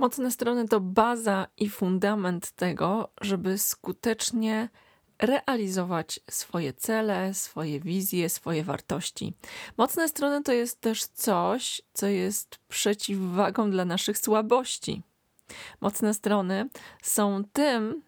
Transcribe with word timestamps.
Mocne 0.00 0.30
strony 0.30 0.68
to 0.68 0.80
baza 0.80 1.46
i 1.56 1.68
fundament 1.68 2.50
tego, 2.50 3.08
żeby 3.20 3.58
skutecznie 3.58 4.68
realizować 5.18 6.20
swoje 6.30 6.72
cele, 6.72 7.34
swoje 7.34 7.80
wizje, 7.80 8.28
swoje 8.28 8.64
wartości. 8.64 9.34
Mocne 9.76 10.08
strony 10.08 10.42
to 10.42 10.52
jest 10.52 10.80
też 10.80 11.04
coś, 11.04 11.82
co 11.92 12.06
jest 12.06 12.58
przeciwwagą 12.68 13.70
dla 13.70 13.84
naszych 13.84 14.18
słabości. 14.18 15.02
Mocne 15.80 16.14
strony 16.14 16.68
są 17.02 17.42
tym, 17.52 18.02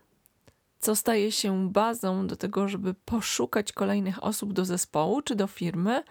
co 0.78 0.96
staje 0.96 1.32
się 1.32 1.68
bazą 1.70 2.26
do 2.26 2.36
tego, 2.36 2.68
żeby 2.68 2.94
poszukać 2.94 3.72
kolejnych 3.72 4.24
osób 4.24 4.52
do 4.52 4.64
zespołu 4.64 5.22
czy 5.22 5.34
do 5.34 5.46
firmy, 5.46 6.02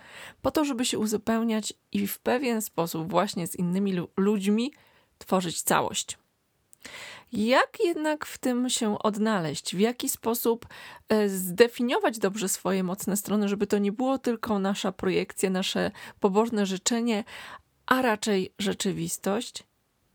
po 0.41 0.52
to, 0.52 0.66
żeby 0.66 0.86
się 0.86 1.00
uzupełniać 1.00 1.73
i 1.91 2.07
w 2.07 2.20
pewien 2.20 2.61
sposób, 2.61 3.11
właśnie 3.11 3.48
z 3.48 3.55
innymi 3.55 3.93
ludźmi, 4.18 4.71
tworzyć 5.21 5.61
całość. 5.61 6.17
Jak 7.31 7.77
jednak 7.84 8.25
w 8.25 8.38
tym 8.38 8.70
się 8.70 8.99
odnaleźć? 8.99 9.75
W 9.75 9.80
jaki 9.80 10.09
sposób 10.09 10.66
e, 11.09 11.30
zdefiniować 11.30 12.20
dobrze 12.20 12.49
swoje 12.49 12.84
mocne 12.84 13.17
strony, 13.17 13.49
żeby 13.49 13.67
to 13.67 13.77
nie 13.77 13.91
było 13.91 14.17
tylko 14.17 14.59
nasza 14.59 14.91
projekcja, 14.91 15.49
nasze 15.49 15.91
pobożne 16.20 16.66
życzenie, 16.66 17.23
a 17.85 18.02
raczej 18.02 18.53
rzeczywistość? 18.59 19.63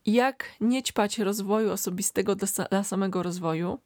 Jak 0.06 0.51
nie 0.60 0.82
ćpać 0.82 1.18
rozwoju 1.18 1.73
osobistego 1.73 2.37
dla 2.70 2.84
samego 2.84 3.23
rozwoju? 3.23 3.79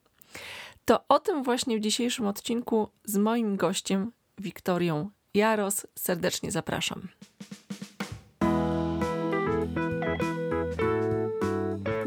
To 0.84 1.04
o 1.08 1.18
tym 1.18 1.42
właśnie 1.42 1.76
w 1.78 1.80
dzisiejszym 1.80 2.26
odcinku 2.26 2.88
z 3.04 3.16
moim 3.16 3.56
gościem, 3.56 4.12
Wiktorią 4.38 5.10
Jaros. 5.34 5.86
Serdecznie 5.94 6.52
zapraszam. 6.52 7.08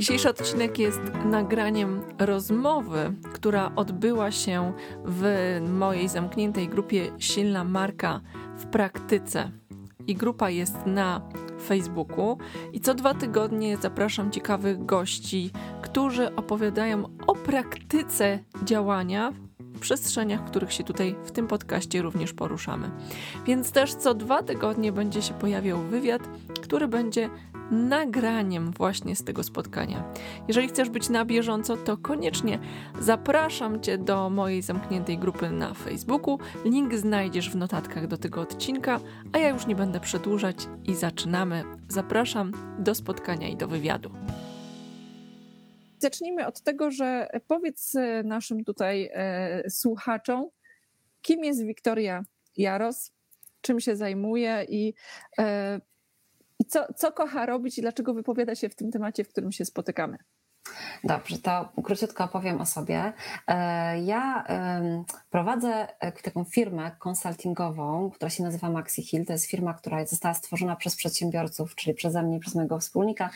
Dzisiejszy 0.03 0.29
odcinek 0.29 0.79
jest 0.79 1.01
nagraniem 1.25 2.01
rozmowy, 2.19 3.13
która 3.33 3.71
odbyła 3.75 4.31
się 4.31 4.73
w 5.05 5.25
mojej 5.69 6.09
zamkniętej 6.09 6.69
grupie 6.69 7.11
Silna 7.19 7.63
Marka 7.63 8.21
w 8.57 8.65
praktyce. 8.65 9.51
I 10.07 10.15
grupa 10.15 10.49
jest 10.49 10.75
na 10.85 11.29
Facebooku. 11.67 12.37
I 12.73 12.79
co 12.79 12.93
dwa 12.93 13.13
tygodnie 13.13 13.77
zapraszam 13.77 14.31
ciekawych 14.31 14.85
gości, 14.85 15.51
którzy 15.81 16.35
opowiadają 16.35 17.03
o 17.27 17.35
praktyce 17.35 18.39
działania 18.63 19.33
przestrzeniach, 19.79 20.45
których 20.45 20.73
się 20.73 20.83
tutaj 20.83 21.15
w 21.25 21.31
tym 21.31 21.47
podcaście 21.47 22.01
również 22.01 22.33
poruszamy. 22.33 22.91
Więc 23.45 23.71
też 23.71 23.93
co 23.93 24.13
dwa 24.13 24.43
tygodnie 24.43 24.91
będzie 24.91 25.21
się 25.21 25.33
pojawiał 25.33 25.79
wywiad, 25.79 26.21
który 26.61 26.87
będzie 26.87 27.29
nagraniem 27.71 28.71
właśnie 28.71 29.15
z 29.15 29.23
tego 29.23 29.43
spotkania. 29.43 30.03
Jeżeli 30.47 30.67
chcesz 30.67 30.89
być 30.89 31.09
na 31.09 31.25
bieżąco, 31.25 31.77
to 31.77 31.97
koniecznie 31.97 32.59
zapraszam 32.99 33.81
Cię 33.81 33.97
do 33.97 34.29
mojej 34.29 34.61
zamkniętej 34.61 35.17
grupy 35.17 35.49
na 35.49 35.73
Facebooku. 35.73 36.39
Link 36.65 36.95
znajdziesz 36.95 37.49
w 37.49 37.55
notatkach 37.55 38.07
do 38.07 38.17
tego 38.17 38.41
odcinka, 38.41 38.99
a 39.33 39.37
ja 39.37 39.49
już 39.49 39.67
nie 39.67 39.75
będę 39.75 39.99
przedłużać 39.99 40.67
i 40.85 40.95
zaczynamy. 40.95 41.63
Zapraszam 41.87 42.51
do 42.79 42.95
spotkania 42.95 43.47
i 43.47 43.57
do 43.57 43.67
wywiadu. 43.67 44.09
Zacznijmy 46.03 46.47
od 46.47 46.61
tego, 46.61 46.91
że 46.91 47.29
powiedz 47.47 47.93
naszym 48.23 48.63
tutaj 48.63 49.09
e, 49.13 49.69
słuchaczom, 49.69 50.49
kim 51.21 51.43
jest 51.43 51.65
Wiktoria 51.65 52.23
Jaros, 52.57 53.11
czym 53.61 53.79
się 53.79 53.95
zajmuje 53.95 54.65
i 54.69 54.93
e, 55.37 55.81
i 56.59 56.65
co, 56.65 56.93
co 56.93 57.11
kocha 57.11 57.45
robić 57.45 57.77
i 57.77 57.81
dlaczego 57.81 58.13
wypowiada 58.13 58.55
się 58.55 58.69
w 58.69 58.75
tym 58.75 58.91
temacie, 58.91 59.23
w 59.23 59.29
którym 59.29 59.51
się 59.51 59.65
spotykamy. 59.65 60.17
Dobrze, 61.03 61.37
to 61.37 61.69
króciutko 61.83 62.23
opowiem 62.23 62.61
o 62.61 62.65
sobie. 62.65 63.13
E, 63.47 64.01
ja 64.01 64.43
prowadzę 65.31 65.87
e, 65.99 66.11
taką 66.11 66.43
firmę 66.43 66.91
konsultingową, 66.99 68.11
która 68.11 68.29
się 68.29 68.43
nazywa 68.43 68.69
Maxi 68.69 69.03
Hill. 69.03 69.25
To 69.25 69.33
jest 69.33 69.45
firma, 69.45 69.73
która 69.73 70.05
została 70.05 70.33
stworzona 70.33 70.75
przez 70.75 70.95
przedsiębiorców, 70.95 71.75
czyli 71.75 71.93
przeze 71.93 72.23
mnie 72.23 72.39
przez 72.39 72.55
mojego 72.55 72.79
wspólnika, 72.79 73.29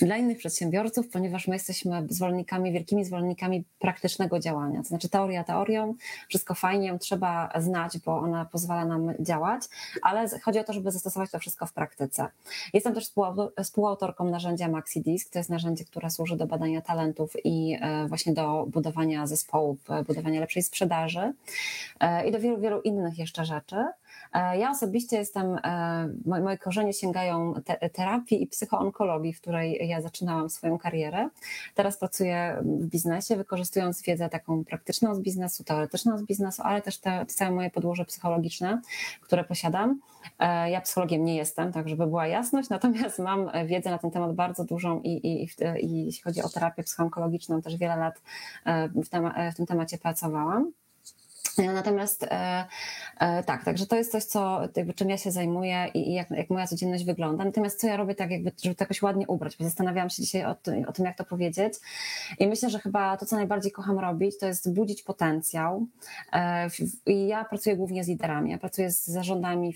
dla 0.00 0.16
innych 0.16 0.38
przedsiębiorców, 0.38 1.08
ponieważ 1.08 1.48
my 1.48 1.54
jesteśmy 1.54 2.06
zwolennikami, 2.10 2.72
wielkimi 2.72 3.04
zwolennikami 3.04 3.64
praktycznego 3.78 4.38
działania. 4.38 4.82
To 4.82 4.88
znaczy 4.88 5.08
teoria 5.08 5.44
teorią, 5.44 5.94
wszystko 6.28 6.54
fajnie, 6.54 6.86
ją 6.86 6.98
trzeba 6.98 7.50
znać, 7.58 7.98
bo 7.98 8.18
ona 8.18 8.44
pozwala 8.44 8.84
nam 8.84 9.14
działać, 9.20 9.62
ale 10.02 10.28
chodzi 10.42 10.58
o 10.58 10.64
to, 10.64 10.72
żeby 10.72 10.90
zastosować 10.90 11.30
to 11.30 11.38
wszystko 11.38 11.66
w 11.66 11.72
praktyce. 11.72 12.28
Jestem 12.72 12.94
też 12.94 13.12
współautorką 13.62 14.24
narzędzia 14.24 14.68
Maxi 14.68 15.00
Disk. 15.00 15.32
To 15.32 15.38
jest 15.38 15.50
narzędzie, 15.50 15.84
które 15.84 16.10
służy 16.10 16.36
do 16.36 16.46
badania 16.46 16.67
talentów 16.82 17.32
i 17.44 17.78
e, 17.80 18.06
właśnie 18.08 18.32
do 18.32 18.66
budowania 18.68 19.26
zespołów, 19.26 19.90
e, 19.90 20.04
budowania 20.04 20.40
lepszej 20.40 20.62
sprzedaży 20.62 21.32
e, 22.00 22.28
i 22.28 22.32
do 22.32 22.40
wielu, 22.40 22.58
wielu 22.58 22.80
innych 22.80 23.18
jeszcze 23.18 23.44
rzeczy. 23.44 23.76
Ja 24.34 24.70
osobiście 24.70 25.16
jestem, 25.16 25.56
moje 26.24 26.58
korzenie 26.58 26.92
sięgają 26.92 27.54
te, 27.64 27.90
terapii 27.90 28.42
i 28.42 28.46
psychoonkologii, 28.46 29.32
w 29.32 29.40
której 29.40 29.88
ja 29.88 30.00
zaczynałam 30.00 30.50
swoją 30.50 30.78
karierę. 30.78 31.28
Teraz 31.74 31.98
pracuję 31.98 32.62
w 32.62 32.86
biznesie, 32.86 33.36
wykorzystując 33.36 34.02
wiedzę 34.02 34.28
taką 34.28 34.64
praktyczną 34.64 35.14
z 35.14 35.20
biznesu, 35.20 35.64
teoretyczną 35.64 36.18
z 36.18 36.22
biznesu, 36.22 36.62
ale 36.64 36.82
też 36.82 36.98
te, 36.98 37.26
całe 37.26 37.50
moje 37.50 37.70
podłoże 37.70 38.04
psychologiczne, 38.04 38.80
które 39.20 39.44
posiadam. 39.44 40.00
Ja 40.70 40.80
psychologiem 40.80 41.24
nie 41.24 41.36
jestem, 41.36 41.72
tak 41.72 41.88
żeby 41.88 42.06
była 42.06 42.26
jasność, 42.26 42.68
natomiast 42.78 43.18
mam 43.18 43.50
wiedzę 43.66 43.90
na 43.90 43.98
ten 43.98 44.10
temat 44.10 44.34
bardzo 44.34 44.64
dużą 44.64 45.00
i, 45.00 45.08
i, 45.08 45.42
i, 45.42 45.48
i 45.80 46.04
jeśli 46.04 46.22
chodzi 46.22 46.42
o 46.42 46.48
terapię 46.48 46.82
psychoonkologiczną, 46.82 47.62
też 47.62 47.76
wiele 47.76 47.96
lat 47.96 48.22
w, 49.04 49.08
tem 49.08 49.30
w 49.52 49.56
tym 49.56 49.66
temacie 49.66 49.98
pracowałam. 49.98 50.72
Natomiast 51.66 52.22
e, 52.22 52.64
e, 53.20 53.42
tak, 53.42 53.64
także 53.64 53.86
to 53.86 53.96
jest 53.96 54.12
coś, 54.12 54.24
co, 54.24 54.60
czym 54.96 55.10
ja 55.10 55.16
się 55.16 55.30
zajmuję 55.30 55.86
i, 55.94 56.12
jak, 56.12 56.30
jak 56.30 56.50
moja 56.50 56.66
codzienność 56.66 57.04
wygląda. 57.04 57.44
Natomiast 57.44 57.80
co 57.80 57.86
ja 57.86 57.96
robię 57.96 58.14
tak, 58.14 58.30
jakby, 58.30 58.52
żeby 58.62 58.74
to 58.74 58.84
jakoś 58.84 59.02
ładnie 59.02 59.26
ubrać, 59.26 59.56
bo 59.56 59.64
zastanawiałam 59.64 60.10
się 60.10 60.22
dzisiaj 60.22 60.44
o, 60.44 60.50
o 60.86 60.92
tym, 60.92 61.04
jak 61.04 61.16
to 61.16 61.24
powiedzieć. 61.24 61.74
I 62.38 62.46
myślę, 62.46 62.70
że 62.70 62.78
chyba 62.78 63.16
to, 63.16 63.26
co 63.26 63.36
najbardziej 63.36 63.72
kocham 63.72 63.98
robić, 63.98 64.38
to 64.38 64.46
jest 64.46 64.74
budzić 64.74 65.02
potencjał. 65.02 65.86
E, 66.32 66.68
I 67.06 67.26
ja 67.26 67.44
pracuję 67.44 67.76
głównie 67.76 68.04
z 68.04 68.08
liderami. 68.08 68.50
Ja 68.50 68.58
pracuję 68.58 68.90
z 68.90 69.06
zarządami 69.06 69.74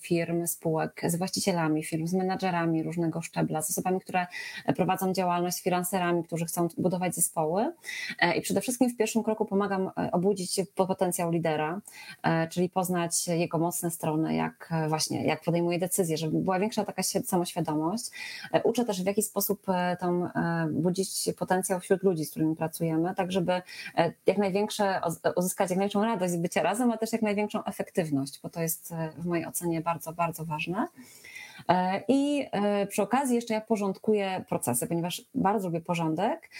firm, 0.00 0.46
spółek, 0.46 1.00
z 1.06 1.16
właścicielami 1.16 1.84
firm, 1.84 2.06
z 2.06 2.14
menadżerami 2.14 2.82
różnego 2.82 3.22
szczebla, 3.22 3.62
z 3.62 3.70
osobami, 3.70 4.00
które 4.00 4.26
prowadzą 4.76 5.12
działalność, 5.12 5.56
z 5.56 5.62
finanserami, 5.62 6.24
którzy 6.24 6.44
chcą 6.44 6.68
budować 6.78 7.14
zespoły. 7.14 7.72
I 8.36 8.40
przede 8.40 8.60
wszystkim 8.60 8.90
w 8.90 8.96
pierwszym 8.96 9.22
kroku 9.22 9.44
pomagam 9.44 9.90
obudzić 10.12 10.60
potencjał 10.74 11.21
potencjał 11.22 11.30
lidera, 11.30 11.80
e, 12.22 12.48
czyli 12.48 12.68
poznać 12.68 13.28
jego 13.28 13.58
mocne 13.58 13.90
strony, 13.90 14.34
jak 14.34 14.68
e, 14.72 14.88
właśnie, 14.88 15.24
jak 15.24 15.42
podejmuje 15.44 15.78
decyzje, 15.78 16.16
żeby 16.16 16.38
była 16.38 16.58
większa 16.58 16.84
taka 16.84 17.02
samoświadomość. 17.02 18.04
E, 18.52 18.62
uczę 18.62 18.84
też 18.84 19.02
w 19.02 19.06
jaki 19.06 19.22
sposób 19.22 19.66
tam 20.00 20.30
budzić 20.70 21.30
potencjał 21.38 21.80
wśród 21.80 22.02
ludzi, 22.02 22.24
z 22.24 22.30
którymi 22.30 22.56
pracujemy, 22.56 23.14
tak 23.14 23.32
żeby 23.32 23.62
jak 24.26 24.38
największe, 24.38 25.00
uzyskać 25.36 25.70
jak 25.70 25.78
największą 25.78 26.04
radość 26.04 26.32
z 26.32 26.36
bycia 26.36 26.62
razem, 26.62 26.90
a 26.90 26.96
też 26.96 27.12
jak 27.12 27.22
największą 27.22 27.64
efektywność, 27.64 28.40
bo 28.42 28.48
to 28.48 28.62
jest 28.62 28.94
w 29.16 29.26
mojej 29.26 29.46
ocenie 29.46 29.80
bardzo, 29.80 30.12
bardzo 30.12 30.44
ważne. 30.44 30.86
I 32.08 32.46
przy 32.88 33.02
okazji 33.02 33.34
jeszcze 33.36 33.54
ja 33.54 33.60
porządkuję 33.60 34.44
procesy, 34.48 34.86
ponieważ 34.86 35.22
bardzo 35.34 35.68
lubię 35.68 35.80
porządek 35.80 36.50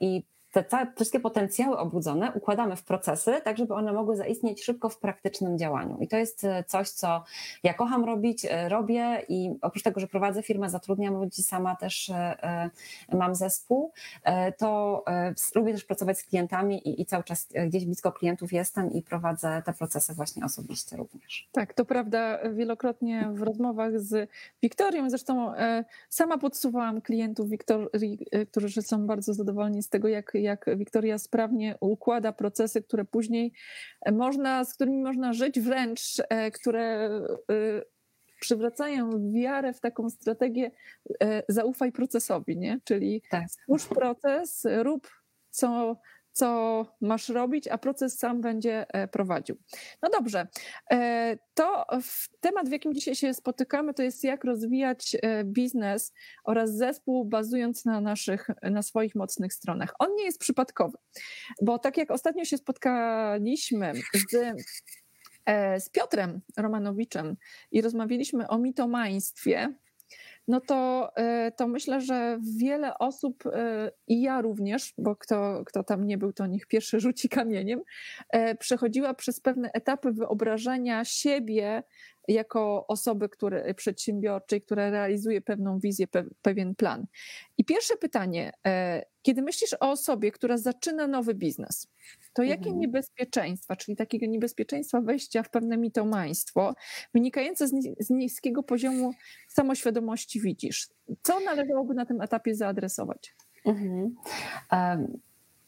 i 0.00 0.22
te 0.52 0.64
całe, 0.64 0.92
wszystkie 0.94 1.20
potencjały 1.20 1.78
obudzone 1.78 2.32
układamy 2.32 2.76
w 2.76 2.82
procesy, 2.82 3.40
tak 3.44 3.58
żeby 3.58 3.74
one 3.74 3.92
mogły 3.92 4.16
zaistnieć 4.16 4.64
szybko 4.64 4.88
w 4.88 4.98
praktycznym 4.98 5.58
działaniu. 5.58 5.98
I 6.00 6.08
to 6.08 6.16
jest 6.16 6.44
e, 6.44 6.64
coś, 6.64 6.90
co 6.90 7.24
ja 7.62 7.74
kocham 7.74 8.04
robić, 8.04 8.46
e, 8.50 8.68
robię 8.68 9.22
i 9.28 9.50
oprócz 9.62 9.82
tego, 9.82 10.00
że 10.00 10.06
prowadzę 10.06 10.42
firmę, 10.42 10.70
zatrudniam 10.70 11.14
ludzi, 11.14 11.42
sama 11.42 11.76
też 11.76 12.10
e, 12.10 12.70
mam 13.12 13.34
zespół, 13.34 13.92
to 14.58 15.04
lubię 15.54 15.72
też 15.72 15.84
pracować 15.84 16.18
z 16.18 16.24
klientami 16.24 16.88
i, 16.88 17.02
i 17.02 17.06
cały 17.06 17.24
czas 17.24 17.48
gdzieś 17.66 17.84
blisko 17.84 18.12
klientów 18.12 18.52
jestem 18.52 18.92
i 18.92 19.02
prowadzę 19.02 19.62
te 19.66 19.72
procesy 19.72 20.14
właśnie 20.14 20.44
osobiście 20.44 20.96
również. 20.96 21.48
Tak, 21.52 21.74
to 21.74 21.84
prawda. 21.84 22.38
Wielokrotnie 22.52 23.30
w 23.32 23.42
rozmowach 23.42 24.00
z 24.00 24.30
Wiktorią, 24.62 25.10
zresztą 25.10 25.52
sama 26.08 26.38
podsuwałam 26.38 27.00
klientów 27.00 27.50
Wiktorii, 27.50 28.26
którzy 28.50 28.82
są 28.82 29.06
bardzo 29.06 29.34
zadowoleni 29.34 29.82
z 29.82 29.88
tego, 29.88 30.08
jak 30.08 30.32
jak 30.42 30.66
Wiktoria 30.76 31.18
sprawnie 31.18 31.74
układa 31.80 32.32
procesy, 32.32 32.82
które 32.82 33.04
później 33.04 33.52
można, 34.12 34.64
z 34.64 34.74
którymi 34.74 35.02
można 35.02 35.32
żyć 35.32 35.60
wręcz, 35.60 36.00
e, 36.28 36.50
które 36.50 36.82
e, 36.90 37.82
przywracają 38.40 39.32
wiarę 39.32 39.72
w 39.72 39.80
taką 39.80 40.10
strategię 40.10 40.70
e, 41.22 41.42
zaufaj 41.48 41.92
procesowi, 41.92 42.58
nie? 42.58 42.80
Czyli 42.84 43.22
tak. 43.30 43.50
stwórz 43.50 43.86
proces, 43.86 44.66
rób 44.82 45.08
co, 45.50 45.96
co 46.40 46.86
masz 47.00 47.28
robić, 47.28 47.68
a 47.68 47.78
proces 47.78 48.18
sam 48.18 48.40
będzie 48.40 48.86
e, 48.88 49.08
prowadził. 49.08 49.56
No 50.02 50.08
dobrze, 50.10 50.48
e, 50.90 51.38
to 51.54 51.86
temat, 52.40 52.68
w 52.68 52.72
jakim 52.72 52.94
dzisiaj 52.94 53.14
się 53.14 53.34
spotykamy, 53.34 53.94
to 53.94 54.02
jest 54.02 54.24
jak 54.24 54.44
rozwijać 54.44 55.16
e, 55.22 55.44
biznes 55.44 56.12
oraz 56.44 56.76
zespół 56.76 57.24
bazując 57.24 57.84
na 57.84 58.00
naszych, 58.00 58.48
na 58.62 58.82
swoich 58.82 59.14
mocnych 59.14 59.52
stronach. 59.52 59.94
On 59.98 60.14
nie 60.16 60.24
jest 60.24 60.40
przypadkowy, 60.40 60.98
bo 61.62 61.78
tak 61.78 61.96
jak 61.96 62.10
ostatnio 62.10 62.44
się 62.44 62.56
spotkaliśmy 62.56 63.92
z 64.14 64.62
z 65.78 65.88
Piotrem 65.88 66.40
Romanowiczem 66.56 67.36
i 67.70 67.82
rozmawialiśmy 67.82 68.48
o 68.48 68.58
mitomaństwie, 68.58 69.74
no 70.50 70.60
to, 70.60 71.10
e, 71.16 71.52
to 71.52 71.68
myślę, 71.68 72.00
że 72.00 72.38
wiele 72.58 72.98
osób 72.98 73.46
e, 73.46 73.90
i 74.06 74.22
ja 74.22 74.40
również, 74.40 74.94
bo 74.98 75.16
kto, 75.16 75.62
kto 75.66 75.84
tam 75.84 76.06
nie 76.06 76.18
był, 76.18 76.32
to 76.32 76.46
niech 76.46 76.66
pierwszy 76.66 77.00
rzuci 77.00 77.28
kamieniem, 77.28 77.80
e, 78.30 78.54
przechodziła 78.54 79.14
przez 79.14 79.40
pewne 79.40 79.70
etapy 79.72 80.12
wyobrażenia 80.12 81.04
siebie 81.04 81.82
jako 82.32 82.86
osoby 82.86 83.28
które, 83.28 83.74
przedsiębiorczej, 83.74 84.62
która 84.62 84.90
realizuje 84.90 85.40
pewną 85.40 85.78
wizję, 85.78 86.06
pe, 86.06 86.24
pewien 86.42 86.74
plan. 86.74 87.06
I 87.58 87.64
pierwsze 87.64 87.96
pytanie, 87.96 88.52
kiedy 89.22 89.42
myślisz 89.42 89.74
o 89.74 89.90
osobie, 89.90 90.32
która 90.32 90.58
zaczyna 90.58 91.06
nowy 91.06 91.34
biznes, 91.34 91.88
to 92.32 92.42
jakie 92.42 92.64
mhm. 92.64 92.78
niebezpieczeństwa, 92.78 93.76
czyli 93.76 93.96
takiego 93.96 94.26
niebezpieczeństwa 94.26 95.00
wejścia 95.00 95.42
w 95.42 95.50
pewne 95.50 95.76
mitomaństwo, 95.76 96.74
wynikające 97.14 97.68
z, 97.68 97.72
z 97.98 98.10
niskiego 98.10 98.62
poziomu 98.62 99.14
samoświadomości 99.48 100.40
widzisz? 100.40 100.88
Co 101.22 101.40
należałoby 101.40 101.94
na 101.94 102.06
tym 102.06 102.20
etapie 102.20 102.54
zaadresować? 102.54 103.36
Mhm. 103.66 104.14
Um 104.72 105.20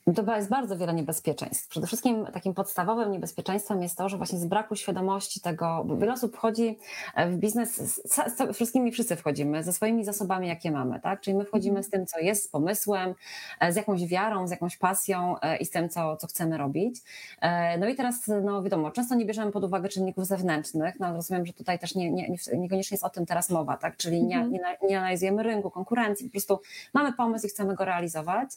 to 0.05 0.37
jest 0.37 0.49
bardzo 0.49 0.77
wiele 0.77 0.95
niebezpieczeństw. 0.95 1.69
Przede 1.69 1.87
wszystkim 1.87 2.27
takim 2.27 2.55
podstawowym 2.55 3.13
niebezpieczeństwem 3.13 3.83
jest 3.83 3.99
to, 3.99 4.09
że 4.09 4.17
właśnie 4.17 4.39
z 4.39 4.47
braku 4.47 4.77
świadomości 4.77 5.41
tego, 5.41 5.85
bo 5.87 5.97
wiele 5.97 6.13
osób 6.13 6.37
wchodzi 6.37 6.79
e, 7.15 7.31
w 7.31 7.37
biznes, 7.37 7.77
z, 7.77 8.03
z, 8.05 8.57
wszystkimi 8.57 8.93
wszyscy 8.93 9.17
wchodzimy, 9.17 9.65
ze 9.65 9.73
swoimi 9.73 10.05
zasobami, 10.05 10.49
jakie 10.49 10.71
mamy, 10.71 11.01
tak? 11.01 11.21
Czyli 11.21 11.37
my 11.37 11.45
wchodzimy 11.45 11.79
mhm. 11.79 11.85
z 11.85 11.91
tym, 11.91 12.07
co 12.07 12.19
jest, 12.19 12.45
z 12.45 12.49
pomysłem, 12.49 13.15
e, 13.61 13.73
z 13.73 13.77
jakąś 13.77 14.07
wiarą, 14.07 14.49
z 14.49 14.51
jakąś 14.51 14.77
pasją 14.77 15.41
e, 15.41 15.57
i 15.57 15.65
z 15.65 15.71
tym, 15.71 15.89
co, 15.89 16.17
co 16.17 16.27
chcemy 16.27 16.59
robić. 16.59 17.01
No 17.79 17.89
i 17.89 17.95
teraz, 17.95 18.31
no 18.43 18.63
wiadomo, 18.63 18.91
często 18.91 19.15
nie 19.15 19.25
bierzemy 19.25 19.53
pod 19.53 19.65
uwagę 19.65 19.89
czynników 19.89 20.27
zewnętrznych, 20.27 21.01
no 21.01 21.13
rozumiem, 21.13 21.47
że 21.47 21.53
tutaj 21.53 21.79
też 21.79 21.95
nie, 21.95 22.11
nie, 22.11 22.37
niekoniecznie 22.53 22.95
jest 22.95 23.05
o 23.05 23.11
tym 23.11 23.27
teraz 23.27 23.51
mowa, 23.51 23.77
tak? 23.77 23.97
Czyli 23.97 24.25
nie, 24.25 24.37
mhm. 24.37 24.53
nie, 24.53 24.89
nie 24.89 24.99
analizujemy 24.99 25.43
rynku, 25.43 25.71
konkurencji, 25.71 26.27
po 26.27 26.33
prostu 26.33 26.61
mamy 26.95 27.13
pomysł 27.13 27.47
i 27.47 27.49
chcemy 27.49 27.75
go 27.75 27.85
realizować, 27.85 28.51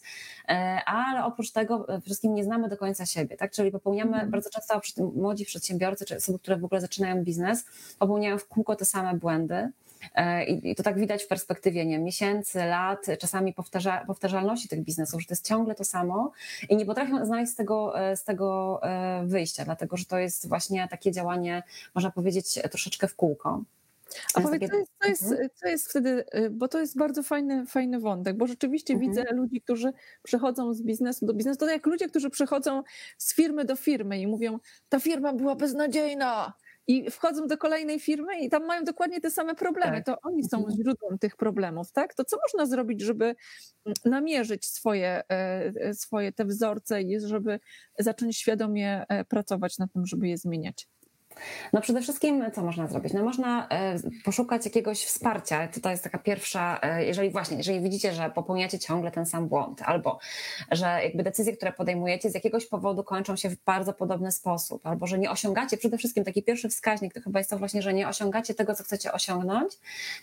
ale 0.85 1.25
oprócz 1.35 1.51
tego 1.51 1.89
e, 1.89 2.01
wszystkim 2.01 2.35
nie 2.35 2.43
znamy 2.43 2.69
do 2.69 2.77
końca 2.77 3.05
siebie, 3.05 3.37
tak? 3.37 3.51
Czyli 3.51 3.71
popełniamy 3.71 4.17
mm. 4.17 4.31
bardzo 4.31 4.49
często 4.49 4.81
młodzi 5.15 5.45
przedsiębiorcy, 5.45 6.05
czy 6.05 6.15
osoby, 6.15 6.39
które 6.39 6.57
w 6.57 6.65
ogóle 6.65 6.81
zaczynają 6.81 7.23
biznes, 7.23 7.65
popełniają 7.99 8.37
w 8.37 8.47
kółko 8.47 8.75
te 8.75 8.85
same 8.85 9.13
błędy. 9.13 9.71
E, 10.15 10.45
I 10.45 10.75
to 10.75 10.83
tak 10.83 10.99
widać 10.99 11.23
w 11.23 11.27
perspektywie 11.27 11.85
nie, 11.85 11.99
miesięcy, 11.99 12.59
lat, 12.59 13.05
czasami 13.19 13.53
powtarza, 13.53 14.03
powtarzalności 14.07 14.67
tych 14.67 14.83
biznesów, 14.83 15.21
że 15.21 15.27
to 15.27 15.31
jest 15.31 15.47
ciągle 15.47 15.75
to 15.75 15.83
samo 15.83 16.31
i 16.69 16.75
nie 16.75 16.85
potrafią 16.85 17.25
znaleźć 17.25 17.51
z 17.51 17.55
tego, 17.55 17.99
e, 17.99 18.17
z 18.17 18.23
tego 18.23 18.81
wyjścia, 19.23 19.65
dlatego 19.65 19.97
że 19.97 20.05
to 20.05 20.17
jest 20.17 20.47
właśnie 20.47 20.87
takie 20.87 21.11
działanie, 21.11 21.63
można 21.95 22.11
powiedzieć, 22.11 22.59
troszeczkę 22.71 23.07
w 23.07 23.15
kółko. 23.15 23.61
A 24.33 24.41
powiedz, 24.41 24.71
co 24.71 24.77
jest, 24.77 24.91
co, 25.01 25.07
jest, 25.07 25.23
mhm. 25.23 25.49
co 25.55 25.67
jest 25.67 25.89
wtedy, 25.89 26.25
y, 26.35 26.49
bo 26.49 26.67
to 26.67 26.79
jest 26.79 26.97
bardzo 26.97 27.23
fajny, 27.23 27.65
fajny 27.65 27.99
wątek, 27.99 28.37
bo 28.37 28.47
rzeczywiście 28.47 28.93
mhm. 28.93 29.11
widzę 29.11 29.23
ludzi, 29.33 29.61
którzy 29.61 29.93
przechodzą 30.23 30.73
z 30.73 30.81
biznesu 30.81 31.25
do 31.25 31.33
biznesu, 31.33 31.59
to 31.59 31.69
jak 31.69 31.85
ludzie, 31.85 32.07
którzy 32.07 32.29
przechodzą 32.29 32.83
z 33.17 33.35
firmy 33.35 33.65
do 33.65 33.75
firmy 33.75 34.19
i 34.19 34.27
mówią, 34.27 34.59
ta 34.89 34.99
firma 34.99 35.33
była 35.33 35.55
beznadziejna, 35.55 36.53
i 36.87 37.11
wchodzą 37.11 37.47
do 37.47 37.57
kolejnej 37.57 37.99
firmy 37.99 38.39
i 38.39 38.49
tam 38.49 38.65
mają 38.65 38.83
dokładnie 38.83 39.21
te 39.21 39.31
same 39.31 39.55
problemy. 39.55 40.03
Tak. 40.03 40.05
To 40.05 40.29
oni 40.29 40.43
są 40.43 40.57
mhm. 40.57 40.77
źródłem 40.77 41.19
tych 41.19 41.35
problemów, 41.35 41.91
tak? 41.91 42.13
To 42.13 42.25
co 42.25 42.37
można 42.41 42.65
zrobić, 42.65 43.01
żeby 43.01 43.25
mm, 43.25 43.95
namierzyć 44.05 44.65
swoje, 44.65 45.07
e, 45.07 45.23
e, 45.75 45.93
swoje 45.93 46.31
te 46.31 46.45
wzorce 46.45 47.01
i 47.01 47.19
żeby 47.19 47.59
zacząć 47.99 48.37
świadomie 48.37 49.05
e, 49.09 49.25
pracować 49.25 49.77
nad 49.77 49.93
tym, 49.93 50.05
żeby 50.05 50.27
je 50.27 50.37
zmieniać? 50.37 50.87
No 51.73 51.81
przede 51.81 52.01
wszystkim 52.01 52.51
co 52.55 52.61
można 52.61 52.87
zrobić? 52.87 53.13
No 53.13 53.23
można 53.23 53.67
e, 53.69 53.95
poszukać 54.25 54.65
jakiegoś 54.65 55.05
wsparcia. 55.05 55.67
To 55.81 55.89
jest 55.89 56.03
taka 56.03 56.17
pierwsza, 56.17 56.79
e, 56.81 57.05
jeżeli 57.05 57.29
właśnie, 57.29 57.57
jeżeli 57.57 57.81
widzicie, 57.81 58.13
że 58.13 58.29
popełniacie 58.29 58.79
ciągle 58.79 59.11
ten 59.11 59.25
sam 59.25 59.47
błąd, 59.47 59.81
albo 59.85 60.19
że 60.71 60.99
jakby 61.03 61.23
decyzje, 61.23 61.57
które 61.57 61.73
podejmujecie 61.73 62.29
z 62.29 62.33
jakiegoś 62.33 62.65
powodu 62.65 63.03
kończą 63.03 63.35
się 63.35 63.49
w 63.49 63.55
bardzo 63.65 63.93
podobny 63.93 64.31
sposób, 64.31 64.87
albo 64.87 65.07
że 65.07 65.19
nie 65.19 65.31
osiągacie, 65.31 65.77
przede 65.77 65.97
wszystkim 65.97 66.23
taki 66.23 66.43
pierwszy 66.43 66.69
wskaźnik 66.69 67.13
to 67.13 67.21
chyba 67.21 67.39
jest 67.39 67.49
to 67.49 67.57
właśnie, 67.57 67.81
że 67.81 67.93
nie 67.93 68.07
osiągacie 68.07 68.53
tego, 68.53 68.75
co 68.75 68.83
chcecie 68.83 69.11
osiągnąć, 69.11 69.73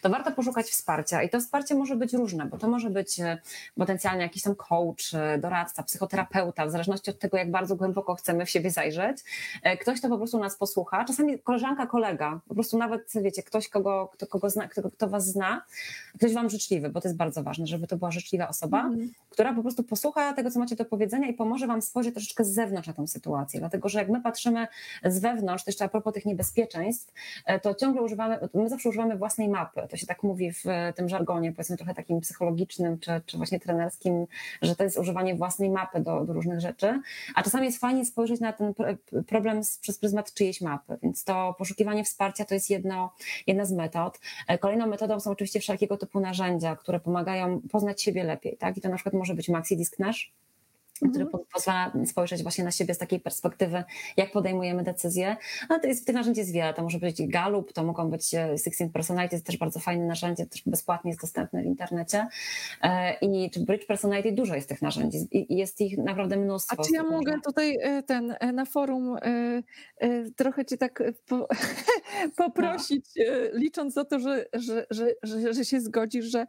to 0.03 0.11
warto 0.11 0.33
poszukać 0.33 0.67
wsparcia. 0.67 1.23
I 1.23 1.31
to 1.31 1.41
wsparcie 1.41 1.75
może 1.75 1.97
być 1.97 2.15
różne, 2.15 2.47
bo 2.47 2.59
to 2.59 2.69
może 2.69 2.91
być 2.91 3.21
e, 3.21 3.39
potencjalnie 3.77 4.23
jakiś 4.23 4.43
tam 4.43 4.55
coach, 4.55 5.13
doradca, 5.39 5.83
psychoterapeuta, 5.83 6.67
w 6.67 6.71
zależności 6.71 7.11
od 7.11 7.19
tego, 7.19 7.37
jak 7.37 7.51
bardzo 7.51 7.77
głęboko 7.77 8.15
chcemy 8.15 8.47
w 8.47 8.51
siebie 8.51 8.71
zajrzeć. 8.71 9.19
Ktoś, 9.81 9.99
kto 9.99 10.09
po 10.09 10.19
prostu 10.19 10.39
nas 10.39 10.57
posłucha, 10.57 11.02
czasami 11.05 11.39
koleżanka, 11.39 11.87
kolega, 11.87 12.41
po 12.49 12.55
prostu 12.55 12.79
nawet, 12.79 13.13
wiecie, 13.23 13.43
ktoś, 13.43 13.69
kogo, 13.69 14.11
kto, 14.13 14.27
kogo 14.27 14.51
zna, 14.51 14.69
kto, 14.69 14.91
kto 14.91 15.09
was 15.09 15.27
zna, 15.27 15.63
ktoś 16.15 16.35
wam 16.35 16.51
życzliwy, 16.51 16.89
bo 16.89 17.01
to 17.01 17.09
jest 17.09 17.17
bardzo 17.17 17.43
ważne, 17.43 17.67
żeby 17.67 17.87
to 17.87 17.97
była 17.97 18.11
życzliwa 18.11 18.49
osoba, 18.49 18.81
mm. 18.81 19.11
która 19.31 19.55
po 19.55 19.63
prostu 19.63 19.83
posłucha 19.83 20.33
tego, 20.33 20.51
co 20.51 20.59
macie 20.59 20.77
do 20.77 20.85
powiedzenia 20.85 21.29
i 21.29 21.35
pomoże 21.35 21.67
wam 21.67 21.83
spojrzeć 21.83 22.15
troszeczkę 22.15 22.45
z 22.45 22.55
zewnątrz 22.55 22.89
na 22.89 22.95
tą 22.95 23.07
sytuację, 23.07 23.61
dlatego, 23.61 23.89
że 23.89 23.99
jak 23.99 24.09
my 24.09 24.21
patrzymy 24.21 24.67
z 25.05 25.19
wewnątrz, 25.19 25.65
to 25.65 25.71
jeszcze 25.71 25.85
a 25.85 25.89
propos 25.89 26.15
tych 26.15 26.25
niebezpieczeństw, 26.25 27.13
e, 27.47 27.61
to 27.61 27.75
ciągle 27.75 28.03
używamy, 28.03 28.39
my 28.55 28.69
zawsze 28.69 28.89
używamy 28.89 29.17
własnej 29.17 29.49
mapy, 29.49 29.83
to 29.91 29.97
się 29.97 30.07
tak 30.07 30.23
mówi 30.23 30.53
w 30.53 30.65
tym 30.97 31.09
żargonie, 31.09 31.53
powiedzmy 31.53 31.77
trochę 31.77 31.95
takim 31.95 32.21
psychologicznym, 32.21 32.99
czy, 32.99 33.21
czy 33.27 33.37
właśnie 33.37 33.61
trenerskim, 33.61 34.27
że 34.63 34.77
to 34.77 34.85
jest 34.85 34.99
używanie 34.99 35.35
własnej 35.35 35.71
mapy 35.71 36.01
do, 36.01 36.25
do 36.25 36.33
różnych 36.33 36.61
rzeczy, 36.61 37.01
a 37.35 37.43
czasami 37.43 37.67
jest 37.67 37.79
fajnie 37.79 38.05
spojrzeć 38.05 38.41
na 38.41 38.53
ten 38.53 38.75
problem 39.27 39.65
z, 39.65 39.79
przez 39.79 39.99
pryzmat 39.99 40.35
czyjejś 40.35 40.61
mapy, 40.61 40.92
więc 41.03 41.25
to 41.25 41.55
poszukiwanie 41.59 42.05
wsparcia 42.05 42.45
to 42.45 42.55
jest 42.55 42.71
jedno, 42.71 43.15
jedna 43.47 43.65
z 43.65 43.73
metod. 43.73 44.21
E, 44.49 44.59
kolejną 44.59 44.87
metodą 44.87 45.21
są 45.21 45.31
oczywiście 45.31 45.61
wszelkiego 45.61 45.97
typu 45.97 46.21
narzędzia, 46.21 46.77
które 46.77 47.01
pomagają 47.01 47.61
poznać 47.73 48.03
siebie 48.03 48.25
lepiej, 48.25 48.57
tak? 48.57 48.77
I 48.77 48.81
to 48.81 48.89
na 48.89 48.95
przykład 48.95 49.15
może 49.15 49.35
być 49.35 49.49
Maxi 49.49 49.77
Disk 49.77 49.99
Nash, 49.99 50.33
który 51.11 51.25
mhm. 51.25 51.45
pozwala 51.53 51.93
spojrzeć 52.07 52.43
właśnie 52.43 52.65
na 52.65 52.71
siebie 52.71 52.95
z 52.95 52.99
takiej 52.99 53.21
perspektywy, 53.21 53.85
jak 54.17 54.33
podejmujemy 54.33 54.83
decyzje. 54.83 55.37
Ale 55.69 55.81
to 55.81 55.87
jest, 55.87 56.07
tych 56.07 56.15
narzędzi 56.15 56.41
jest 56.41 56.53
wiele. 56.53 56.75
To 56.75 56.83
może 56.83 56.99
być 56.99 57.27
Galup, 57.27 57.73
to 57.73 57.85
mogą 57.85 58.11
być 58.11 58.35
e, 58.35 58.59
Sixteen 58.59 58.91
Personality, 58.91 59.35
jest 59.35 59.47
też 59.47 59.57
bardzo 59.57 59.81
fajne 59.81 60.07
narzędzie, 60.07 60.47
też 60.47 60.63
bezpłatnie 60.67 61.11
jest 61.11 61.21
dostępne 61.21 61.63
w 61.63 61.67
internecie. 61.67 62.27
E, 62.83 63.15
I 63.15 63.51
czy 63.51 63.61
Bridge 63.61 63.87
Personality, 63.87 64.33
dużo 64.33 64.55
jest 64.55 64.69
tych 64.69 64.83
narzędzi 64.83 65.19
i 65.31 65.57
jest 65.57 65.81
ich 65.81 65.99
naprawdę 65.99 66.37
mnóstwo. 66.37 66.77
A 66.79 66.85
czy 66.85 66.95
ja 66.95 67.03
mogę 67.03 67.41
tutaj 67.45 67.79
e, 67.81 68.03
ten 68.03 68.35
na 68.53 68.65
forum 68.65 69.17
trochę 70.37 70.65
cię 70.65 70.77
tak 70.77 71.03
po, 71.27 71.49
poprosić, 72.45 73.07
no. 73.17 73.59
licząc 73.59 73.97
na 73.97 74.05
to, 74.05 74.19
że, 74.19 74.47
że, 74.53 74.87
że, 74.91 75.07
że, 75.23 75.55
że 75.55 75.65
się 75.65 75.81
zgodzisz, 75.81 76.25
że 76.25 76.47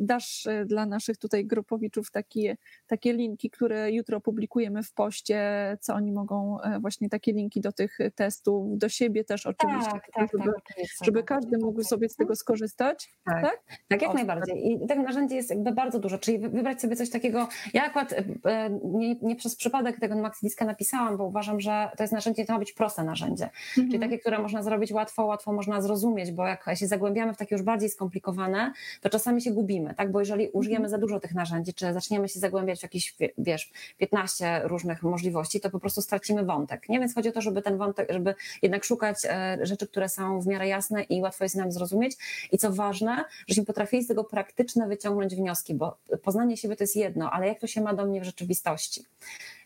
dasz 0.00 0.48
dla 0.66 0.86
naszych 0.86 1.16
tutaj 1.16 1.46
grupowiczów 1.46 2.10
takie, 2.10 2.56
takie 2.86 3.12
linki, 3.12 3.47
które 3.50 3.92
jutro 3.92 4.20
publikujemy 4.20 4.82
w 4.82 4.92
poście, 4.92 5.40
co 5.80 5.94
oni 5.94 6.12
mogą, 6.12 6.60
e, 6.60 6.80
właśnie 6.80 7.08
takie 7.08 7.32
linki 7.32 7.60
do 7.60 7.72
tych 7.72 7.98
testów, 8.14 8.78
do 8.78 8.88
siebie 8.88 9.24
też 9.24 9.46
oczywiście, 9.46 9.90
tak, 9.90 10.10
tak, 10.14 10.30
żeby, 10.32 10.52
tak, 10.52 10.86
żeby 11.02 11.22
każdy 11.22 11.58
mógł 11.58 11.82
sobie 11.82 12.08
z 12.08 12.16
tego 12.16 12.36
skorzystać. 12.36 13.14
Tak, 13.24 13.42
tak, 13.42 13.62
tak 13.88 14.02
jak 14.02 14.10
o, 14.10 14.14
najbardziej. 14.14 14.72
I 14.72 14.86
tych 14.86 14.98
narzędzi 14.98 15.34
jest 15.34 15.50
jakby 15.50 15.72
bardzo 15.72 15.98
dużo, 15.98 16.18
czyli 16.18 16.38
wybrać 16.38 16.80
sobie 16.80 16.96
coś 16.96 17.10
takiego, 17.10 17.48
ja 17.74 17.84
akurat 17.84 18.12
e, 18.12 18.24
e, 18.44 18.70
nie, 18.84 19.14
nie 19.22 19.36
przez 19.36 19.56
przypadek 19.56 20.00
tego 20.00 20.16
Maxidiska 20.16 20.64
napisałam, 20.64 21.16
bo 21.16 21.24
uważam, 21.24 21.60
że 21.60 21.90
to 21.96 22.02
jest 22.02 22.12
narzędzie, 22.12 22.44
to 22.44 22.52
ma 22.52 22.58
być 22.58 22.72
proste 22.72 23.04
narzędzie, 23.04 23.44
mhm. 23.44 23.88
czyli 23.88 23.98
takie, 23.98 24.18
które 24.18 24.38
można 24.38 24.62
zrobić 24.62 24.92
łatwo, 24.92 25.26
łatwo 25.26 25.52
można 25.52 25.80
zrozumieć, 25.80 26.32
bo 26.32 26.46
jak 26.46 26.64
się 26.74 26.86
zagłębiamy 26.86 27.34
w 27.34 27.36
takie 27.36 27.54
już 27.54 27.62
bardziej 27.62 27.88
skomplikowane, 27.88 28.72
to 29.00 29.10
czasami 29.10 29.42
się 29.42 29.50
gubimy, 29.50 29.94
tak, 29.94 30.12
bo 30.12 30.20
jeżeli 30.20 30.48
użyjemy 30.48 30.84
mhm. 30.84 30.90
za 30.90 30.98
dużo 30.98 31.20
tych 31.20 31.34
narzędzi, 31.34 31.74
czy 31.74 31.92
zaczniemy 31.92 32.28
się 32.28 32.40
zagłębiać 32.40 32.80
w 32.80 32.82
jakieś 32.82 33.16
wiesz, 33.38 33.70
15 33.98 34.60
różnych 34.64 35.02
możliwości, 35.02 35.60
to 35.60 35.70
po 35.70 35.80
prostu 35.80 36.02
stracimy 36.02 36.44
wątek. 36.44 36.88
Nie? 36.88 37.00
Więc 37.00 37.14
chodzi 37.14 37.28
o 37.28 37.32
to, 37.32 37.40
żeby 37.40 37.62
ten 37.62 37.78
wątek, 37.78 38.12
żeby 38.12 38.34
jednak 38.62 38.84
szukać 38.84 39.16
e, 39.24 39.58
rzeczy, 39.62 39.86
które 39.86 40.08
są 40.08 40.40
w 40.40 40.46
miarę 40.46 40.68
jasne 40.68 41.02
i 41.02 41.20
łatwo 41.20 41.44
jest 41.44 41.56
nam 41.56 41.72
zrozumieć. 41.72 42.16
I 42.52 42.58
co 42.58 42.72
ważne, 42.72 43.24
żebyśmy 43.46 43.64
potrafili 43.64 44.02
z 44.02 44.08
tego 44.08 44.24
praktyczne 44.24 44.88
wyciągnąć 44.88 45.34
wnioski, 45.34 45.74
bo 45.74 45.96
poznanie 46.22 46.56
siebie 46.56 46.76
to 46.76 46.84
jest 46.84 46.96
jedno, 46.96 47.30
ale 47.30 47.48
jak 47.48 47.60
to 47.60 47.66
się 47.66 47.80
ma 47.80 47.94
do 47.94 48.06
mnie 48.06 48.20
w 48.20 48.24
rzeczywistości? 48.24 49.04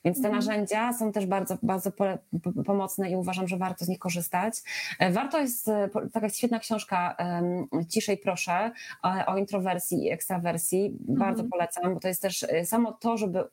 Więc 0.05 0.23
te 0.23 0.29
mhm. 0.29 0.35
narzędzia 0.35 0.93
są 0.93 1.13
też 1.13 1.27
bardzo, 1.27 1.59
bardzo 1.63 1.93
pomocne 2.67 3.11
i 3.11 3.17
uważam, 3.17 3.49
że 3.49 3.57
warto 3.57 3.85
z 3.85 3.89
nich 3.89 3.99
korzystać. 3.99 4.55
Warto 5.11 5.39
jest 5.39 5.71
taka 6.13 6.29
świetna 6.29 6.59
książka 6.59 7.17
Ciszej 7.89 8.19
proszę 8.19 8.71
o 9.27 9.37
introwersji 9.37 10.05
i 10.05 10.11
ekstrawersji. 10.11 10.87
Mhm. 10.87 11.19
Bardzo 11.19 11.45
polecam, 11.45 11.95
bo 11.95 12.01
to 12.01 12.09
jest 12.09 12.23
też 12.23 12.47
samo 12.65 12.93
to, 12.93 13.17
żeby 13.17 13.45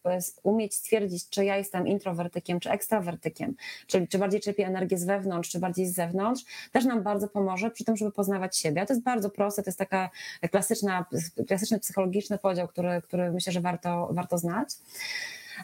umieć 0.43 0.75
stwierdzić, 0.75 1.29
czy 1.29 1.45
ja 1.45 1.57
jestem 1.57 1.87
introwertykiem, 1.87 2.59
czy 2.59 2.71
ekstrawertykiem, 2.71 3.55
czyli 3.87 4.07
czy 4.07 4.17
bardziej 4.17 4.41
czerpię 4.41 4.67
energię 4.67 4.97
z 4.97 5.05
wewnątrz, 5.05 5.49
czy 5.49 5.59
bardziej 5.59 5.87
z 5.87 5.95
zewnątrz, 5.95 6.43
też 6.71 6.85
nam 6.85 7.03
bardzo 7.03 7.27
pomoże 7.27 7.71
przy 7.71 7.83
tym, 7.83 7.97
żeby 7.97 8.11
poznawać 8.11 8.57
siebie. 8.57 8.81
A 8.81 8.85
to 8.85 8.93
jest 8.93 9.03
bardzo 9.03 9.29
proste, 9.29 9.63
to 9.63 9.69
jest 9.69 9.79
taka 9.79 10.09
klasyczna, 10.51 11.05
klasyczny 11.47 11.79
psychologiczny 11.79 12.37
podział, 12.37 12.67
który, 12.67 13.01
który 13.01 13.31
myślę, 13.31 13.53
że 13.53 13.61
warto, 13.61 14.09
warto 14.11 14.37
znać. 14.37 14.69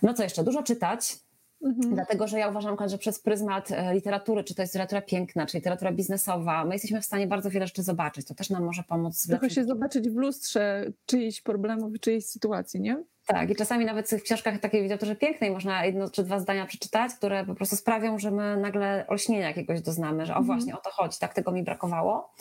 No 0.01 0.13
co 0.13 0.23
jeszcze? 0.23 0.43
Dużo 0.43 0.63
czytać. 0.63 1.15
Mhm. 1.63 1.95
Dlatego, 1.95 2.27
że 2.27 2.39
ja 2.39 2.49
uważam, 2.49 2.77
że 2.87 2.97
przez 2.97 3.19
pryzmat 3.19 3.71
e, 3.71 3.93
literatury, 3.93 4.43
czy 4.43 4.55
to 4.55 4.61
jest 4.61 4.73
literatura 4.73 5.01
piękna, 5.01 5.45
czy 5.45 5.57
literatura 5.57 5.91
biznesowa, 5.91 6.65
my 6.65 6.75
jesteśmy 6.75 7.01
w 7.01 7.05
stanie 7.05 7.27
bardzo 7.27 7.49
wiele 7.49 7.67
rzeczy 7.67 7.83
zobaczyć. 7.83 8.27
To 8.27 8.35
też 8.35 8.49
nam 8.49 8.63
może 8.63 8.83
pomóc. 8.83 9.27
Trochę 9.27 9.49
się 9.49 9.65
zobaczyć 9.65 10.09
w 10.09 10.15
lustrze 10.15 10.85
czyichś 11.05 11.41
problemów, 11.41 11.99
czyjejś 12.01 12.25
sytuacji, 12.25 12.81
nie? 12.81 13.03
Tak, 13.27 13.49
i 13.49 13.55
czasami 13.55 13.85
nawet 13.85 14.09
w 14.09 14.21
książkach 14.21 14.59
takiej 14.59 14.81
literaturze 14.81 15.15
pięknej 15.15 15.51
można 15.51 15.85
jedno 15.85 16.09
czy 16.09 16.23
dwa 16.23 16.39
zdania 16.39 16.65
przeczytać, 16.65 17.13
które 17.13 17.45
po 17.45 17.55
prostu 17.55 17.75
sprawią, 17.75 18.19
że 18.19 18.31
my 18.31 18.57
nagle 18.57 19.05
olśnienia 19.07 19.47
jakiegoś 19.47 19.81
doznamy, 19.81 20.25
że 20.25 20.33
o 20.33 20.37
mhm. 20.37 20.45
właśnie 20.45 20.75
o 20.75 20.81
to 20.81 20.89
chodzi, 20.89 21.19
tak 21.19 21.33
tego 21.33 21.51
mi 21.51 21.63
brakowało. 21.63 22.33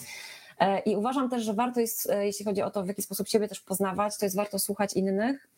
E, 0.61 0.79
I 0.79 0.97
uważam 0.97 1.31
też, 1.31 1.43
że 1.43 1.55
warto 1.55 1.81
jest, 1.81 2.11
e, 2.11 2.27
jeśli 2.27 2.45
chodzi 2.45 2.63
o 2.63 2.71
to, 2.71 2.83
w 2.83 2.89
jaki 2.89 3.03
sposób 3.03 3.29
siebie 3.29 3.49
też 3.49 3.61
poznawać, 3.61 4.19
to 4.19 4.27
jest 4.27 4.37
warto 4.37 4.59
słuchać 4.59 4.95
innych, 4.95 5.49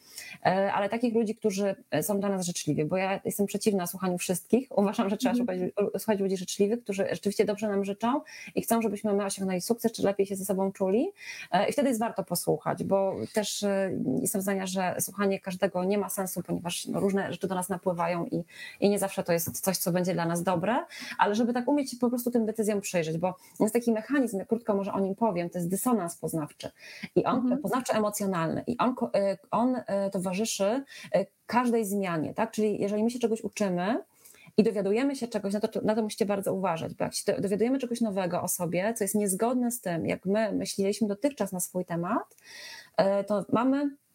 ale 0.75 0.88
takich 0.88 1.14
ludzi, 1.14 1.35
którzy 1.35 1.75
są 2.02 2.20
dla 2.20 2.28
nas 2.28 2.46
życzliwi, 2.46 2.85
bo 2.85 2.96
ja 2.96 3.20
jestem 3.25 3.46
przeciwna 3.46 3.87
słuchaniu 3.87 4.18
wszystkich. 4.18 4.68
Uważam, 4.78 5.11
że 5.11 5.16
trzeba 5.16 5.52
mm. 5.52 5.70
słuchać, 5.99 6.20
ludzi 6.20 6.37
życzliwych, 6.37 6.82
którzy 6.82 7.06
rzeczywiście 7.11 7.44
dobrze 7.44 7.68
nam 7.68 7.85
życzą 7.85 8.20
i 8.54 8.62
chcą, 8.62 8.82
żebyśmy 8.82 9.12
my 9.12 9.25
osiągnęli 9.25 9.61
sukces, 9.61 9.92
czy 9.92 10.02
lepiej 10.02 10.26
się 10.26 10.37
ze 10.37 10.44
sobą 10.44 10.73
czuli. 10.73 11.08
I 11.68 11.73
wtedy 11.73 11.88
jest 11.88 12.00
warto 12.00 12.25
posłuchać, 12.25 12.85
bo 12.85 13.16
też 13.32 13.64
jestem 14.20 14.42
zdania, 14.42 14.66
że 14.66 14.96
słuchanie 15.00 15.40
każdego 15.40 15.85
nie 15.85 15.99
ma 15.99 16.08
sensu, 16.08 16.42
ponieważ 16.42 16.87
no, 16.87 17.00
różne 17.00 17.32
rzeczy 17.32 17.49
do 17.49 17.54
nas 17.54 17.68
napływają 17.68 18.25
i, 18.25 18.44
i 18.80 18.88
nie 18.88 18.99
zawsze 18.99 19.25
to 19.25 19.32
jest 19.32 19.61
coś, 19.61 19.76
co 19.76 19.92
będzie 19.92 20.14
dla 20.14 20.26
nas 20.26 20.42
dobre, 20.42 20.76
ale 21.18 21.35
żeby 21.35 21.52
tak 21.52 21.68
umieć 21.68 21.96
po 22.00 22.08
prostu 22.08 22.30
tym 22.30 22.46
decyzjom 22.46 22.80
przyjrzeć, 22.80 23.18
bo 23.18 23.35
jest 23.61 23.75
taki 23.75 23.92
mechanizm, 23.92 24.38
jak 24.38 24.49
krótko 24.49 24.75
może 24.75 24.92
o 24.92 25.00
nim 25.00 25.14
powiem, 25.14 25.50
to 25.50 25.58
jest 25.58 25.70
dysonans 25.70 26.16
poznawczy 26.16 26.70
i 27.16 27.25
on 27.25 27.37
mhm. 27.37 27.62
poznawczy-emocjonalny 27.62 28.64
i 28.66 28.78
on, 28.78 28.94
e, 29.14 29.38
on 29.50 29.76
e, 29.87 30.05
towarzyszy 30.10 30.84
e, 31.12 31.26
każdej 31.46 31.84
zmianie, 31.84 32.34
tak? 32.34 32.50
Czyli 32.50 32.80
jeżeli 32.80 33.04
my 33.04 33.10
się 33.10 33.18
czegoś 33.18 33.40
uczymy, 33.40 33.98
i 34.58 34.62
dowiadujemy 34.62 35.16
się 35.16 35.28
czegoś, 35.28 35.52
na 35.52 35.60
to, 35.60 35.80
na 35.80 35.94
to 35.94 36.02
musicie 36.02 36.26
bardzo 36.26 36.54
uważać, 36.54 36.94
bo 36.94 37.04
jak 37.04 37.14
się 37.14 37.32
dowiadujemy 37.38 37.78
czegoś 37.78 38.00
nowego 38.00 38.42
o 38.42 38.48
sobie, 38.48 38.94
co 38.94 39.04
jest 39.04 39.14
niezgodne 39.14 39.70
z 39.70 39.80
tym, 39.80 40.06
jak 40.06 40.26
my 40.26 40.52
myśleliśmy 40.52 41.08
dotychczas 41.08 41.52
na 41.52 41.60
swój 41.60 41.84
temat, 41.84 42.36
to 43.26 43.44
mamy 43.52 43.90
E, 43.90 44.05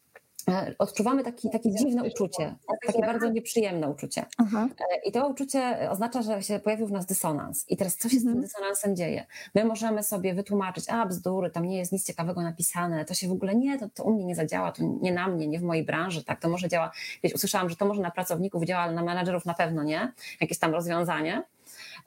odczuwamy 0.78 1.24
taki, 1.24 1.50
takie 1.50 1.70
dziwne 1.74 2.04
uczucie, 2.04 2.54
takie 2.86 3.00
bardzo 3.00 3.30
nieprzyjemne 3.30 3.88
uczucie. 3.88 4.24
Aha. 4.38 4.68
E, 4.80 5.08
I 5.08 5.12
to 5.12 5.28
uczucie 5.28 5.90
oznacza, 5.90 6.22
że 6.22 6.42
się 6.42 6.58
pojawił 6.58 6.86
w 6.86 6.92
nas 6.92 7.06
dysonans. 7.06 7.64
I 7.68 7.76
teraz 7.76 7.96
co 7.96 8.08
się 8.08 8.16
z 8.16 8.22
tym 8.22 8.28
mhm. 8.28 8.42
dysonansem 8.42 8.96
dzieje? 8.96 9.26
My 9.54 9.64
możemy 9.64 10.02
sobie 10.02 10.34
wytłumaczyć, 10.34 10.84
a 10.88 11.06
bzdury, 11.06 11.50
tam 11.50 11.64
nie 11.64 11.78
jest 11.78 11.92
nic 11.92 12.06
ciekawego 12.06 12.42
napisane, 12.42 13.04
to 13.04 13.14
się 13.14 13.28
w 13.28 13.32
ogóle 13.32 13.54
nie, 13.54 13.78
to, 13.78 13.88
to 13.88 14.04
u 14.04 14.12
mnie 14.12 14.24
nie 14.24 14.34
zadziała, 14.34 14.72
to 14.72 14.82
nie 15.00 15.12
na 15.12 15.28
mnie, 15.28 15.48
nie 15.48 15.58
w 15.58 15.62
mojej 15.62 15.84
branży, 15.84 16.24
tak, 16.24 16.40
to 16.40 16.48
może 16.48 16.68
działa, 16.68 16.90
wiecie, 17.22 17.34
usłyszałam, 17.34 17.70
że 17.70 17.76
to 17.76 17.86
może 17.86 18.02
na 18.02 18.10
pracowników 18.10 18.64
działa, 18.64 18.82
ale 18.82 18.92
na 18.92 19.02
menadżerów 19.02 19.46
na 19.46 19.54
pewno 19.54 19.82
nie, 19.82 20.12
jakieś 20.40 20.58
tam 20.58 20.72
rozwiązanie. 20.72 21.42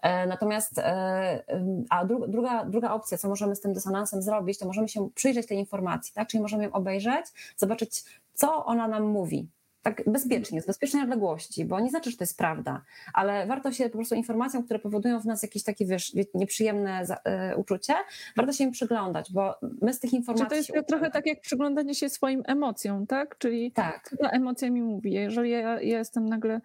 E, 0.02 0.28
natomiast, 0.28 0.78
e, 0.78 1.44
a 1.90 2.06
druga, 2.06 2.66
druga 2.66 2.92
opcja, 2.92 3.18
co 3.18 3.30
możemy 3.30 3.56
z 3.56 3.62
tym 3.62 3.74
dysonansem 3.74 4.22
zrobić, 4.22 4.60
to 4.60 4.66
możemy 4.66 4.90
się 4.90 5.10
przyjrzeć 5.16 5.48
tej 5.48 5.58
informacji, 5.58 6.14
tak? 6.14 6.28
Czyli 6.28 6.42
możemy 6.42 6.64
ją 6.64 6.72
obejrzeć, 6.72 7.26
zobaczyć, 7.58 8.04
co 8.36 8.66
ona 8.66 8.88
nam 8.88 9.04
mówi, 9.04 9.50
tak 9.86 10.04
bezpiecznie, 10.08 10.62
z 10.62 10.66
bezpiecznej 10.66 11.04
odległości, 11.04 11.66
bo 11.66 11.80
nie 11.80 11.90
znaczy, 11.90 12.12
że 12.12 12.18
to 12.18 12.24
jest 12.24 12.38
prawda, 12.38 12.82
ale 13.14 13.48
warto 13.48 13.72
się 13.72 13.84
po 13.84 13.98
prostu 13.98 14.16
informacjom, 14.16 14.64
które 14.64 14.80
powodują 14.80 15.20
w 15.20 15.26
nas 15.26 15.44
jakieś 15.44 15.64
takie, 15.64 15.86
wiesz, 15.86 16.14
nieprzyjemne 16.34 17.04
y, 17.04 17.56
uczucie, 17.56 17.94
warto 18.38 18.54
się 18.54 18.64
im 18.64 18.72
przyglądać, 18.72 19.32
bo 19.32 19.56
my 19.82 19.94
z 19.94 20.00
tych 20.00 20.14
informacji... 20.14 20.46
Czy 20.46 20.72
to 20.72 20.76
jest 20.76 20.88
trochę 20.88 21.12
tak 21.12 21.26
jak 21.26 21.42
przyglądanie 21.42 21.96
się 21.96 22.10
swoim 22.10 22.44
emocjom, 22.46 23.08
tak? 23.08 23.38
Czyli 23.38 23.72
tak. 23.72 24.10
co 24.10 24.18
ta 24.18 24.30
emocja 24.30 24.70
mi 24.70 24.82
mówi. 24.82 25.12
Jeżeli 25.12 25.52
ja, 25.52 25.60
ja 25.60 25.98
jestem 25.98 26.30
nagle, 26.30 26.62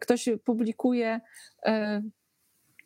ktoś 0.00 0.28
publikuje... 0.44 1.20
Y, 1.66 1.70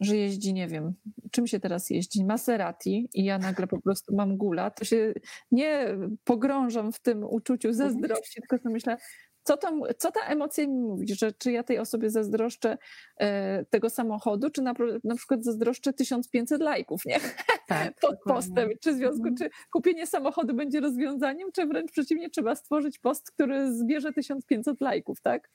że 0.01 0.17
jeździ, 0.17 0.55
nie 0.55 0.69
wiem, 0.69 0.95
czym 1.31 1.47
się 1.47 1.61
teraz 1.61 1.91
jeździ, 1.91 2.25
Maserati 2.25 3.09
i 3.15 3.25
ja 3.25 3.39
nagle 3.39 3.67
po 3.67 3.81
prostu 3.81 4.15
mam 4.15 4.37
gula, 4.37 4.71
to 4.71 4.85
się 4.85 5.15
nie 5.51 5.97
pogrążam 6.25 6.93
w 6.93 7.01
tym 7.01 7.25
uczuciu 7.25 7.73
zazdrości, 7.73 8.41
tylko 8.41 8.59
sobie 8.59 8.73
myślę, 8.73 8.97
co, 9.47 9.57
tam, 9.57 9.81
co 9.99 10.13
ta 10.13 10.21
emocja 10.21 10.67
mi 10.67 10.75
mówi, 10.75 11.15
że 11.15 11.33
czy 11.33 11.53
ja 11.53 11.63
tej 11.63 11.79
osobie 11.79 12.11
zazdroszczę 12.11 12.79
e, 13.21 13.65
tego 13.65 13.91
samochodu, 13.91 14.51
czy 14.51 14.63
na, 14.63 14.75
na 15.05 15.17
przykład 15.17 15.45
zazdroszczę 15.45 15.93
1500 15.93 16.61
lajków, 16.61 17.07
nie? 17.07 17.17
Tak, 17.67 18.01
Pod 18.01 18.23
postem. 18.25 18.71
Czy 18.81 18.93
w 18.93 18.97
związku, 18.97 19.29
mhm. 19.29 19.37
czy 19.37 19.51
kupienie 19.73 20.07
samochodu 20.07 20.55
będzie 20.55 20.81
rozwiązaniem, 20.81 21.53
czy 21.53 21.67
wręcz 21.67 21.93
przeciwnie, 21.93 22.31
trzeba 22.31 22.55
stworzyć 22.55 22.99
post, 22.99 23.31
który 23.31 23.73
zbierze 23.73 24.13
1500 24.13 24.81
lajków, 24.81 25.21
tak? 25.21 25.51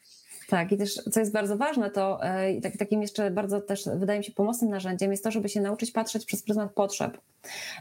Tak, 0.48 0.72
i 0.72 0.78
też 0.78 0.94
co 0.94 1.20
jest 1.20 1.32
bardzo 1.32 1.58
ważne, 1.58 1.92
to 1.92 2.24
e, 2.24 2.62
tak, 2.62 2.78
takim 2.78 3.02
jeszcze 3.02 3.32
bardzo 3.32 3.62
też 3.62 3.84
wydaje 3.96 4.20
mi 4.20 4.26
się 4.26 4.32
pomocnym 4.32 4.72
narzędziem 4.72 5.12
jest 5.12 5.24
to, 5.24 5.32
żeby 5.32 5.50
się 5.50 5.62
nauczyć 5.62 5.92
patrzeć 5.92 6.26
przez 6.26 6.44
pryzmat 6.44 6.74
potrzeb. 6.74 7.18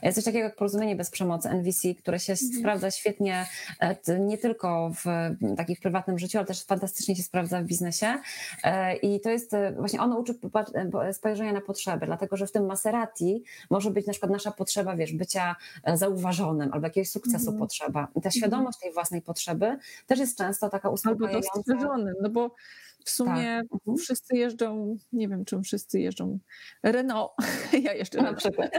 Jest 0.03 0.15
coś 0.15 0.25
takiego 0.25 0.45
jak 0.45 0.57
porozumienie 0.57 0.97
bez 0.97 1.11
przemocy 1.11 1.49
NVC, 1.49 1.95
które 1.95 2.19
się 2.19 2.33
mhm. 2.33 2.61
sprawdza 2.61 2.91
świetnie 2.91 3.47
e, 3.81 4.19
nie 4.19 4.39
tylko 4.39 4.93
w 4.95 5.05
takim 5.57 5.77
prywatnym 5.77 6.19
życiu, 6.19 6.39
ale 6.39 6.47
też 6.47 6.65
fantastycznie 6.65 7.17
się 7.17 7.23
sprawdza 7.23 7.63
w 7.63 7.65
biznesie. 7.65 8.15
E, 8.65 8.97
I 8.97 9.21
to 9.21 9.31
jest 9.31 9.53
właśnie 9.77 10.01
ono 10.01 10.19
uczy 10.19 10.35
spojrzenia 11.13 11.53
na 11.53 11.61
potrzeby, 11.61 12.07
dlatego 12.07 12.37
że 12.37 12.47
w 12.47 12.53
tym 12.53 12.67
Maserati 12.67 13.45
może 13.71 13.91
być 13.91 14.07
na 14.07 14.13
przykład 14.21 14.33
nasza 14.33 14.51
potrzeba, 14.51 14.97
wiesz, 14.97 15.13
bycia 15.13 15.57
zauważonym 15.95 16.71
albo 16.73 16.87
jakiegoś 16.87 17.11
sukcesu 17.11 17.49
mm. 17.49 17.61
potrzeba. 17.61 18.09
I 18.11 18.21
ta 18.21 18.29
mhm. 18.29 18.33
świadomość 18.33 18.79
tej 18.79 18.93
własnej 18.93 19.23
potrzeby 19.23 19.79
też 20.07 20.19
jest 20.19 20.39
często 20.39 20.69
taka 20.69 20.91
uspokajająca. 20.91 21.49
Albo 21.67 21.97
no 22.23 22.31
bo 22.31 22.55
w 23.05 23.11
sumie 23.11 23.61
tak. 23.63 23.73
Mhm. 23.75 23.97
wszyscy 23.97 24.37
jeżdżą, 24.37 24.97
nie 25.13 25.29
wiem 25.29 25.45
czym 25.45 25.63
wszyscy 25.63 26.01
jeżdżą, 26.01 26.39
Renault, 26.83 27.31
ja 27.85 27.95
jeszcze 27.95 28.23
na 28.23 28.35
przykład. 28.35 28.71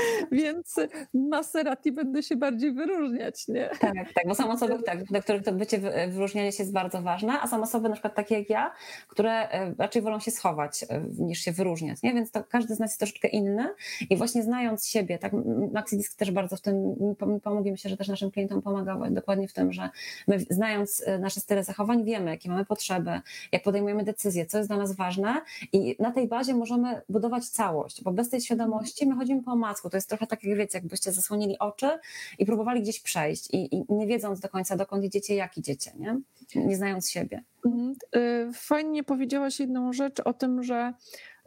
Więc 0.32 0.76
Maserati 1.14 1.92
będę 1.92 2.22
się 2.22 2.36
bardziej 2.36 2.72
wyróżniać, 2.72 3.48
nie? 3.48 3.70
Tak, 3.80 3.94
tak, 3.94 4.28
bo 4.28 4.34
są 4.34 4.50
osoby, 4.50 4.82
tak, 4.82 5.04
dla 5.04 5.20
których 5.20 5.42
to 5.42 5.52
bycie 5.52 5.78
wyróżniania 6.08 6.52
się 6.52 6.62
jest 6.62 6.72
bardzo 6.72 7.02
ważne, 7.02 7.40
a 7.40 7.48
są 7.48 7.62
osoby 7.62 7.88
na 7.88 7.94
przykład 7.94 8.14
takie 8.14 8.38
jak 8.38 8.50
ja, 8.50 8.72
które 9.08 9.50
e, 9.50 9.74
raczej 9.78 10.02
wolą 10.02 10.20
się 10.20 10.30
schować 10.30 10.84
e, 10.88 11.00
niż 11.18 11.38
się 11.38 11.52
wyróżniać, 11.52 12.02
nie? 12.02 12.14
Więc 12.14 12.30
to 12.30 12.44
każdy 12.44 12.74
z 12.74 12.80
nas 12.80 12.90
jest 12.90 12.98
troszeczkę 12.98 13.28
inny 13.28 13.68
i 14.10 14.16
właśnie 14.16 14.42
znając 14.42 14.86
siebie, 14.86 15.18
tak, 15.18 15.32
Maxidisk 15.72 16.18
też 16.18 16.30
bardzo 16.30 16.56
w 16.56 16.60
tym 16.60 16.94
pomógł, 17.42 17.70
myślę, 17.70 17.90
że 17.90 17.96
też 17.96 18.08
naszym 18.08 18.30
klientom 18.30 18.62
pomaga 18.62 18.98
dokładnie 19.10 19.48
w 19.48 19.52
tym, 19.52 19.72
że 19.72 19.90
my 20.28 20.38
znając 20.50 21.02
e, 21.06 21.18
nasze 21.18 21.40
style 21.40 21.64
zachowań 21.64 22.04
wiemy, 22.04 22.30
jakie 22.30 22.48
mamy 22.48 22.64
potrzeby, 22.64 23.20
jak 23.52 23.62
podejmujemy 23.62 24.04
decyzje, 24.04 24.46
co 24.46 24.58
jest 24.58 24.70
dla 24.70 24.76
nas 24.76 24.96
ważne 24.96 25.42
i 25.72 25.96
na 25.98 26.10
tej 26.10 26.28
bazie 26.28 26.54
możemy 26.54 27.02
budować 27.08 27.48
całość, 27.48 28.02
bo 28.02 28.12
bez 28.12 28.30
tej 28.30 28.40
świadomości 28.40 29.06
my 29.06 29.14
chodzimy 29.14 29.42
po 29.42 29.56
to 29.90 29.96
jest 29.96 30.08
trochę 30.08 30.26
tak 30.26 30.44
jak 30.44 30.58
wiecie, 30.58 30.78
jakbyście 30.78 31.12
zasłonili 31.12 31.58
oczy 31.58 31.98
i 32.38 32.46
próbowali 32.46 32.82
gdzieś 32.82 33.00
przejść 33.00 33.48
i, 33.54 33.76
i 33.76 33.84
nie 33.88 34.06
wiedząc 34.06 34.40
do 34.40 34.48
końca, 34.48 34.76
dokąd 34.76 35.04
idziecie, 35.04 35.34
jak 35.34 35.58
idziecie, 35.58 35.90
nie? 35.98 36.20
nie 36.54 36.76
znając 36.76 37.10
siebie. 37.10 37.42
Mhm. 37.66 37.94
Y, 38.16 38.50
fajnie 38.54 39.04
powiedziałaś 39.04 39.60
jedną 39.60 39.92
rzecz 39.92 40.20
o 40.20 40.32
tym, 40.32 40.62
że 40.62 40.92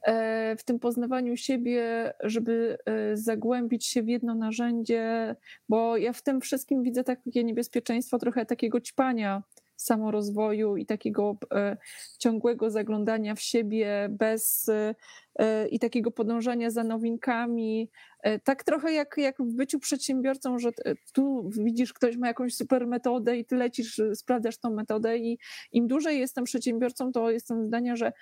e, 0.04 0.56
w 0.56 0.64
tym 0.64 0.80
poznawaniu 0.80 1.38
siebie, 1.38 2.14
żeby 2.24 2.78
e, 2.86 3.18
zagłębić 3.18 3.86
się 3.86 4.04
w 4.04 4.08
jedno 4.08 4.36
narzędzie, 4.36 5.36
bo 5.70 5.98
ja 5.98 6.14
w 6.14 6.22
tym 6.22 6.42
wszystkim 6.42 6.84
widzę 6.84 7.04
takie 7.04 7.44
niebezpieczeństwo 7.44 8.20
trochę 8.20 8.46
takiego 8.46 8.82
ćpania 8.82 9.44
samorozwoju 9.76 10.78
i 10.78 10.86
takiego 10.86 11.38
e, 11.54 11.78
ciągłego 12.18 12.70
zaglądania 12.70 13.36
w 13.36 13.42
siebie 13.42 14.08
bez 14.10 14.72
i 15.72 15.80
takiego 15.80 16.12
podążania 16.12 16.70
za 16.70 16.84
nowinkami 16.84 17.90
tak 18.44 18.64
trochę 18.64 18.94
jak, 18.94 19.16
jak 19.18 19.38
w 19.40 19.56
byciu 19.56 19.80
przedsiębiorcą, 19.80 20.60
że 20.60 20.70
tu 21.14 21.50
widzisz, 21.50 21.94
ktoś 21.94 22.18
ma 22.18 22.28
jakąś 22.28 22.56
super 22.56 22.88
metodę 22.88 23.38
i 23.38 23.46
ty 23.46 23.56
lecisz, 23.56 24.02
sprawdzasz 24.14 24.58
tą 24.58 24.70
metodę 24.70 25.18
i 25.18 25.40
im 25.72 25.88
dłużej 25.88 26.20
jestem 26.20 26.44
przedsiębiorcą, 26.44 27.12
to 27.12 27.32
jestem 27.32 27.66
zdania, 27.66 27.96
że 27.96 28.14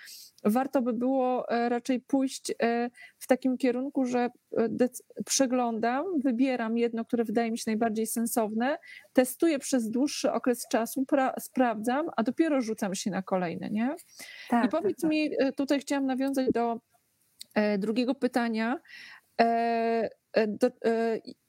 warto 0.43 0.81
by 0.81 0.93
było 0.93 1.45
raczej 1.50 2.00
pójść 2.01 2.53
w 3.19 3.27
takim 3.27 3.57
kierunku, 3.57 4.05
że 4.05 4.29
przeglądam, 5.25 6.05
wybieram 6.24 6.77
jedno, 6.77 7.05
które 7.05 7.24
wydaje 7.24 7.51
mi 7.51 7.57
się 7.57 7.63
najbardziej 7.67 8.07
sensowne, 8.07 8.77
testuję 9.13 9.60
przez 9.60 9.89
dłuższy 9.89 10.31
okres 10.31 10.67
czasu, 10.72 11.05
sprawdzam, 11.39 12.05
a 12.17 12.24
dopiero 12.24 12.62
rzucam 12.62 12.95
się 12.95 13.12
na 13.12 13.22
kolejne, 13.22 13.69
nie? 13.69 13.95
Tak, 14.50 14.65
I 14.65 14.69
powiedz 14.69 15.01
tak, 15.01 15.01
tak. 15.01 15.10
mi, 15.12 15.29
tutaj 15.55 15.79
chciałam 15.79 16.05
nawiązać 16.05 16.48
do 16.53 16.79
E, 17.53 17.77
drugiego 17.77 18.15
pytania. 18.15 18.79
E, 19.41 20.09
e, 20.33 20.47
do, 20.47 20.69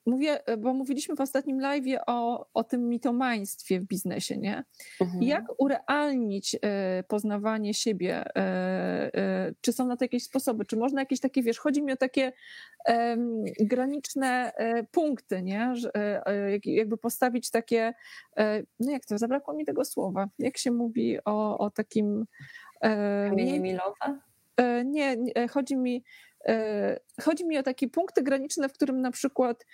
mówię, 0.06 0.38
bo 0.58 0.74
mówiliśmy 0.74 1.16
w 1.16 1.20
ostatnim 1.20 1.60
live 1.60 1.84
o, 2.06 2.46
o 2.54 2.64
tym 2.64 2.88
mitomaństwie 2.88 3.80
w 3.80 3.84
biznesie, 3.84 4.36
nie? 4.36 4.64
Mhm. 5.00 5.22
Jak 5.22 5.44
urealnić 5.58 6.56
poznawanie 7.08 7.74
siebie? 7.74 8.24
Czy 9.60 9.72
są 9.72 9.86
na 9.86 9.96
to 9.96 10.04
jakieś 10.04 10.24
sposoby? 10.24 10.64
Czy 10.64 10.76
można 10.76 11.00
jakieś 11.00 11.20
takie, 11.20 11.42
wiesz, 11.42 11.58
chodzi 11.58 11.82
mi 11.82 11.92
o 11.92 11.96
takie 11.96 12.32
graniczne 13.60 14.52
punkty, 14.90 15.42
nie? 15.42 15.76
Że, 15.76 15.90
jakby 16.64 16.96
postawić 16.96 17.50
takie, 17.50 17.94
no 18.80 18.92
jak 18.92 19.06
to, 19.06 19.18
zabrakło 19.18 19.54
mi 19.54 19.64
tego 19.64 19.84
słowa. 19.84 20.28
Jak 20.38 20.58
się 20.58 20.70
mówi 20.70 21.18
o, 21.24 21.58
o 21.58 21.70
takim... 21.70 22.26
Kamienie 22.80 23.60
milowe? 23.60 24.20
E, 24.56 24.84
nie, 24.84 25.16
e, 25.34 25.48
chodzi 25.48 25.76
mi, 25.76 25.96
e, 25.96 26.02
chodzi 27.20 27.46
mi 27.46 27.58
o 27.58 27.62
takie 27.62 27.88
punkty 27.88 28.22
graniczne, 28.22 28.68
w 28.68 28.72
którym 28.72 29.00
na 29.00 29.10
przykład 29.10 29.66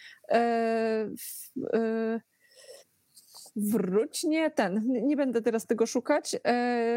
wróć, 3.56 4.24
nie 4.24 4.50
ten, 4.50 4.82
nie 4.86 5.16
będę 5.16 5.42
teraz 5.42 5.66
tego 5.66 5.86
szukać. 5.86 6.36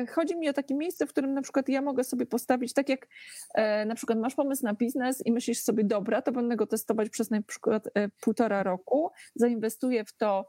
Chodzi 0.10 0.38
mi 0.38 0.50
o 0.50 0.53
takie 0.53 0.75
miejsce, 0.75 1.08
w 1.08 1.10
którym 1.10 1.34
na 1.34 1.42
przykład 1.42 1.70
ja 1.70 1.82
mogę 1.82 2.03
sobie 2.03 2.25
postawić, 2.25 2.74
tak 2.74 2.89
jak 2.89 3.08
na 3.86 3.96
przykład 3.96 4.20
masz 4.20 4.36
pomysł 4.36 4.63
na 4.63 4.74
biznes 4.74 5.25
i 5.25 5.32
myślisz 5.32 5.60
sobie, 5.60 5.84
dobra, 5.84 6.22
to 6.22 6.32
będę 6.32 6.56
go 6.56 6.68
testować 6.68 7.10
przez 7.10 7.30
na 7.30 7.42
przykład 7.42 7.89
półtora 8.22 8.63
roku, 8.63 9.12
zainwestuję 9.36 10.06
w 10.06 10.13
to 10.13 10.48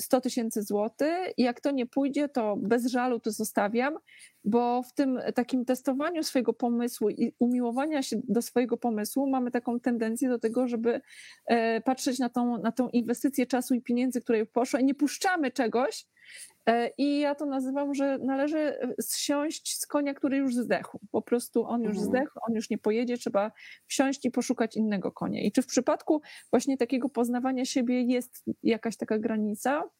100 0.00 0.20
tysięcy 0.20 0.62
złotych 0.62 1.32
jak 1.38 1.60
to 1.60 1.70
nie 1.70 1.86
pójdzie, 1.86 2.28
to 2.28 2.56
bez 2.56 2.86
żalu 2.86 3.20
to 3.20 3.30
zostawiam, 3.30 3.98
bo 4.44 4.82
w 4.82 4.92
tym 4.94 5.20
takim 5.34 5.64
testowaniu 5.64 6.22
swojego 6.22 6.52
pomysłu 6.52 7.10
i 7.10 7.34
umiłowania 7.38 8.02
się 8.02 8.16
do 8.28 8.42
swojego 8.42 8.76
pomysłu 8.76 9.30
mamy 9.30 9.50
taką 9.50 9.80
tendencję 9.80 10.28
do 10.28 10.38
tego, 10.38 10.68
żeby 10.68 11.00
e, 11.46 11.80
patrzeć 11.80 12.18
na 12.18 12.28
tą, 12.28 12.58
na 12.58 12.72
tą 12.72 12.88
inwestycję 12.88 13.46
czasu 13.46 13.74
i 13.74 13.82
pieniędzy, 13.82 14.20
które 14.20 14.46
poszło 14.46 14.80
i 14.80 14.84
nie 14.84 14.94
puszczamy 14.94 15.50
czegoś, 15.50 16.06
I 16.98 17.20
ja 17.20 17.34
to 17.34 17.46
nazywam, 17.46 17.94
że 17.94 18.18
należy 18.18 18.78
zsiąść 19.00 19.78
z 19.80 19.86
konia, 19.86 20.14
który 20.14 20.36
już 20.36 20.54
zdechł. 20.54 20.98
Po 21.10 21.22
prostu 21.22 21.64
on 21.64 21.82
już 21.82 21.96
mhm. 21.96 22.06
zdechł, 22.06 22.38
on 22.48 22.54
już 22.54 22.70
nie 22.70 22.78
pojedzie, 22.78 23.16
trzeba 23.16 23.52
wsiąść 23.86 24.24
i 24.24 24.30
poszukać 24.30 24.76
innego 24.76 25.12
konia. 25.12 25.42
I 25.42 25.52
czy 25.52 25.62
w 25.62 25.66
przypadku 25.66 26.22
właśnie 26.50 26.76
takiego 26.76 27.08
poznawania 27.08 27.64
siebie 27.64 28.02
jest 28.02 28.44
jakaś 28.62 28.96
taka 28.96 29.18
granica? 29.18 29.90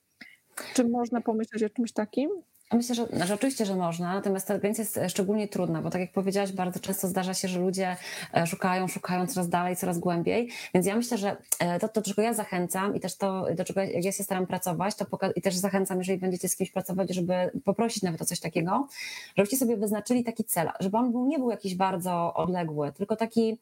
Czy 0.75 0.89
można 0.89 1.21
pomyśleć 1.21 1.63
o 1.63 1.71
czymś 1.71 1.93
takim? 1.93 2.31
Myślę, 2.73 2.95
że 2.95 3.07
znaczy 3.07 3.35
oczywiście, 3.35 3.67
że 3.67 3.77
można, 3.77 4.15
natomiast 4.15 4.49
ta 4.49 4.59
granica 4.59 4.83
jest 4.83 5.01
szczególnie 5.09 5.49
trudna, 5.49 5.83
bo 5.83 5.91
tak 5.91 6.01
jak 6.01 6.13
powiedziałaś, 6.13 6.53
bardzo 6.53 6.81
często 6.81 7.09
zdarza 7.09 7.35
się, 7.35 7.49
że 7.49 7.61
ludzie 7.61 7.97
e, 8.35 8.47
szukają, 8.47 8.89
szukają 8.89 9.27
coraz 9.27 9.49
dalej, 9.49 9.77
coraz 9.77 9.99
głębiej. 9.99 10.49
Więc 10.75 10.87
ja 10.87 10.97
myślę, 10.97 11.19
że 11.19 11.37
e, 11.59 11.79
to, 11.79 11.89
do 11.89 12.03
czego 12.03 12.23
ja 12.23 12.35
zachęcam 12.35 12.97
i 12.97 13.01
też 13.01 13.17
to, 13.17 13.47
do 13.55 13.65
czego 13.65 13.81
ja 13.81 14.13
się 14.13 14.25
staram 14.25 14.47
pracować, 14.47 14.95
to 14.95 15.07
i 15.37 15.43
też 15.43 15.57
zachęcam, 15.57 15.99
jeżeli 15.99 16.19
będziecie 16.19 16.49
z 16.49 16.57
kimś 16.57 16.71
pracować, 16.71 17.15
żeby 17.15 17.35
poprosić 17.65 18.03
nawet 18.03 18.23
o 18.23 18.25
coś 18.25 18.41
takiego, 18.41 18.89
żebyście 19.37 19.57
sobie 19.57 19.77
wyznaczyli 19.77 20.25
taki 20.25 20.45
cel, 20.45 20.71
żeby 20.81 20.97
on 20.97 21.13
był, 21.13 21.27
nie 21.27 21.39
był 21.39 21.51
jakiś 21.51 21.75
bardzo 21.75 22.35
odległy, 22.35 22.93
tylko 22.93 23.17
taki 23.17 23.59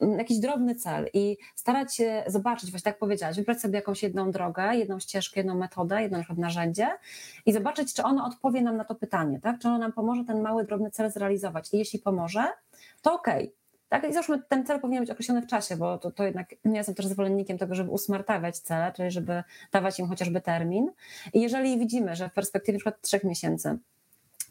mm, 0.00 0.18
jakiś 0.18 0.38
drobny 0.38 0.74
cel 0.74 1.08
i 1.14 1.36
starać 1.54 1.96
się 1.96 2.24
zobaczyć, 2.26 2.70
właśnie 2.70 2.92
tak 2.92 2.98
powiedziałaś, 2.98 3.36
wybrać 3.36 3.60
sobie 3.60 3.74
jakąś 3.74 4.02
jedną 4.02 4.30
drogę, 4.30 4.76
jedną 4.76 5.00
ścieżkę, 5.00 5.40
jedną 5.40 5.54
metodę, 5.54 6.02
jedno 6.02 6.18
narzędzie 6.36 6.88
i 7.46 7.52
zobaczyć, 7.52 7.94
czy 7.94 8.02
ono 8.02 8.26
odpowie 8.26 8.51
odpowie 8.52 8.64
nam 8.64 8.76
na 8.76 8.84
to 8.84 8.94
pytanie, 8.94 9.40
tak? 9.40 9.58
Czy 9.58 9.68
ono 9.68 9.78
nam 9.78 9.92
pomoże 9.92 10.24
ten 10.24 10.42
mały, 10.42 10.64
drobny 10.64 10.90
cel 10.90 11.10
zrealizować? 11.10 11.74
I 11.74 11.78
jeśli 11.78 11.98
pomoże, 11.98 12.44
to 13.02 13.14
okej. 13.14 13.44
Okay. 13.44 13.56
Tak, 13.88 14.10
i 14.10 14.12
załóżmy, 14.12 14.42
ten 14.48 14.66
cel 14.66 14.80
powinien 14.80 15.02
być 15.02 15.10
określony 15.10 15.42
w 15.42 15.46
czasie, 15.46 15.76
bo 15.76 15.98
to, 15.98 16.10
to 16.10 16.24
jednak 16.24 16.54
ja 16.64 16.72
jestem 16.72 16.94
też 16.94 17.06
zwolennikiem 17.06 17.58
tego, 17.58 17.74
żeby 17.74 17.90
usmartawiać 17.90 18.58
cele, 18.58 18.92
czyli 18.96 19.10
żeby 19.10 19.42
dawać 19.72 19.98
im 19.98 20.08
chociażby 20.08 20.40
termin. 20.40 20.90
I 21.32 21.40
jeżeli 21.40 21.78
widzimy, 21.78 22.16
że 22.16 22.28
w 22.28 22.32
perspektywie 22.32 22.78
np. 22.84 22.98
trzech 23.00 23.24
miesięcy 23.24 23.78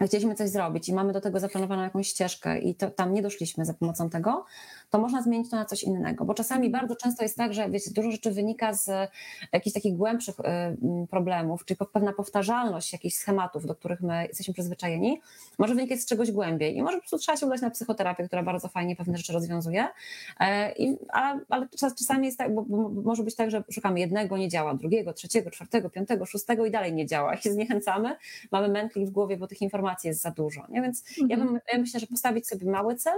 chcieliśmy 0.08 0.36
coś 0.36 0.50
zrobić 0.50 0.90
i 0.90 0.94
mamy 0.94 1.14
do 1.14 1.22
tego 1.22 1.40
zaplanowaną 1.40 1.84
jakąś 1.84 2.08
ścieżkę 2.08 2.60
i 2.60 2.76
to, 2.76 2.92
tam 2.92 3.14
nie 3.14 3.22
doszliśmy 3.22 3.66
za 3.66 3.74
pomocą 3.74 4.10
tego, 4.10 4.46
to 4.92 5.00
można 5.00 5.22
zmienić 5.22 5.50
to 5.50 5.56
na 5.56 5.66
coś 5.66 5.84
innego, 5.84 6.26
bo 6.26 6.34
czasami 6.34 6.66
mhm. 6.66 6.82
bardzo 6.82 6.96
często 6.96 7.24
jest 7.24 7.38
tak, 7.38 7.54
że 7.54 7.70
wiecie, 7.70 7.92
dużo 7.92 8.12
rzeczy 8.12 8.32
wynika 8.32 8.74
z 8.74 8.90
jakichś 9.54 9.74
takich 9.74 9.96
głębszych 9.98 10.36
y, 10.40 11.08
problemów, 11.08 11.66
czyli 11.66 11.78
pewna 11.94 12.14
powtarzalność 12.14 12.94
jakichś 12.94 13.16
schematów, 13.16 13.66
do 13.66 13.76
których 13.76 14.02
my 14.02 14.28
jesteśmy 14.28 14.54
przyzwyczajeni, 14.54 15.22
może 15.58 15.76
wynikać 15.76 16.00
z 16.00 16.06
czegoś 16.06 16.32
głębiej 16.32 16.78
i 16.78 16.84
może 16.84 16.98
po 16.98 17.02
prostu 17.02 17.18
trzeba 17.18 17.38
się 17.38 17.46
udać 17.46 17.62
na 17.62 17.70
psychoterapię, 17.70 18.28
która 18.28 18.44
bardzo 18.44 18.68
fajnie 18.68 18.96
pewne 18.96 19.18
rzeczy 19.18 19.34
rozwiązuje, 19.34 19.88
e, 20.40 20.72
I, 20.72 20.98
ale, 21.10 21.40
ale 21.50 21.68
czasami 21.98 22.26
jest 22.26 22.38
tak, 22.38 22.56
bo, 22.56 22.62
bo 22.62 22.90
może 22.90 23.24
być 23.24 23.36
tak, 23.36 23.52
że 23.52 23.64
szukamy 23.72 24.00
jednego, 24.00 24.38
nie 24.38 24.50
działa, 24.50 24.74
drugiego, 24.74 25.14
trzeciego, 25.14 25.52
czwartego, 25.52 25.90
piątego, 25.90 26.26
szóstego 26.26 26.66
i 26.66 26.72
dalej 26.72 26.94
nie 26.94 27.06
działa, 27.06 27.36
i 27.36 27.42
się 27.42 27.52
zniechęcamy, 27.52 28.16
mamy 28.52 28.68
mętlik 28.68 29.08
w 29.08 29.12
głowie, 29.12 29.38
bo 29.38 29.48
tych 29.48 29.62
informacji 29.62 30.08
jest 30.08 30.22
za 30.22 30.32
dużo, 30.32 30.66
nie? 30.70 30.82
więc 30.82 31.04
mhm. 31.10 31.30
ja, 31.30 31.38
bym, 31.38 31.60
ja 31.74 31.80
myślę, 31.80 32.00
że 32.00 32.08
postawić 32.08 32.48
sobie 32.48 32.72
mały 32.72 32.96
cel, 32.96 33.18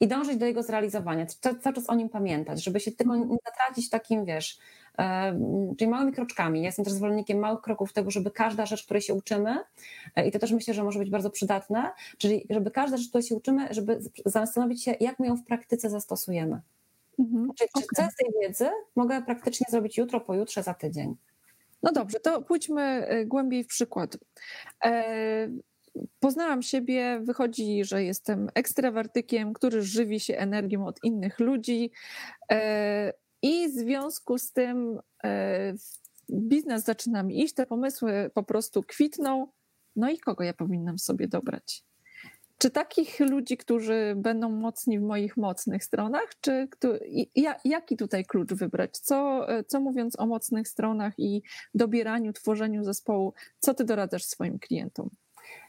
i 0.00 0.08
dążyć 0.08 0.36
do 0.36 0.46
jego 0.46 0.62
zrealizowania, 0.62 1.26
cały 1.26 1.74
czas 1.74 1.90
o 1.90 1.94
nim 1.94 2.08
pamiętać, 2.08 2.64
żeby 2.64 2.80
się 2.80 2.92
tylko 2.92 3.16
nie 3.16 3.36
zatracić 3.44 3.90
takim, 3.90 4.24
wiesz, 4.24 4.58
czyli 5.78 5.90
małymi 5.90 6.12
kroczkami. 6.12 6.60
Ja 6.60 6.66
jestem 6.66 6.84
też 6.84 6.94
zwolennikiem 6.94 7.38
małych 7.38 7.60
kroków 7.60 7.92
tego, 7.92 8.10
żeby 8.10 8.30
każda 8.30 8.66
rzecz, 8.66 8.84
której 8.84 9.02
się 9.02 9.14
uczymy, 9.14 9.58
e, 10.16 10.28
i 10.28 10.32
to 10.32 10.38
też 10.38 10.52
myślę, 10.52 10.74
że 10.74 10.84
może 10.84 10.98
być 10.98 11.10
bardzo 11.10 11.30
przydatne, 11.30 11.90
czyli 12.18 12.46
żeby 12.50 12.70
każda 12.70 12.96
rzecz, 12.96 13.08
której 13.08 13.26
się 13.26 13.34
uczymy, 13.34 13.68
żeby 13.70 14.00
zastanowić 14.26 14.84
się, 14.84 14.94
jak 15.00 15.18
my 15.18 15.26
ją 15.26 15.36
w 15.36 15.44
praktyce 15.44 15.90
zastosujemy. 15.90 16.60
Mhm, 17.18 17.50
czyli 17.54 17.70
okay. 17.74 17.82
czy 17.82 17.88
chcę 17.88 18.08
z 18.12 18.16
tej 18.16 18.40
wiedzy 18.42 18.68
mogę 18.96 19.22
praktycznie 19.22 19.66
zrobić 19.70 19.98
jutro, 19.98 20.20
pojutrze, 20.20 20.62
za 20.62 20.74
tydzień. 20.74 21.16
No 21.82 21.92
dobrze, 21.92 22.20
to 22.20 22.42
pójdźmy 22.42 22.82
e, 22.82 23.26
głębiej 23.26 23.64
w 23.64 23.66
przykład. 23.66 24.16
E, 25.98 26.06
poznałam 26.20 26.62
siebie, 26.62 27.20
wychodzi, 27.22 27.84
że 27.84 28.04
jestem 28.04 28.48
ekstrawertykiem, 28.54 29.52
który 29.52 29.82
żywi 29.82 30.20
się 30.20 30.36
energią 30.36 30.86
od 30.86 31.04
innych 31.04 31.40
ludzi 31.40 31.90
e, 32.52 33.12
i 33.42 33.68
w 33.68 33.72
związku 33.72 34.38
z 34.38 34.52
tym 34.52 34.98
e, 35.24 35.74
biznes 36.30 36.84
zaczyna 36.84 37.22
mi 37.22 37.42
iść, 37.42 37.54
te 37.54 37.66
pomysły 37.66 38.30
po 38.34 38.42
prostu 38.42 38.82
kwitną. 38.82 39.46
No 39.96 40.10
i 40.10 40.18
kogo 40.18 40.44
ja 40.44 40.54
powinnam 40.54 40.98
sobie 40.98 41.28
dobrać? 41.28 41.84
Czy 42.58 42.70
takich 42.70 43.20
ludzi, 43.20 43.56
którzy 43.56 44.14
będą 44.16 44.50
mocni 44.50 44.98
w 44.98 45.02
moich 45.02 45.36
mocnych 45.36 45.84
stronach, 45.84 46.28
czy 46.40 46.68
jaki 47.64 47.96
tutaj 47.96 48.24
klucz 48.24 48.52
wybrać? 48.52 48.98
Co, 48.98 49.46
co 49.66 49.80
mówiąc 49.80 50.20
o 50.20 50.26
mocnych 50.26 50.68
stronach 50.68 51.18
i 51.18 51.42
dobieraniu, 51.74 52.32
tworzeniu 52.32 52.84
zespołu, 52.84 53.34
co 53.58 53.74
ty 53.74 53.84
doradzasz 53.84 54.24
swoim 54.24 54.58
klientom? 54.58 55.10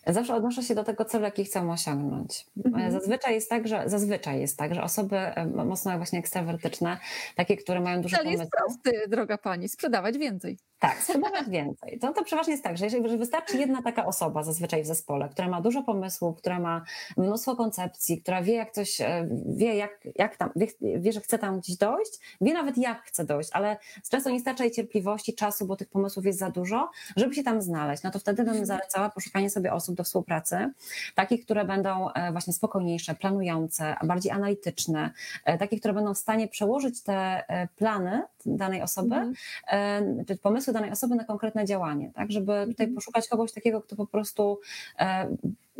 Zawsze 0.07 0.35
odnoszę 0.35 0.63
się 0.63 0.75
do 0.75 0.83
tego 0.83 1.05
celu, 1.05 1.23
jaki 1.23 1.45
chcę 1.45 1.69
osiągnąć. 1.69 2.45
Mhm. 2.65 2.91
Zazwyczaj 2.91 3.33
jest 3.33 3.49
tak, 3.49 3.67
że 3.67 3.83
zazwyczaj 3.85 4.39
jest 4.39 4.57
tak, 4.57 4.75
że 4.75 4.83
osoby 4.83 5.17
e, 5.17 5.45
mocno 5.45 5.97
właśnie 5.97 6.19
ekstrawertyczne, 6.19 6.97
takie, 7.35 7.57
które 7.57 7.81
mają 7.81 8.01
dużo 8.01 8.17
pomysłów. 8.17 8.39
jest 8.39 8.51
prosty, 8.51 9.09
droga 9.09 9.37
pani, 9.37 9.69
sprzedawać 9.69 10.17
więcej. 10.17 10.57
Tak, 10.79 10.97
sprzedawać 11.03 11.49
więcej. 11.59 11.99
To, 11.99 12.13
to 12.13 12.23
przeważnie 12.23 12.53
jest 12.53 12.63
tak, 12.63 12.77
że 12.77 12.85
jeżeli 12.85 13.17
wystarczy 13.17 13.57
jedna 13.57 13.81
taka 13.81 14.05
osoba 14.05 14.43
zazwyczaj 14.43 14.83
w 14.83 14.85
zespole, 14.85 15.29
która 15.29 15.47
ma 15.47 15.61
dużo 15.61 15.83
pomysłów, 15.83 16.37
która 16.37 16.59
ma 16.59 16.83
mnóstwo 17.17 17.55
koncepcji, 17.55 18.21
która 18.21 18.41
wie 18.41 18.53
jak 18.53 18.71
coś, 18.71 19.01
e, 19.01 19.27
wie 19.45 19.75
jak, 19.75 20.07
jak 20.15 20.37
tam, 20.37 20.49
wie, 20.55 20.67
wie, 20.81 21.11
że 21.11 21.21
chce 21.21 21.39
tam 21.39 21.59
gdzieś 21.59 21.77
dojść, 21.77 22.11
wie 22.41 22.53
nawet 22.53 22.77
jak 22.77 23.03
chce 23.03 23.25
dojść, 23.25 23.49
ale 23.53 23.77
często 24.11 24.29
nie 24.29 24.39
starcza 24.39 24.63
jej 24.63 24.73
cierpliwości, 24.73 25.33
czasu, 25.33 25.65
bo 25.65 25.75
tych 25.75 25.89
pomysłów 25.89 26.25
jest 26.25 26.39
za 26.39 26.49
dużo, 26.49 26.89
żeby 27.15 27.35
się 27.35 27.43
tam 27.43 27.61
znaleźć. 27.61 28.03
No 28.03 28.11
to 28.11 28.19
wtedy 28.19 28.43
bym 28.43 28.65
zalecała 28.65 29.09
poszukanie 29.09 29.49
sobie 29.49 29.73
osób 29.73 29.88
do 29.95 30.03
współpracy, 30.03 30.71
takich, 31.15 31.45
które 31.45 31.65
będą 31.65 32.11
e, 32.11 32.31
właśnie 32.31 32.53
spokojniejsze, 32.53 33.15
planujące, 33.15 33.95
bardziej 34.03 34.31
analityczne, 34.31 35.11
e, 35.45 35.57
takie, 35.57 35.79
które 35.79 35.93
będą 35.93 36.13
w 36.13 36.17
stanie 36.17 36.47
przełożyć 36.47 37.03
te 37.03 37.43
plany 37.75 38.23
danej 38.45 38.81
osoby, 38.81 39.15
mm. 39.15 40.25
czy 40.25 40.37
pomysły 40.37 40.73
danej 40.73 40.91
osoby 40.91 41.15
na 41.15 41.23
konkretne 41.23 41.65
działanie, 41.65 42.11
tak, 42.15 42.31
żeby 42.31 42.51
tutaj 42.67 42.85
mhm. 42.85 42.95
poszukać 42.95 43.27
kogoś 43.27 43.51
takiego, 43.51 43.81
kto 43.81 43.95
po 43.95 44.07
prostu 44.07 44.59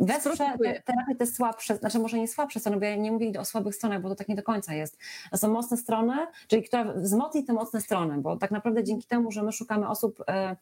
wesprze 0.00 0.58
te, 0.84 1.14
te 1.18 1.26
słabsze, 1.26 1.76
znaczy 1.76 1.98
może 1.98 2.18
nie 2.18 2.28
słabsze 2.28 2.60
strony, 2.60 2.78
bo 2.78 2.84
ja 2.84 2.96
nie 2.96 3.12
mówię 3.12 3.40
o 3.40 3.44
słabych 3.44 3.74
stronach, 3.74 4.02
bo 4.02 4.08
to 4.08 4.14
tak 4.14 4.28
nie 4.28 4.34
do 4.34 4.42
końca 4.42 4.74
jest. 4.74 4.98
To 5.30 5.36
są 5.36 5.52
mocne 5.52 5.76
strony, 5.76 6.14
czyli 6.48 6.62
która 6.62 6.84
wzmocni 6.84 7.44
te 7.44 7.52
mocne 7.52 7.80
strony, 7.80 8.18
bo 8.18 8.36
tak 8.36 8.50
naprawdę 8.50 8.84
dzięki 8.84 9.06
temu, 9.06 9.32
że 9.32 9.42
my 9.42 9.52
szukamy 9.52 9.88
osób 9.88 10.24
e, 10.28 10.56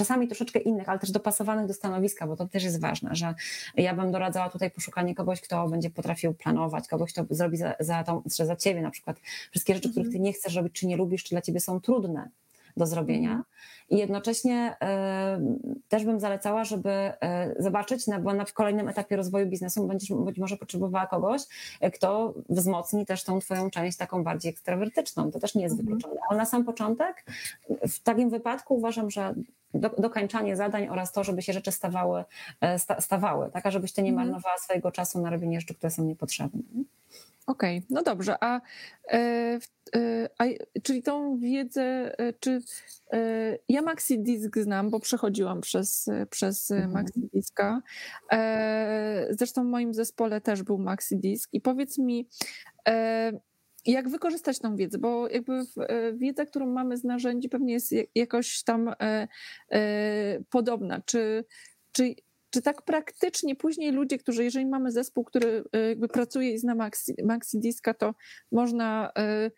czasami 0.00 0.28
troszeczkę 0.28 0.58
innych, 0.58 0.88
ale 0.88 0.98
też 0.98 1.10
dopasowanych 1.10 1.66
do 1.66 1.74
stanowiska, 1.74 2.26
bo 2.26 2.36
to 2.36 2.48
też 2.48 2.64
jest 2.64 2.80
ważne, 2.80 3.10
że 3.12 3.34
ja 3.76 3.94
bym 3.94 4.12
doradzała 4.12 4.50
tutaj 4.50 4.70
poszukanie 4.70 5.14
kogoś, 5.14 5.40
kto 5.40 5.68
będzie 5.68 5.90
potrafił 5.90 6.34
planować, 6.34 6.88
kogoś, 6.88 7.12
kto 7.12 7.24
zrobi 7.30 7.56
za, 7.56 7.74
za, 7.80 8.04
tą, 8.04 8.22
za 8.26 8.56
ciebie 8.56 8.82
na 8.82 8.90
przykład 8.90 9.20
wszystkie 9.50 9.74
rzeczy, 9.74 9.90
których 9.90 10.06
mhm. 10.06 10.12
ty 10.12 10.24
nie 10.24 10.32
chcesz 10.32 10.54
robić, 10.54 10.72
czy 10.72 10.86
nie 10.86 10.96
lubisz, 10.96 11.24
czy 11.24 11.30
dla 11.30 11.40
ciebie 11.40 11.60
są 11.60 11.80
trudne 11.80 12.30
do 12.76 12.86
zrobienia. 12.86 13.30
Mhm. 13.30 13.44
I 13.90 13.96
jednocześnie 13.96 14.76
y, 15.74 15.88
też 15.88 16.04
bym 16.04 16.20
zalecała, 16.20 16.64
żeby 16.64 16.90
y, 17.58 17.62
zobaczyć, 17.62 18.04
bo 18.22 18.34
na 18.34 18.44
kolejnym 18.44 18.88
etapie 18.88 19.16
rozwoju 19.16 19.46
biznesu 19.46 19.86
będziesz 19.86 20.12
być 20.12 20.38
może 20.38 20.56
potrzebowała 20.56 21.06
kogoś, 21.06 21.42
y, 21.84 21.90
kto 21.90 22.34
wzmocni 22.48 23.06
też 23.06 23.24
tą 23.24 23.38
twoją 23.38 23.70
część 23.70 23.98
taką 23.98 24.24
bardziej 24.24 24.50
ekstrawertyczną. 24.50 25.30
To 25.30 25.40
też 25.40 25.54
nie 25.54 25.62
jest 25.62 25.80
mhm. 25.80 25.86
wykluczone. 25.86 26.20
Ale 26.28 26.38
na 26.38 26.44
sam 26.44 26.64
początek, 26.64 27.24
w 27.88 28.00
takim 28.02 28.30
wypadku 28.30 28.74
uważam, 28.74 29.10
że 29.10 29.34
do, 29.74 29.88
dokańczanie 29.98 30.56
zadań 30.56 30.88
oraz 30.88 31.12
to, 31.12 31.24
żeby 31.24 31.42
się 31.42 31.52
rzeczy 31.52 31.72
stawały, 31.72 32.24
sta, 32.78 33.00
stawały, 33.00 33.50
tak, 33.50 33.72
żebyś 33.72 33.92
ty 33.92 34.02
nie 34.02 34.10
mhm. 34.10 34.28
marnowała 34.28 34.58
swojego 34.58 34.92
czasu 34.92 35.20
na 35.20 35.30
robienie 35.30 35.60
rzeczy, 35.60 35.74
które 35.74 35.90
są 35.90 36.04
niepotrzebne. 36.04 36.62
Okej, 37.50 37.78
okay, 37.78 37.86
no 37.90 38.02
dobrze. 38.02 38.36
A, 38.40 38.60
e, 39.12 39.18
e, 39.96 40.28
a, 40.38 40.44
czyli 40.82 41.02
tą 41.02 41.38
wiedzę, 41.38 41.82
e, 42.18 42.32
czy 42.32 42.60
ja 43.68 43.82
MaxiDisk 43.82 44.58
znam, 44.58 44.90
bo 44.90 45.00
przechodziłam 45.00 45.60
przez, 45.60 46.10
przez 46.30 46.70
mhm. 46.70 46.92
MaxiDiska. 46.92 47.82
Zresztą 49.30 49.64
w 49.64 49.66
moim 49.66 49.94
zespole 49.94 50.40
też 50.40 50.62
był 50.62 50.78
MaxiDisk. 50.78 51.50
I 51.52 51.60
powiedz 51.60 51.98
mi, 51.98 52.28
jak 53.86 54.08
wykorzystać 54.08 54.58
tą 54.58 54.76
wiedzę, 54.76 54.98
bo 54.98 55.28
jakby 55.28 55.62
wiedza, 56.14 56.46
którą 56.46 56.66
mamy 56.66 56.96
z 56.96 57.04
narzędzi 57.04 57.48
pewnie 57.48 57.72
jest 57.72 57.94
jakoś 58.14 58.62
tam 58.62 58.94
podobna. 60.50 61.00
Czy, 61.06 61.44
czy 61.92 62.14
czy 62.50 62.62
tak 62.62 62.82
praktycznie 62.82 63.56
później 63.56 63.92
ludzie, 63.92 64.18
którzy, 64.18 64.44
jeżeli 64.44 64.66
mamy 64.66 64.92
zespół, 64.92 65.24
który 65.24 65.64
e, 65.72 65.88
jakby 65.88 66.08
pracuje 66.08 66.52
i 66.52 66.58
zna 66.58 66.74
Maxi, 66.74 67.14
Maxi 67.24 67.58
Diska, 67.58 67.94
to 67.94 68.14
można 68.52 69.12
e, 69.18 69.50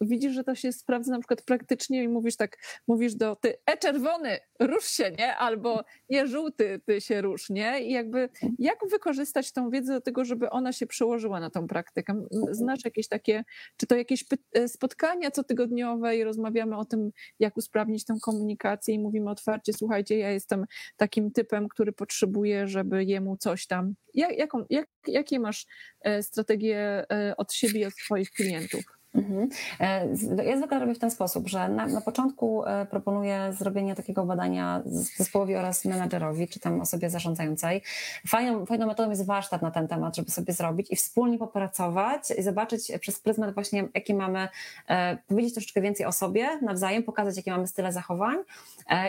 widzisz, 0.00 0.32
że 0.32 0.44
to 0.44 0.54
się 0.54 0.72
sprawdza 0.72 1.12
na 1.12 1.18
przykład 1.18 1.42
praktycznie 1.42 2.02
i 2.04 2.08
mówisz 2.08 2.36
tak, 2.36 2.58
mówisz 2.88 3.14
do 3.14 3.36
ty 3.36 3.54
e-czerwony, 3.66 4.38
rusz 4.60 4.86
się, 4.86 5.10
nie? 5.18 5.36
Albo 5.36 5.84
nie 6.08 6.26
żółty, 6.26 6.80
ty 6.86 7.00
się 7.00 7.20
rusz, 7.20 7.50
nie? 7.50 7.82
I 7.82 7.92
jakby 7.92 8.28
jak 8.58 8.78
wykorzystać 8.90 9.52
tą 9.52 9.70
wiedzę 9.70 9.92
do 9.92 10.00
tego, 10.00 10.24
żeby 10.24 10.50
ona 10.50 10.72
się 10.72 10.86
przełożyła 10.86 11.40
na 11.40 11.50
tą 11.50 11.66
praktykę? 11.66 12.26
Znasz 12.50 12.84
jakieś 12.84 13.08
takie, 13.08 13.44
czy 13.76 13.86
to 13.86 13.96
jakieś 13.96 14.24
e, 14.52 14.68
spotkania 14.68 15.30
cotygodniowe 15.30 16.16
i 16.16 16.24
rozmawiamy 16.24 16.76
o 16.76 16.84
tym, 16.84 17.10
jak 17.38 17.56
usprawnić 17.56 18.04
tę 18.04 18.14
komunikację 18.22 18.94
i 18.94 18.98
mówimy 18.98 19.30
otwarcie, 19.30 19.72
słuchajcie, 19.72 20.18
ja 20.18 20.30
jestem 20.30 20.64
takim 20.96 21.30
typem, 21.30 21.68
który 21.68 21.92
potrzebuje, 21.92 22.66
żeby 22.68 23.04
jemu 23.04 23.36
coś 23.36 23.66
tam. 23.66 23.94
Jak, 24.14 24.38
jaką, 24.38 24.64
jak, 24.70 24.88
jakie 25.06 25.40
masz 25.40 25.66
e, 26.00 26.22
strategie 26.22 27.04
e, 27.12 27.36
od 27.36 27.52
siebie 27.52 27.80
i 27.80 27.84
od 27.84 27.94
swoich 27.94 28.30
klientów? 28.30 28.99
Mhm. 29.14 29.48
E, 29.80 30.44
ja 30.44 30.56
zwykle 30.56 30.78
robię 30.78 30.94
w 30.94 30.98
ten 30.98 31.10
sposób, 31.10 31.48
że 31.48 31.68
na, 31.68 31.86
na, 31.86 32.00
początku 32.00 32.64
e, 32.66 32.86
proponuję 32.86 33.52
zrobienie 33.58 33.94
takiego 33.94 34.24
badania 34.24 34.82
zespołowi 35.16 35.56
oraz 35.56 35.84
menadżerowi, 35.84 36.48
czy 36.48 36.60
tam 36.60 36.80
osobie 36.80 37.10
zarządzającej. 37.10 37.82
Fajną, 38.26 38.66
fajną 38.66 38.86
metodą 38.86 39.10
jest 39.10 39.26
warsztat 39.26 39.62
na 39.62 39.70
ten 39.70 39.88
temat, 39.88 40.16
żeby 40.16 40.30
sobie 40.30 40.52
zrobić 40.52 40.90
i 40.90 40.96
wspólnie 40.96 41.38
popracować 41.38 42.22
i 42.38 42.42
zobaczyć 42.42 42.92
przez 43.00 43.20
pryzmat 43.20 43.54
właśnie, 43.54 43.88
jaki 43.94 44.14
mamy, 44.14 44.48
e, 44.88 45.16
powiedzieć 45.16 45.54
troszeczkę 45.54 45.80
więcej 45.80 46.06
o 46.06 46.12
sobie 46.12 46.58
nawzajem, 46.62 47.02
pokazać, 47.02 47.36
jakie 47.36 47.50
mamy 47.50 47.66
style 47.66 47.92
zachowań 47.92 48.36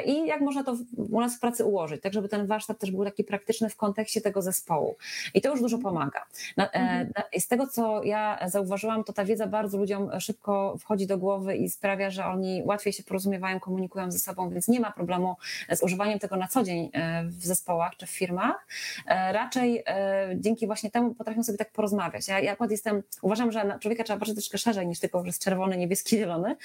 i 0.05 0.25
jak 0.25 0.41
można 0.41 0.63
to 0.63 0.77
u 1.11 1.21
nas 1.21 1.35
w 1.35 1.39
pracy 1.39 1.65
ułożyć, 1.65 2.01
tak 2.01 2.13
żeby 2.13 2.29
ten 2.29 2.47
warsztat 2.47 2.79
też 2.79 2.91
był 2.91 3.05
taki 3.05 3.23
praktyczny 3.23 3.69
w 3.69 3.75
kontekście 3.75 4.21
tego 4.21 4.41
zespołu. 4.41 4.95
I 5.33 5.41
to 5.41 5.49
już 5.49 5.61
dużo 5.61 5.77
pomaga. 5.77 6.25
Mhm. 6.57 7.11
Z 7.39 7.47
tego, 7.47 7.67
co 7.67 8.03
ja 8.03 8.39
zauważyłam, 8.45 9.03
to 9.03 9.13
ta 9.13 9.25
wiedza 9.25 9.47
bardzo 9.47 9.77
ludzi 9.77 9.90
ludziom 9.91 10.19
szybko 10.19 10.77
wchodzi 10.79 11.07
do 11.07 11.17
głowy 11.17 11.55
i 11.55 11.69
sprawia, 11.69 12.09
że 12.09 12.25
oni 12.25 12.61
łatwiej 12.65 12.93
się 12.93 13.03
porozumiewają, 13.03 13.59
komunikują 13.59 14.11
ze 14.11 14.19
sobą, 14.19 14.49
więc 14.49 14.67
nie 14.67 14.79
ma 14.79 14.91
problemu 14.91 15.35
z 15.69 15.83
używaniem 15.83 16.19
tego 16.19 16.35
na 16.35 16.47
co 16.47 16.63
dzień 16.63 16.89
e, 16.93 17.23
w 17.23 17.45
zespołach 17.45 17.95
czy 17.97 18.05
w 18.05 18.09
firmach. 18.09 18.67
E, 19.07 19.33
raczej 19.33 19.83
e, 19.87 20.29
dzięki 20.35 20.65
właśnie 20.67 20.91
temu 20.91 21.15
potrafią 21.15 21.43
sobie 21.43 21.57
tak 21.57 21.71
porozmawiać. 21.71 22.27
Ja, 22.27 22.39
ja 22.39 22.51
akurat 22.51 22.71
jestem, 22.71 23.03
uważam, 23.21 23.51
że 23.51 23.63
na 23.63 23.79
człowieka 23.79 24.03
trzeba 24.03 24.19
patrzeć 24.19 24.35
troszkę 24.35 24.57
szerzej 24.57 24.87
niż 24.87 24.99
tylko, 24.99 25.19
że 25.19 25.27
jest 25.27 25.43
czerwony, 25.43 25.77
niebieski, 25.77 26.17
zielony. 26.17 26.55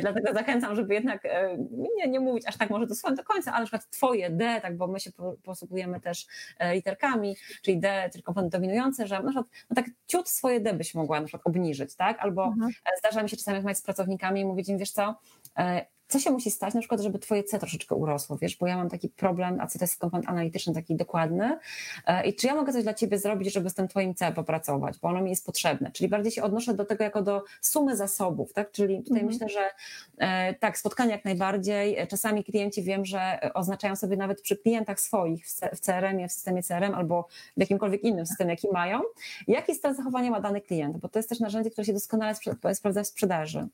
Dlatego 0.00 0.32
zachęcam, 0.32 0.76
żeby 0.76 0.94
jednak 0.94 1.22
nie, 1.96 2.08
nie 2.08 2.20
mówić 2.20 2.46
aż 2.46 2.56
tak 2.56 2.70
może 2.70 2.86
dosłownie 2.86 3.16
do 3.16 3.24
końca, 3.24 3.52
ale 3.52 3.60
na 3.60 3.66
przykład 3.66 3.90
twoje 3.90 4.30
D, 4.30 4.60
tak, 4.62 4.76
bo 4.76 4.86
my 4.86 5.00
się 5.00 5.10
posługujemy 5.42 6.00
też 6.00 6.26
literkami, 6.74 7.36
czyli 7.62 7.78
D, 7.78 8.10
tylko 8.12 8.26
komponent 8.26 8.52
dominujący, 8.52 9.06
że 9.06 9.14
na 9.14 9.22
przykład 9.22 9.46
no 9.70 9.76
tak 9.76 9.84
ciut 10.06 10.28
swoje 10.28 10.60
D 10.60 10.74
byś 10.74 10.94
mogła 10.94 11.20
na 11.20 11.26
przykład 11.26 11.46
obniżyć, 11.46 11.94
tak? 11.94 12.18
Albo 12.18 12.44
mhm. 12.44 12.65
Zdarza 12.98 13.22
mi 13.22 13.30
się 13.30 13.36
czasami 13.36 13.54
rozmawiać 13.54 13.78
z 13.78 13.82
pracownikami 13.82 14.40
i 14.40 14.44
mówić 14.44 14.68
im, 14.68 14.78
wiesz 14.78 14.90
co, 14.90 15.14
e, 15.58 15.86
co 16.08 16.18
się 16.18 16.30
musi 16.30 16.50
stać, 16.50 16.74
na 16.74 16.80
przykład, 16.80 17.00
żeby 17.00 17.18
twoje 17.18 17.44
C 17.44 17.58
troszeczkę 17.58 17.94
urosło, 17.94 18.38
wiesz, 18.38 18.56
bo 18.56 18.66
ja 18.66 18.76
mam 18.76 18.88
taki 18.88 19.08
problem, 19.08 19.60
a 19.60 19.66
C 19.66 19.78
to 19.78 19.84
jest 19.84 20.00
komponent 20.00 20.28
analityczny, 20.28 20.74
taki 20.74 20.96
dokładny. 20.96 21.58
E, 22.06 22.26
i 22.26 22.34
czy 22.34 22.46
ja 22.46 22.54
mogę 22.54 22.72
coś 22.72 22.82
dla 22.82 22.94
ciebie 22.94 23.18
zrobić, 23.18 23.52
żeby 23.52 23.70
z 23.70 23.74
tym 23.74 23.88
twoim 23.88 24.14
C 24.14 24.32
popracować, 24.32 24.98
bo 24.98 25.08
ono 25.08 25.20
mi 25.20 25.30
jest 25.30 25.46
potrzebne, 25.46 25.90
czyli 25.92 26.08
bardziej 26.08 26.32
się 26.32 26.42
odnoszę 26.42 26.74
do 26.74 26.84
tego 26.84 27.04
jako 27.04 27.22
do 27.22 27.44
sumy 27.60 27.96
zasobów, 27.96 28.52
tak, 28.52 28.70
czyli 28.70 28.98
tutaj 29.02 29.22
mhm. 29.22 29.26
myślę, 29.26 29.48
że 29.48 29.70
tak, 30.60 30.78
spotkania 30.78 31.12
jak 31.12 31.24
najbardziej, 31.24 31.96
czasami 32.08 32.44
klienci 32.44 32.82
wiem, 32.82 33.04
że 33.04 33.38
oznaczają 33.54 33.96
sobie 33.96 34.16
nawet 34.16 34.42
przy 34.42 34.56
klientach 34.56 35.00
swoich 35.00 35.46
w 35.74 35.80
CRM-ie, 35.80 36.28
w 36.28 36.32
systemie 36.32 36.62
CRM 36.62 36.94
albo 36.94 37.28
w 37.56 37.60
jakimkolwiek 37.60 38.04
innym 38.04 38.26
systemie, 38.26 38.50
jaki 38.50 38.68
mają, 38.72 39.00
jaki 39.48 39.74
styl 39.74 39.94
zachowania 39.94 40.30
ma 40.30 40.40
dany 40.40 40.60
klient, 40.60 40.96
bo 40.96 41.08
to 41.08 41.18
jest 41.18 41.28
też 41.28 41.40
narzędzie, 41.40 41.70
które 41.70 41.84
się 41.84 41.92
doskonale 41.92 42.34
sprawdza 42.74 43.02
w 43.02 43.06
sprzedaży. 43.06 43.68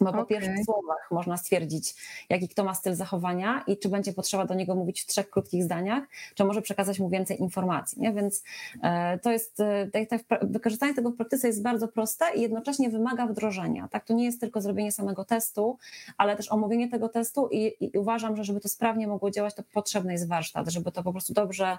Bo 0.00 0.12
po 0.12 0.18
okay. 0.18 0.26
pierwszych 0.26 0.64
słowach 0.64 1.08
można 1.10 1.36
stwierdzić, 1.36 1.94
jaki 2.28 2.48
kto 2.48 2.64
ma 2.64 2.74
styl 2.74 2.94
zachowania 2.94 3.64
i 3.66 3.78
czy 3.78 3.88
będzie 3.88 4.12
potrzeba 4.12 4.46
do 4.46 4.54
niego 4.54 4.74
mówić 4.74 5.02
w 5.02 5.06
trzech 5.06 5.30
krótkich 5.30 5.64
zdaniach, 5.64 6.04
czy 6.34 6.44
może 6.44 6.62
przekazać 6.62 7.00
mu 7.00 7.08
więcej 7.08 7.40
informacji. 7.40 8.02
Nie? 8.02 8.12
Więc 8.12 8.42
e, 8.82 9.18
to 9.18 9.32
jest, 9.32 9.60
e, 9.60 9.90
wykorzystanie 10.42 10.94
tego 10.94 11.10
w 11.10 11.16
praktyce 11.16 11.46
jest 11.46 11.62
bardzo 11.62 11.88
proste 11.88 12.24
i 12.36 12.40
jednocześnie 12.40 12.90
wymaga 12.90 13.26
wdrożenia. 13.26 13.88
Tak? 13.88 14.04
To 14.04 14.14
nie 14.14 14.24
jest 14.24 14.40
tylko 14.40 14.60
zrobienie 14.60 14.92
samego 14.92 15.24
testu, 15.24 15.78
ale 16.16 16.36
też 16.36 16.52
omówienie 16.52 16.88
tego 16.88 17.08
testu 17.08 17.48
i, 17.52 17.72
i 17.80 17.98
uważam, 17.98 18.36
że 18.36 18.44
żeby 18.44 18.60
to 18.60 18.68
sprawnie 18.68 19.06
mogło 19.06 19.30
działać, 19.30 19.54
to 19.54 19.62
potrzebny 19.72 20.12
jest 20.12 20.28
warsztat, 20.28 20.68
żeby 20.68 20.92
to 20.92 21.02
po 21.02 21.12
prostu 21.12 21.32
dobrze 21.32 21.78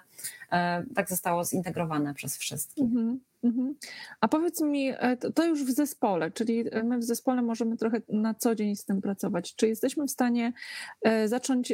e, 0.51 0.84
tak 0.95 1.10
zostało 1.10 1.43
zintegrowane 1.43 2.13
przez 2.13 2.38
wszystkich. 2.38 2.84
Mm 2.84 2.95
-hmm. 2.95 3.35
Mhm. 3.45 3.75
A 4.21 4.27
powiedz 4.27 4.62
mi, 4.62 4.89
e, 4.89 5.17
to 5.17 5.45
już 5.45 5.63
w 5.63 5.71
zespole, 5.71 6.31
czyli 6.31 6.63
e, 6.71 6.84
my 6.84 6.97
w 6.97 7.03
zespole 7.03 7.41
możemy 7.41 7.77
trochę 7.77 8.01
na 8.10 8.34
co 8.34 8.55
dzień 8.55 8.75
z 8.75 8.86
tym 8.86 9.01
pracować. 9.01 9.55
Czy 9.55 9.67
jesteśmy 9.67 10.05
w 10.05 10.12
stanie 10.12 10.53
e, 11.01 11.27
zacząć 11.27 11.73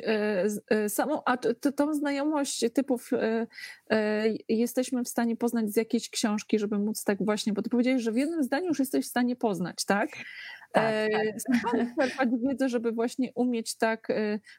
samą, 0.88 1.22
a 1.26 1.38
tą 1.76 1.94
znajomość 1.94 2.66
typów 2.74 3.12
jesteśmy 4.50 5.04
w 5.04 5.08
stanie 5.08 5.36
poznać 5.36 5.74
z 5.74 5.76
jakiejś 5.76 6.10
książki, 6.10 6.60
żeby 6.60 6.80
móc 6.80 7.04
tak 7.04 7.26
właśnie, 7.26 7.54
bo 7.54 7.62
ty 7.62 7.70
powiedziałeś, 7.70 8.02
że 8.02 8.12
w 8.12 8.18
jednym 8.18 8.44
zdaniu 8.44 8.68
już 8.68 8.80
jesteś 8.80 9.06
w 9.06 9.10
stanie 9.10 9.36
poznać, 9.36 9.86
tak? 9.86 10.10
Tak, 10.74 11.12
tak. 12.18 12.30
wiedzę, 12.48 12.70
żeby 12.70 12.92
właśnie 12.92 13.32
umieć 13.36 13.78
tak 13.78 14.08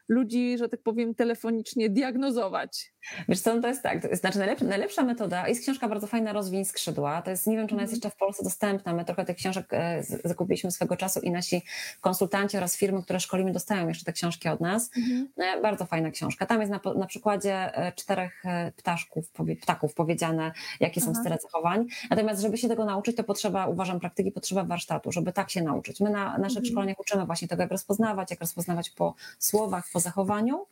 ludzi, 0.07 0.57
że 0.57 0.69
tak 0.69 0.81
powiem, 0.81 1.15
telefonicznie 1.15 1.89
diagnozować. 1.89 2.93
Wiesz 3.29 3.41
co, 3.41 3.55
no 3.55 3.61
to 3.61 3.67
jest 3.67 3.83
tak, 3.83 4.15
znaczy 4.17 4.37
najlepsza, 4.37 4.65
najlepsza 4.65 5.03
metoda, 5.03 5.47
jest 5.47 5.61
książka 5.61 5.87
bardzo 5.87 6.07
fajna, 6.07 6.33
Rozwiń 6.33 6.65
skrzydła, 6.65 7.02
to 7.21 7.31
jest, 7.31 7.47
nie 7.47 7.57
wiem, 7.57 7.67
czy 7.67 7.75
ona 7.75 7.81
jest 7.81 7.93
mhm. 7.93 7.97
jeszcze 7.97 8.09
w 8.09 8.19
Polsce 8.19 8.43
dostępna, 8.43 8.93
my 8.93 9.05
trochę 9.05 9.25
tych 9.25 9.37
książek 9.37 9.73
e, 9.73 10.03
zakupiliśmy 10.23 10.71
swego 10.71 10.97
czasu 10.97 11.19
i 11.19 11.31
nasi 11.31 11.61
konsultanci 12.01 12.57
oraz 12.57 12.77
firmy, 12.77 13.03
które 13.03 13.19
szkolimy, 13.19 13.51
dostają 13.51 13.87
jeszcze 13.87 14.05
te 14.05 14.13
książki 14.13 14.49
od 14.49 14.61
nas. 14.61 14.89
Mhm. 14.97 15.27
No, 15.37 15.45
bardzo 15.61 15.85
fajna 15.85 16.11
książka. 16.11 16.45
Tam 16.45 16.61
jest 16.61 16.71
na, 16.71 16.93
na 16.95 17.05
przykładzie 17.05 17.77
e, 17.77 17.91
czterech 17.91 18.45
e, 18.45 18.71
ptaszków, 18.71 19.31
ptaków 19.61 19.93
powiedziane, 19.93 20.51
jakie 20.79 21.01
są 21.01 21.11
Aha. 21.11 21.21
style 21.21 21.37
zachowań. 21.41 21.85
Natomiast, 22.09 22.41
żeby 22.41 22.57
się 22.57 22.67
tego 22.67 22.85
nauczyć, 22.85 23.17
to 23.17 23.23
potrzeba, 23.23 23.67
uważam, 23.67 23.99
praktyki, 23.99 24.31
potrzeba 24.31 24.63
warsztatu, 24.63 25.11
żeby 25.11 25.33
tak 25.33 25.49
się 25.49 25.61
nauczyć. 25.61 25.99
My 25.99 26.09
na 26.09 26.37
naszych 26.37 26.57
mhm. 26.57 26.65
szkoleniach 26.65 26.99
uczymy 26.99 27.25
właśnie 27.25 27.47
tego, 27.47 27.61
jak 27.61 27.71
rozpoznawać, 27.71 28.31
jak 28.31 28.39
rozpoznawać 28.39 28.89
po 28.89 29.15
słowach, 29.39 29.85
po 29.93 29.99
zachowaniu 29.99 30.65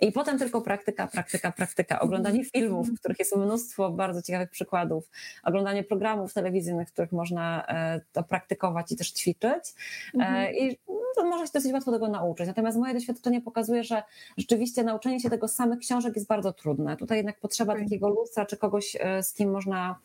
i 0.00 0.12
potem 0.12 0.38
tylko 0.38 0.60
praktyka, 0.60 1.06
praktyka, 1.06 1.52
praktyka. 1.52 2.00
Oglądanie 2.00 2.38
mhm. 2.38 2.50
filmów, 2.50 2.88
w 2.88 2.98
których 2.98 3.18
jest 3.18 3.36
mnóstwo 3.36 3.90
bardzo 3.90 4.22
ciekawych 4.22 4.50
przykładów, 4.50 5.10
oglądanie 5.44 5.75
programów 5.84 6.34
telewizyjnych, 6.34 6.88
w 6.88 6.92
których 6.92 7.12
można 7.12 7.66
e, 7.66 8.00
to 8.12 8.22
praktykować 8.22 8.92
i 8.92 8.96
też 8.96 9.10
ćwiczyć. 9.12 9.74
E, 10.14 10.18
mhm. 10.18 10.54
I 10.54 10.78
to 11.16 11.24
można 11.24 11.46
się 11.46 11.52
dosyć 11.54 11.72
łatwo 11.72 11.92
tego 11.92 12.08
nauczyć. 12.08 12.46
Natomiast 12.46 12.78
moje 12.78 12.94
doświadczenie 12.94 13.40
pokazuje, 13.40 13.84
że 13.84 14.02
rzeczywiście 14.36 14.84
nauczenie 14.84 15.20
się 15.20 15.30
tego 15.30 15.48
samych 15.48 15.78
książek 15.78 16.16
jest 16.16 16.28
bardzo 16.28 16.52
trudne. 16.52 16.96
Tutaj 16.96 17.18
jednak 17.18 17.40
potrzeba 17.40 17.72
okay. 17.72 17.84
takiego 17.84 18.08
lustra, 18.08 18.46
czy 18.46 18.56
kogoś, 18.56 18.96
e, 19.00 19.22
z 19.22 19.34
kim 19.34 19.50
można 19.50 19.98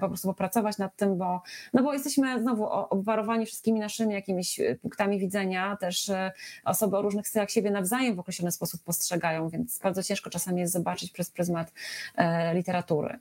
po 0.00 0.08
prostu 0.08 0.28
popracować 0.28 0.78
nad 0.78 0.96
tym, 0.96 1.18
bo, 1.18 1.42
no 1.72 1.82
bo 1.82 1.92
jesteśmy 1.92 2.40
znowu 2.40 2.66
obwarowani 2.70 3.46
wszystkimi 3.46 3.80
naszymi 3.80 4.14
jakimiś 4.14 4.60
punktami 4.82 5.18
widzenia, 5.18 5.76
też 5.80 6.10
osoby 6.64 6.96
o 6.96 7.02
różnych 7.02 7.28
stylach 7.28 7.50
siebie 7.50 7.70
nawzajem 7.70 8.16
w 8.16 8.18
określony 8.18 8.52
sposób 8.52 8.82
postrzegają, 8.82 9.48
więc 9.48 9.78
bardzo 9.78 10.02
ciężko 10.02 10.30
czasami 10.30 10.60
jest 10.60 10.72
zobaczyć 10.72 11.10
przez 11.10 11.30
pryzmat 11.30 11.72
literatury. 12.54 13.18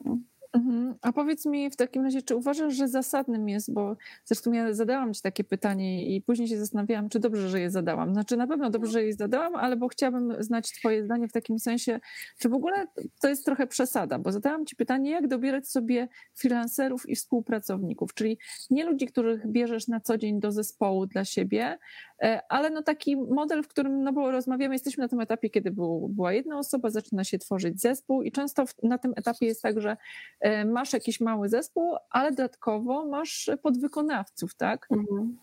Mhm. 0.53 0.95
A 1.01 1.13
powiedz 1.13 1.45
mi 1.45 1.69
w 1.69 1.75
takim 1.75 2.03
razie, 2.03 2.21
czy 2.21 2.35
uważasz, 2.35 2.73
że 2.73 2.87
zasadnym 2.87 3.49
jest, 3.49 3.73
bo 3.73 3.97
zresztą 4.25 4.51
ja 4.51 4.73
zadałam 4.73 5.13
Ci 5.13 5.21
takie 5.21 5.43
pytanie 5.43 6.15
i 6.15 6.21
później 6.21 6.47
się 6.47 6.57
zastanawiałam, 6.57 7.09
czy 7.09 7.19
dobrze, 7.19 7.49
że 7.49 7.59
je 7.59 7.71
zadałam. 7.71 8.13
Znaczy 8.13 8.37
na 8.37 8.47
pewno 8.47 8.69
dobrze, 8.69 8.91
że 8.91 9.03
je 9.03 9.13
zadałam, 9.13 9.55
ale 9.55 9.75
bo 9.75 9.87
chciałabym 9.87 10.43
znać 10.43 10.71
Twoje 10.71 11.05
zdanie 11.05 11.27
w 11.27 11.31
takim 11.31 11.59
sensie, 11.59 11.99
czy 12.39 12.49
w 12.49 12.53
ogóle 12.53 12.87
to 13.21 13.27
jest 13.29 13.45
trochę 13.45 13.67
przesada, 13.67 14.19
bo 14.19 14.31
zadałam 14.31 14.65
Ci 14.65 14.75
pytanie, 14.75 15.11
jak 15.11 15.27
dobierać 15.27 15.67
sobie 15.67 16.07
freelancerów 16.33 17.09
i 17.09 17.15
współpracowników, 17.15 18.13
czyli 18.13 18.37
nie 18.69 18.85
ludzi, 18.85 19.07
których 19.07 19.47
bierzesz 19.47 19.87
na 19.87 19.99
co 19.99 20.17
dzień 20.17 20.39
do 20.39 20.51
zespołu 20.51 21.05
dla 21.05 21.25
siebie, 21.25 21.77
ale 22.49 22.69
no 22.69 22.81
taki 22.81 23.17
model, 23.17 23.63
w 23.63 23.67
którym, 23.67 24.03
no 24.03 24.13
bo 24.13 24.31
rozmawiamy, 24.31 24.75
jesteśmy 24.75 25.01
na 25.01 25.07
tym 25.07 25.19
etapie, 25.19 25.49
kiedy 25.49 25.71
był, 25.71 26.09
była 26.09 26.33
jedna 26.33 26.59
osoba, 26.59 26.89
zaczyna 26.89 27.23
się 27.23 27.37
tworzyć 27.37 27.81
zespół 27.81 28.21
i 28.21 28.31
często 28.31 28.65
na 28.83 28.97
tym 28.97 29.13
etapie 29.15 29.45
jest 29.45 29.61
tak, 29.61 29.81
że 29.81 29.97
E, 30.39 30.65
masz 30.65 30.93
jakiś 30.93 31.19
mały 31.19 31.49
zespół, 31.49 31.95
ale 32.09 32.31
dodatkowo 32.31 33.05
masz 33.05 33.49
podwykonawców, 33.61 34.55
tak? 34.55 34.87
Mhm. 34.91 35.37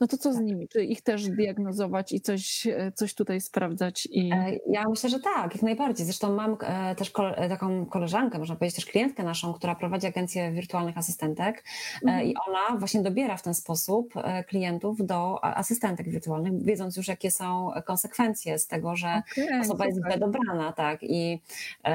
No 0.00 0.06
to 0.06 0.18
co 0.18 0.32
z 0.32 0.36
tak. 0.36 0.44
nimi? 0.44 0.68
Czy 0.68 0.84
ich 0.84 1.02
też 1.02 1.28
diagnozować 1.28 2.12
i 2.12 2.20
coś, 2.20 2.66
e, 2.66 2.92
coś 2.94 3.14
tutaj 3.14 3.40
sprawdzać? 3.40 4.08
I... 4.10 4.30
E, 4.32 4.58
ja 4.66 4.84
myślę, 4.90 5.10
że 5.10 5.20
tak, 5.20 5.54
jak 5.54 5.62
najbardziej. 5.62 6.06
Zresztą 6.06 6.34
mam 6.34 6.56
też 6.96 7.12
taką 7.48 7.86
koleżankę, 7.86 8.38
można 8.38 8.56
powiedzieć 8.56 8.76
też 8.76 8.86
klientkę 8.86 9.22
naszą, 9.22 9.54
która 9.54 9.74
prowadzi 9.74 10.06
agencję 10.06 10.52
wirtualnych 10.52 10.98
asystentek 10.98 11.64
mhm. 12.02 12.26
i 12.26 12.34
ona 12.48 12.78
właśnie 12.78 13.02
dobiera 13.02 13.36
w 13.36 13.42
ten 13.42 13.54
sposób 13.54 14.14
klientów 14.48 15.06
do 15.06 15.44
asystentek 15.44 16.08
wirtualnych, 16.08 16.64
wiedząc 16.64 16.96
już 16.96 17.08
jakie 17.08 17.30
są 17.30 17.70
konsekwencje 17.86 18.58
z 18.58 18.66
tego, 18.66 18.96
że 18.96 19.22
okay, 19.32 19.60
osoba 19.60 19.86
jest 19.86 19.98
źle 20.06 20.18
dobrana, 20.18 20.72
tak. 20.72 21.02
I 21.02 21.42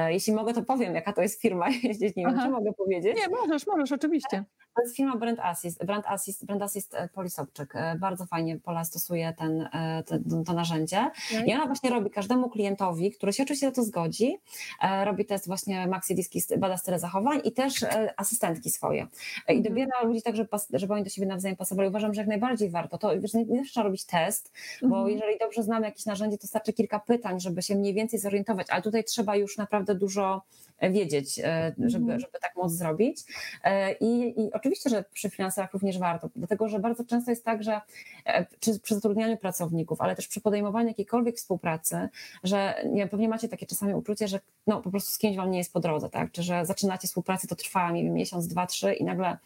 jeśli 0.08 0.32
mogę, 0.32 0.54
to 0.54 0.62
powiem, 0.62 0.94
jaka 0.94 1.12
to 1.12 1.22
jest 1.22 1.40
firma, 1.40 1.68
jeśli 1.82 2.12
nie 2.16 2.26
wiem, 2.26 2.40
czy 2.42 2.48
mogę 2.48 2.72
powiedzieć. 2.72 3.16
Nie, 3.16 3.28
możesz, 3.28 3.66
możesz, 3.66 3.92
oczywiście. 3.92 4.44
To 4.76 4.82
jest 4.82 4.96
firma 4.96 5.16
Brand 5.16 5.40
Assist, 5.40 5.84
Brand 5.84 6.06
Assist, 6.06 6.46
Brand 6.46 6.62
Assist 6.62 6.94
e, 6.94 7.08
Polisobczyk. 7.08 7.76
E, 7.94 7.98
bardzo 7.98 8.26
fajnie 8.26 8.58
Pola 8.58 8.84
stosuje 8.84 9.34
ten, 9.38 9.60
e, 9.60 10.02
ten, 10.06 10.44
to 10.44 10.52
narzędzie. 10.52 11.10
I 11.46 11.54
ona 11.54 11.66
właśnie 11.66 11.90
robi 11.90 12.10
każdemu 12.10 12.50
klientowi, 12.50 13.10
który 13.10 13.32
się 13.32 13.42
oczywiście 13.42 13.66
na 13.66 13.72
to 13.72 13.82
zgodzi, 13.82 14.36
robi 15.04 15.24
test 15.24 15.46
właśnie 15.46 15.86
maxi 15.86 16.14
diski, 16.14 16.40
bada 16.58 16.76
style 16.76 16.98
zachowań 16.98 17.40
i 17.44 17.52
też 17.52 17.84
asystentki 18.16 18.70
swoje. 18.70 19.06
I 19.48 19.52
mhm. 19.52 19.62
dobiera 19.62 20.02
ludzi 20.02 20.22
tak, 20.22 20.36
żeby, 20.36 20.48
żeby 20.72 20.94
oni 20.94 21.04
do 21.04 21.10
siebie 21.10 21.26
nawzajem 21.26 21.56
pasowali. 21.56 21.88
Uważam, 21.88 22.14
że 22.14 22.20
jak 22.20 22.28
najbardziej 22.28 22.70
warto. 22.70 22.98
To 22.98 23.20
wiesz, 23.20 23.34
nie, 23.34 23.44
nie 23.44 23.64
trzeba 23.64 23.84
robić 23.84 24.04
test, 24.04 24.52
bo 24.82 24.96
mhm. 24.96 25.08
jeżeli 25.08 25.38
dobrze 25.38 25.62
znamy 25.62 25.86
jakieś 25.86 26.06
narzędzie, 26.06 26.38
to 26.38 26.46
starczy 26.46 26.72
kilka 26.72 26.98
pytań, 26.98 27.40
żeby 27.40 27.62
się 27.62 27.74
mniej 27.74 27.94
więcej 27.94 28.20
zorientować, 28.20 28.66
ale 28.70 28.82
tutaj 28.82 29.04
trzeba 29.04 29.36
już 29.36 29.56
naprawdę 29.56 29.94
dużo 29.94 30.42
wiedzieć, 30.82 31.34
żeby, 31.78 32.04
mhm. 32.04 32.20
żeby 32.20 32.38
tak 32.40 32.56
móc 32.56 32.72
zrobić. 32.72 33.18
I, 34.00 34.34
i 34.40 34.52
oczywiście, 34.52 34.90
że 34.90 35.04
przy 35.12 35.30
finansach 35.30 35.72
również 35.72 35.98
warto, 35.98 36.30
dlatego 36.36 36.68
że 36.68 36.78
bardzo 36.78 37.04
często 37.04 37.30
jest 37.30 37.44
tak, 37.44 37.62
że 37.62 37.80
e, 38.26 38.46
czy 38.60 38.80
przy 38.80 38.94
zatrudnianiu 38.94 39.36
pracowników, 39.36 40.00
ale 40.00 40.16
też 40.16 40.28
przy 40.28 40.40
podejmowaniu 40.40 40.88
jakiejkolwiek 40.88 41.36
współpracy, 41.36 42.08
że 42.42 42.74
nie, 42.92 43.06
pewnie 43.06 43.28
macie 43.28 43.48
takie 43.48 43.66
czasami 43.66 43.94
uczucie, 43.94 44.28
że 44.28 44.40
no, 44.66 44.82
po 44.82 44.90
prostu 44.90 45.10
z 45.10 45.18
kimś 45.18 45.36
wam 45.36 45.50
nie 45.50 45.58
jest 45.58 45.72
po 45.72 45.80
drodze, 45.80 46.10
tak? 46.10 46.32
Czy 46.32 46.42
że 46.42 46.66
zaczynacie 46.66 47.08
współpracę, 47.08 47.48
to 47.48 47.56
trwa 47.56 47.90
nie 47.90 48.04
wiem, 48.04 48.14
miesiąc, 48.14 48.48
dwa, 48.48 48.66
trzy 48.66 48.94
i 48.94 49.04
nagle 49.04 49.38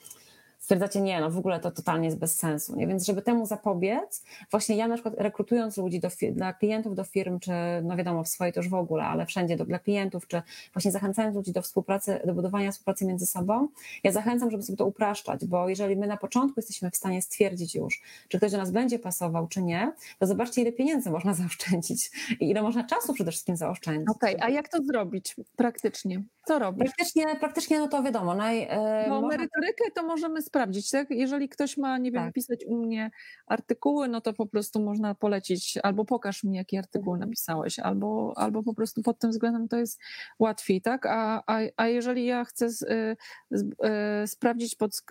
stwierdzacie, 0.59 1.01
nie, 1.01 1.21
no 1.21 1.31
w 1.31 1.39
ogóle 1.39 1.61
to 1.61 1.71
totalnie 1.71 2.07
jest 2.07 2.19
bez 2.19 2.37
sensu. 2.37 2.77
Nie? 2.77 2.87
Więc 2.87 3.07
żeby 3.07 3.23
temu 3.23 3.47
zapobiec, 3.47 4.25
właśnie 4.51 4.77
ja 4.77 4.89
na 4.89 4.95
przykład 4.95 5.15
rekrutując 5.19 5.77
ludzi 5.77 6.01
do, 6.01 6.09
dla 6.33 6.53
klientów 6.53 6.95
do 6.95 7.05
firm, 7.05 7.41
czy 7.41 7.53
no 7.83 7.97
wiadomo, 7.97 8.25
w 8.25 8.29
swojej 8.29 8.53
to 8.53 8.61
już 8.61 8.69
w 8.69 8.75
ogóle, 8.75 9.05
ale 9.05 9.27
wszędzie 9.27 9.57
do, 9.57 9.65
dla 9.65 9.79
klientów, 9.79 10.27
czy 10.27 10.43
właśnie 10.73 10.91
zachęcając 10.91 11.37
ludzi 11.37 11.53
do 11.53 11.63
współpracy, 11.63 12.21
do 12.25 12.35
budowania 12.35 12.73
współpracy 12.73 13.07
między 13.07 13.27
sobą, 13.27 13.69
ja 14.05 14.13
zachęcam, 14.13 14.51
żeby 14.51 14.63
sobie 14.63 14.77
to 14.77 14.87
upraszczać, 14.87 15.47
bo 15.47 15.69
jeżeli 15.69 15.97
my 15.97 16.07
na 16.07 16.17
początku 16.17 16.61
jesteśmy 16.61 16.91
w 16.91 16.97
stanie 16.97 17.23
stwierdzić 17.23 17.75
już, 17.75 18.03
czy 18.29 18.39
ktoś 18.39 18.53
do 18.53 18.59
nas 18.59 18.71
będzie 18.71 18.99
pasował, 18.99 19.49
czy 19.49 19.63
nie, 19.63 19.93
to 20.19 20.27
zobaczcie, 20.27 20.63
ile 20.63 20.73
pieniędzy 20.73 21.11
można 21.11 21.35
zaoszczędzić 21.49 22.11
i 22.41 22.51
ile 22.51 22.63
można 22.63 22.85
czasu 22.85 23.15
przede 23.15 23.31
wszystkim 23.31 23.57
zaoszczędzić. 23.57 24.09
Okej, 24.09 24.37
okay, 24.37 24.47
a 24.47 24.51
jak 24.51 24.69
to 24.69 24.83
zrobić 24.83 25.37
praktycznie? 25.57 26.23
Co 26.49 26.59
robisz? 26.59 26.85
Praktycznie, 26.85 27.37
praktycznie 27.37 27.79
no 27.79 27.89
to 27.89 28.03
wiadomo. 28.03 28.35
Naj, 28.35 28.63
e, 28.63 29.05
no, 29.09 29.21
można... 29.21 29.29
merytorykę 29.29 29.85
to 29.95 30.03
możemy 30.03 30.43
sprawdzić, 30.49 30.91
tak? 30.91 31.11
Jeżeli 31.11 31.49
ktoś 31.49 31.77
ma, 31.77 31.99
nie 31.99 32.13
wiem, 32.13 32.25
tak. 32.25 32.35
pisać 32.35 32.65
u 32.67 32.77
mnie 32.77 33.11
artykuły, 33.47 34.09
no 34.09 34.21
to 34.21 34.33
po 34.33 34.47
prostu 34.47 34.81
można 34.81 35.15
polecić, 35.15 35.79
albo 35.83 36.05
pokaż 36.05 36.45
mi, 36.45 36.57
jaki 36.57 36.79
artykuł 36.79 37.15
mhm. 37.15 37.29
napisałeś, 37.29 37.79
albo, 37.79 38.33
albo 38.37 38.63
po 38.63 38.75
prostu 38.75 39.03
pod 39.03 39.19
tym 39.19 39.31
względem 39.31 39.69
to 39.69 39.77
jest 39.77 40.01
łatwiej, 40.39 40.83
tak? 40.83 41.07
A, 41.07 41.43
a, 41.47 41.61
a 41.77 41.87
jeżeli 41.87 42.27
ja 42.27 42.45
chcę 42.45 42.71
z, 42.71 42.83
e, 42.83 43.17
z, 43.51 43.65
e, 43.83 44.27
sprawdzić 44.27 44.75
pod, 44.75 45.03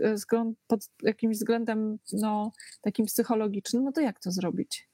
pod 0.68 0.90
jakimś 1.04 1.38
względem, 1.38 2.00
no, 2.14 2.52
takim 2.82 3.06
psychologicznym, 3.06 3.84
no 3.84 3.92
to 3.92 4.02
jak 4.02 4.20
to 4.20 4.32
zrobić? 4.32 4.87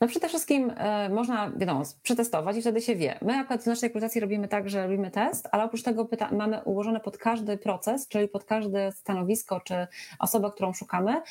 No 0.00 0.08
przede 0.08 0.28
wszystkim 0.28 0.70
y, 1.06 1.08
można, 1.10 1.50
wiadomo, 1.56 1.82
przetestować 2.02 2.56
i 2.56 2.60
wtedy 2.60 2.80
się 2.80 2.96
wie. 2.96 3.18
My 3.22 3.36
akurat 3.36 3.62
w 3.62 3.66
naszej 3.66 3.88
rekrutacji 3.88 4.20
robimy 4.20 4.48
tak, 4.48 4.70
że 4.70 4.82
robimy 4.82 5.10
test, 5.10 5.48
ale 5.52 5.64
oprócz 5.64 5.82
tego 5.82 6.04
pyta- 6.04 6.32
mamy 6.32 6.60
ułożone 6.64 7.00
pod 7.00 7.18
każdy 7.18 7.58
proces, 7.58 8.08
czyli 8.08 8.28
pod 8.28 8.44
każde 8.44 8.92
stanowisko 8.92 9.60
czy 9.60 9.86
osobę, 10.18 10.50
którą 10.54 10.72
szukamy, 10.72 11.22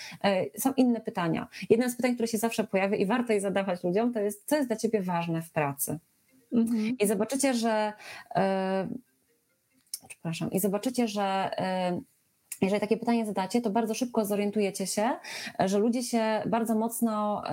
y, 0.55 0.59
są 0.59 0.73
inne 0.73 1.01
pytania. 1.01 1.47
Jedno 1.69 1.89
z 1.89 1.95
pytań, 1.95 2.13
które 2.13 2.27
się 2.27 2.37
zawsze 2.37 2.63
pojawia 2.63 2.97
i 2.97 3.05
warto 3.05 3.33
je 3.33 3.41
zadawać 3.41 3.83
ludziom, 3.83 4.13
to 4.13 4.19
jest, 4.19 4.43
co 4.45 4.55
jest 4.55 4.69
dla 4.69 4.75
ciebie 4.75 5.01
ważne 5.01 5.41
w 5.41 5.51
pracy? 5.51 5.99
Mhm. 6.53 6.97
I 6.99 7.07
zobaczycie, 7.07 7.53
że 7.53 7.93
y, 8.31 8.39
przepraszam, 10.07 10.51
i 10.51 10.59
zobaczycie, 10.59 11.07
że 11.07 11.51
jeżeli 12.65 12.81
takie 12.81 12.97
pytanie 12.97 13.25
zadacie, 13.25 13.61
to 13.61 13.69
bardzo 13.69 13.93
szybko 13.93 14.25
zorientujecie 14.25 14.87
się, 14.87 15.09
że 15.59 15.79
ludzie 15.79 16.03
się 16.03 16.41
bardzo 16.45 16.75
mocno 16.75 17.43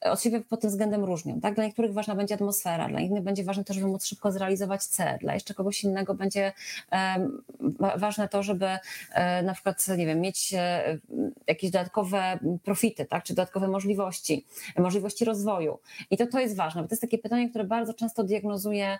od 0.00 0.22
siebie 0.22 0.40
pod 0.40 0.60
tym 0.60 0.70
względem 0.70 1.04
różnią. 1.04 1.40
Tak? 1.40 1.54
Dla 1.54 1.64
niektórych 1.64 1.92
ważna 1.92 2.14
będzie 2.14 2.34
atmosfera, 2.34 2.88
dla 2.88 3.00
innych 3.00 3.22
będzie 3.22 3.44
ważne 3.44 3.64
to, 3.64 3.74
żeby 3.74 3.86
móc 3.86 4.04
szybko 4.04 4.32
zrealizować 4.32 4.84
cel, 4.84 5.18
dla 5.18 5.34
jeszcze 5.34 5.54
kogoś 5.54 5.84
innego 5.84 6.14
będzie 6.14 6.52
ważne 7.96 8.28
to, 8.28 8.42
żeby 8.42 8.66
um, 8.66 9.46
na 9.46 9.54
przykład, 9.54 9.88
nie 9.96 10.06
wiem, 10.06 10.20
mieć 10.20 10.54
um, 10.54 11.32
jakieś 11.46 11.70
dodatkowe 11.70 12.38
profity, 12.64 13.04
tak? 13.04 13.24
czy 13.24 13.34
dodatkowe 13.34 13.68
możliwości, 13.68 14.46
możliwości 14.78 15.24
rozwoju. 15.24 15.78
I 16.10 16.16
to, 16.16 16.26
to 16.26 16.40
jest 16.40 16.56
ważne, 16.56 16.82
bo 16.82 16.88
to 16.88 16.92
jest 16.92 17.02
takie 17.02 17.18
pytanie, 17.18 17.50
które 17.50 17.64
bardzo 17.64 17.94
często 17.94 18.24
diagnozuje 18.24 18.98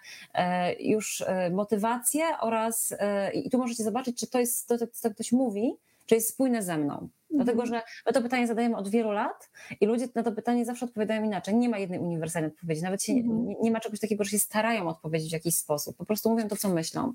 już 0.80 1.24
motywację 1.50 2.24
oraz, 2.40 2.94
i 3.34 3.50
tu 3.50 3.58
możecie 3.58 3.84
zobaczyć, 3.84 4.18
czy 4.18 4.26
to 4.26 4.38
jest 4.38 4.68
to, 4.68 4.74
co 4.92 5.10
ktoś 5.10 5.32
mówi, 5.32 5.74
czy 6.06 6.14
jest 6.14 6.28
spójne 6.28 6.62
ze 6.62 6.78
mną. 6.78 7.08
Dlatego, 7.30 7.62
mhm. 7.62 7.68
że 7.68 7.82
my 8.06 8.12
to 8.12 8.22
pytanie 8.22 8.46
zadajemy 8.46 8.76
od 8.76 8.88
wielu 8.88 9.10
lat 9.10 9.50
i 9.80 9.86
ludzie 9.86 10.08
na 10.14 10.22
to 10.22 10.32
pytanie 10.32 10.64
zawsze 10.64 10.86
odpowiadają 10.86 11.24
inaczej. 11.24 11.54
Nie 11.54 11.68
ma 11.68 11.78
jednej 11.78 11.98
uniwersalnej 11.98 12.50
odpowiedzi, 12.50 12.82
nawet 12.82 13.02
się, 13.02 13.12
mhm. 13.12 13.46
nie, 13.46 13.56
nie, 13.62 13.70
ma 13.70 13.80
czegoś 13.80 14.00
takiego, 14.00 14.24
że 14.24 14.30
się 14.30 14.38
starają 14.38 14.88
odpowiedzieć 14.88 15.30
w 15.30 15.32
jakiś 15.32 15.54
sposób. 15.54 15.96
Po 15.96 16.04
prostu 16.04 16.30
mówią 16.30 16.48
to, 16.48 16.56
co 16.56 16.68
myślą. 16.68 17.12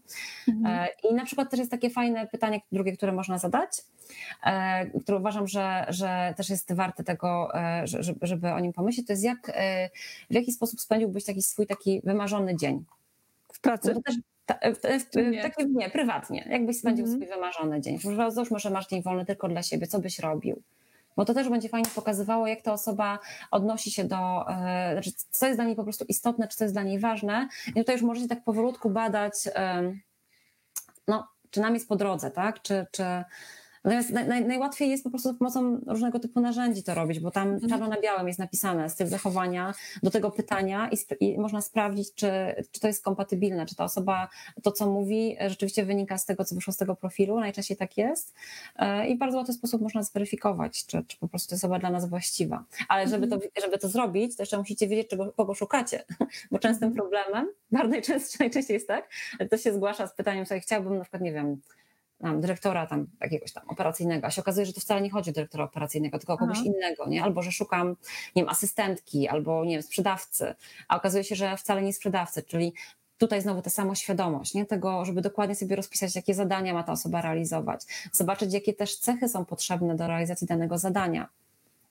Mhm. 0.47 0.65
E, 0.65 0.87
I 1.09 1.13
na 1.13 1.25
przykład 1.25 1.51
też 1.51 1.59
jest 1.59 1.71
takie 1.71 1.89
fajne 1.89 2.27
pytanie, 2.27 2.61
drugie, 2.71 2.97
które 2.97 3.11
można 3.11 3.37
zadać, 3.37 3.81
e, 4.45 4.99
które 4.99 5.17
uważam, 5.17 5.47
że, 5.47 5.85
że 5.89 6.33
też 6.37 6.49
jest 6.49 6.73
warte 6.73 7.03
tego, 7.03 7.55
e, 7.55 7.83
żeby 8.21 8.51
o 8.51 8.59
nim 8.59 8.73
pomyśleć, 8.73 9.07
to 9.07 9.13
jest 9.13 9.23
jak, 9.23 9.51
w 10.29 10.33
jaki 10.33 10.51
sposób 10.51 10.81
spędziłbyś 10.81 11.25
taki 11.25 11.41
swój 11.41 11.67
taki 11.67 12.01
wymarzony 12.03 12.57
dzień. 12.57 12.85
W 13.53 13.59
pracy? 13.61 13.93
No 13.93 14.01
też, 14.01 14.15
E, 14.47 14.73
w, 14.73 14.79
w, 14.79 15.15
nie. 15.15 15.41
Takie, 15.41 15.65
nie, 15.65 15.89
prywatnie. 15.89 16.47
Jakbyś 16.49 16.79
spędził 16.79 17.05
mm 17.05 17.17
-hmm. 17.17 17.23
swój 17.23 17.35
wymarzony 17.35 17.81
dzień. 17.81 17.99
Załóżmy, 18.29 18.59
że 18.59 18.69
masz 18.69 18.87
dzień 18.87 19.03
wolny 19.03 19.25
tylko 19.25 19.47
dla 19.47 19.63
siebie, 19.63 19.87
co 19.87 19.99
byś 19.99 20.19
robił? 20.19 20.61
Bo 21.17 21.25
to 21.25 21.33
też 21.33 21.49
będzie 21.49 21.69
fajnie 21.69 21.89
pokazywało, 21.95 22.47
jak 22.47 22.61
ta 22.61 22.73
osoba 22.73 23.19
odnosi 23.51 23.91
się 23.91 24.03
do, 24.03 24.45
e, 24.49 24.91
znaczy, 24.93 25.11
co 25.29 25.45
jest 25.45 25.57
dla 25.57 25.65
niej 25.65 25.75
po 25.75 25.83
prostu 25.83 26.05
istotne, 26.07 26.47
czy 26.47 26.57
co 26.57 26.63
jest 26.63 26.75
dla 26.75 26.83
niej 26.83 26.99
ważne. 26.99 27.47
I 27.67 27.73
tutaj 27.73 27.95
już 27.95 28.01
możecie 28.01 28.27
tak 28.27 28.43
powolutku 28.43 28.89
badać, 28.89 29.33
e, 29.55 29.93
no, 31.07 31.27
czy 31.49 31.61
nam 31.61 31.73
jest 31.73 31.87
po 31.87 31.95
drodze, 31.95 32.31
tak? 32.31 32.61
Czy, 32.61 32.85
czy, 32.91 33.03
Natomiast 33.85 34.09
naj, 34.11 34.45
najłatwiej 34.45 34.89
jest 34.89 35.03
po 35.03 35.09
prostu 35.09 35.29
za 35.29 35.33
pomocą 35.33 35.81
różnego 35.87 36.19
typu 36.19 36.41
narzędzi 36.41 36.83
to 36.83 36.95
robić, 36.95 37.19
bo 37.19 37.31
tam 37.31 37.49
mhm. 37.49 37.69
czarno 37.69 37.87
na 37.87 38.01
białym 38.01 38.27
jest 38.27 38.39
napisane 38.39 38.89
styl 38.89 39.07
zachowania 39.07 39.73
do 40.03 40.11
tego 40.11 40.31
pytania 40.31 40.89
i, 40.89 41.25
i, 41.25 41.37
można 41.37 41.61
sprawdzić, 41.61 42.13
czy, 42.13 42.27
czy 42.71 42.79
to 42.79 42.87
jest 42.87 43.03
kompatybilne, 43.03 43.65
czy 43.65 43.75
ta 43.75 43.83
osoba 43.83 44.29
to, 44.63 44.71
co 44.71 44.91
mówi, 44.91 45.37
rzeczywiście 45.47 45.85
wynika 45.85 46.17
z 46.17 46.25
tego, 46.25 46.45
co 46.45 46.55
wyszło 46.55 46.73
z 46.73 46.77
tego 46.77 46.95
profilu. 46.95 47.39
Najczęściej 47.39 47.77
tak 47.77 47.97
jest. 47.97 48.33
E, 48.75 49.07
I 49.07 49.15
w 49.15 49.19
bardzo 49.19 49.37
łatwy 49.37 49.53
sposób 49.53 49.81
można 49.81 50.03
zweryfikować, 50.03 50.85
czy, 50.85 51.03
czy 51.07 51.17
po 51.17 51.27
prostu 51.27 51.49
to 51.49 51.55
osoba 51.55 51.79
dla 51.79 51.89
nas 51.89 52.09
właściwa. 52.09 52.63
Ale 52.87 53.07
żeby 53.07 53.27
to, 53.27 53.35
mhm. 53.35 53.51
żeby 53.61 53.77
to 53.77 53.89
zrobić, 53.89 54.35
to 54.37 54.43
jeszcze 54.43 54.57
musicie 54.57 54.87
wiedzieć, 54.87 55.07
czego, 55.07 55.31
kogo 55.31 55.53
szukacie, 55.53 56.03
bo 56.51 56.59
częstym 56.59 56.87
mhm. 56.87 56.93
problemem, 56.93 57.47
bardzo 57.71 57.89
najczęściej, 57.89 58.37
najczęściej 58.39 58.73
jest 58.73 58.87
tak, 58.87 59.09
to 59.49 59.57
się 59.57 59.73
zgłasza 59.73 60.07
z 60.07 60.15
pytaniem, 60.15 60.45
sobie 60.45 60.59
chciałbym 60.59 60.97
na 60.97 61.01
przykład, 61.01 61.21
nie 61.21 61.33
wiem, 61.33 61.61
tam, 62.17 62.41
dyrektora 62.41 62.87
tam 62.87 63.07
jakiegoś 63.21 63.53
tam 63.53 63.69
operacyjnego, 63.69 64.27
a 64.27 64.31
się 64.31 64.41
okazuje, 64.41 64.65
że 64.65 64.73
to 64.73 64.81
wcale 64.81 65.01
nie 65.01 65.09
chodzi 65.09 65.29
o 65.29 65.33
dyrektora 65.33 65.63
operacyjnego, 65.63 66.17
tylko 66.19 66.33
o 66.33 66.37
kogoś 66.37 66.57
Aha. 66.57 66.65
innego, 66.65 67.07
nie? 67.07 67.23
Albo 67.23 67.41
że 67.41 67.51
szukam, 67.51 67.89
nie 68.35 68.43
wiem, 68.43 68.49
asystentki, 68.49 69.27
albo 69.27 69.65
nie 69.65 69.71
wiem, 69.71 69.83
sprzedawcy, 69.83 70.55
a 70.87 70.97
okazuje 70.97 71.23
się, 71.23 71.35
że 71.35 71.57
wcale 71.57 71.81
nie 71.81 71.93
sprzedawcy, 71.93 72.43
czyli 72.43 72.73
tutaj 73.17 73.41
znowu 73.41 73.61
ta 73.61 73.69
samoświadomość, 73.69 74.53
nie? 74.53 74.65
tego, 74.65 75.05
żeby 75.05 75.21
dokładnie 75.21 75.55
sobie 75.55 75.75
rozpisać, 75.75 76.15
jakie 76.15 76.33
zadania 76.33 76.73
ma 76.73 76.83
ta 76.83 76.91
osoba 76.91 77.21
realizować, 77.21 77.81
zobaczyć, 78.11 78.53
jakie 78.53 78.73
też 78.73 78.97
cechy 78.97 79.29
są 79.29 79.45
potrzebne 79.45 79.95
do 79.95 80.07
realizacji 80.07 80.47
danego 80.47 80.77
zadania 80.77 81.29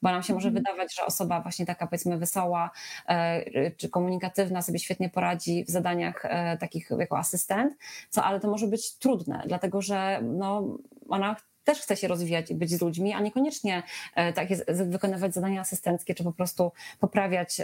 bo 0.04 0.10
nam 0.10 0.22
się 0.22 0.34
może 0.34 0.48
mhm. 0.48 0.64
wydawać, 0.64 0.96
że 0.96 1.04
osoba 1.04 1.40
właśnie 1.40 1.66
taka 1.66 1.86
powiedzmy 1.86 2.18
wesoła 2.18 2.70
e, 3.08 3.70
czy 3.70 3.88
komunikatywna 3.88 4.62
sobie 4.62 4.78
świetnie 4.78 5.08
poradzi 5.08 5.64
w 5.64 5.70
zadaniach 5.70 6.24
e, 6.24 6.58
takich 6.58 6.90
jako 6.98 7.18
asystent, 7.18 7.76
co 8.10 8.24
ale 8.24 8.40
to 8.40 8.50
może 8.50 8.66
być 8.66 8.96
trudne, 8.98 9.42
dlatego 9.46 9.82
że 9.82 10.20
no, 10.22 10.78
ona 11.08 11.36
też 11.64 11.80
chce 11.80 11.96
się 11.96 12.08
rozwijać 12.08 12.50
i 12.50 12.54
być 12.54 12.70
z 12.70 12.80
ludźmi, 12.80 13.12
a 13.12 13.20
niekoniecznie 13.20 13.82
e, 14.14 14.32
tak 14.32 14.50
jest, 14.50 14.72
wykonywać 14.72 15.34
zadania 15.34 15.60
asystenckie, 15.60 16.14
czy 16.14 16.24
po 16.24 16.32
prostu 16.32 16.72
poprawiać 17.00 17.60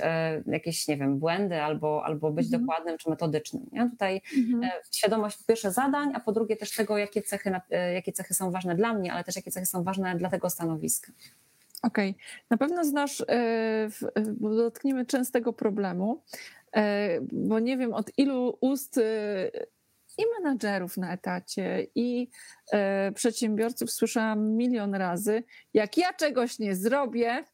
jakieś, 0.46 0.88
nie 0.88 0.96
wiem, 0.96 1.18
błędy 1.18 1.62
albo, 1.62 2.04
albo 2.04 2.30
być 2.30 2.46
mhm. 2.46 2.62
dokładnym 2.62 2.98
czy 2.98 3.10
metodycznym. 3.10 3.66
Nie? 3.72 3.90
Tutaj 3.90 4.20
mhm. 4.36 4.72
świadomość 4.92 5.36
po 5.36 5.44
pierwsze 5.44 5.72
zadań, 5.72 6.12
a 6.14 6.20
po 6.20 6.32
drugie 6.32 6.56
też 6.56 6.74
tego, 6.74 6.98
jakie 6.98 7.22
cechy, 7.22 7.52
jakie 7.94 8.12
cechy 8.12 8.34
są 8.34 8.50
ważne 8.50 8.74
dla 8.74 8.94
mnie, 8.94 9.12
ale 9.12 9.24
też 9.24 9.36
jakie 9.36 9.50
cechy 9.50 9.66
są 9.66 9.82
ważne 9.82 10.16
dla 10.16 10.30
tego 10.30 10.50
stanowiska. 10.50 11.12
Okej, 11.82 12.10
okay. 12.10 12.22
na 12.50 12.56
pewno 12.56 12.84
znasz, 12.84 13.24
e, 13.28 13.88
bo 14.32 14.54
dotkniemy 14.54 15.06
częstego 15.06 15.52
problemu, 15.52 16.22
e, 16.76 17.20
bo 17.20 17.58
nie 17.58 17.76
wiem 17.76 17.94
od 17.94 18.18
ilu 18.18 18.58
ust 18.60 18.98
e, 18.98 19.50
i 20.18 20.22
menadżerów 20.38 20.96
na 20.96 21.12
etacie, 21.12 21.86
i 21.94 22.28
przedsiębiorców 23.14 23.90
słyszałam 23.90 24.56
milion 24.56 24.94
razy, 24.94 25.42
jak 25.74 25.96
ja 25.96 26.12
czegoś 26.12 26.58
nie 26.58 26.74
zrobię, 26.74 27.44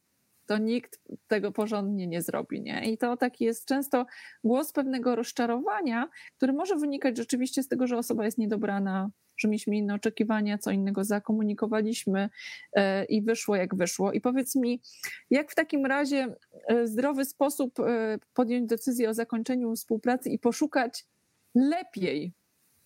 to 0.46 0.58
nikt 0.58 1.00
tego 1.26 1.52
porządnie 1.52 2.06
nie 2.06 2.22
zrobi. 2.22 2.60
Nie? 2.60 2.92
I 2.92 2.98
to 2.98 3.16
taki 3.16 3.44
jest 3.44 3.68
często 3.68 4.06
głos 4.44 4.72
pewnego 4.72 5.16
rozczarowania, 5.16 6.08
który 6.36 6.52
może 6.52 6.76
wynikać 6.76 7.16
rzeczywiście 7.16 7.62
z 7.62 7.68
tego, 7.68 7.86
że 7.86 7.98
osoba 7.98 8.24
jest 8.24 8.38
niedobrana 8.38 9.10
że 9.36 9.48
mieliśmy 9.48 9.76
inne 9.76 9.94
oczekiwania, 9.94 10.58
co 10.58 10.70
innego 10.70 11.04
zakomunikowaliśmy 11.04 12.30
e, 12.72 13.04
i 13.04 13.22
wyszło 13.22 13.56
jak 13.56 13.74
wyszło. 13.74 14.12
I 14.12 14.20
powiedz 14.20 14.54
mi, 14.54 14.80
jak 15.30 15.52
w 15.52 15.54
takim 15.54 15.86
razie 15.86 16.34
e, 16.68 16.86
zdrowy 16.86 17.24
sposób 17.24 17.80
e, 17.80 18.18
podjąć 18.34 18.68
decyzję 18.68 19.10
o 19.10 19.14
zakończeniu 19.14 19.76
współpracy 19.76 20.30
i 20.30 20.38
poszukać 20.38 21.04
lepiej 21.54 22.32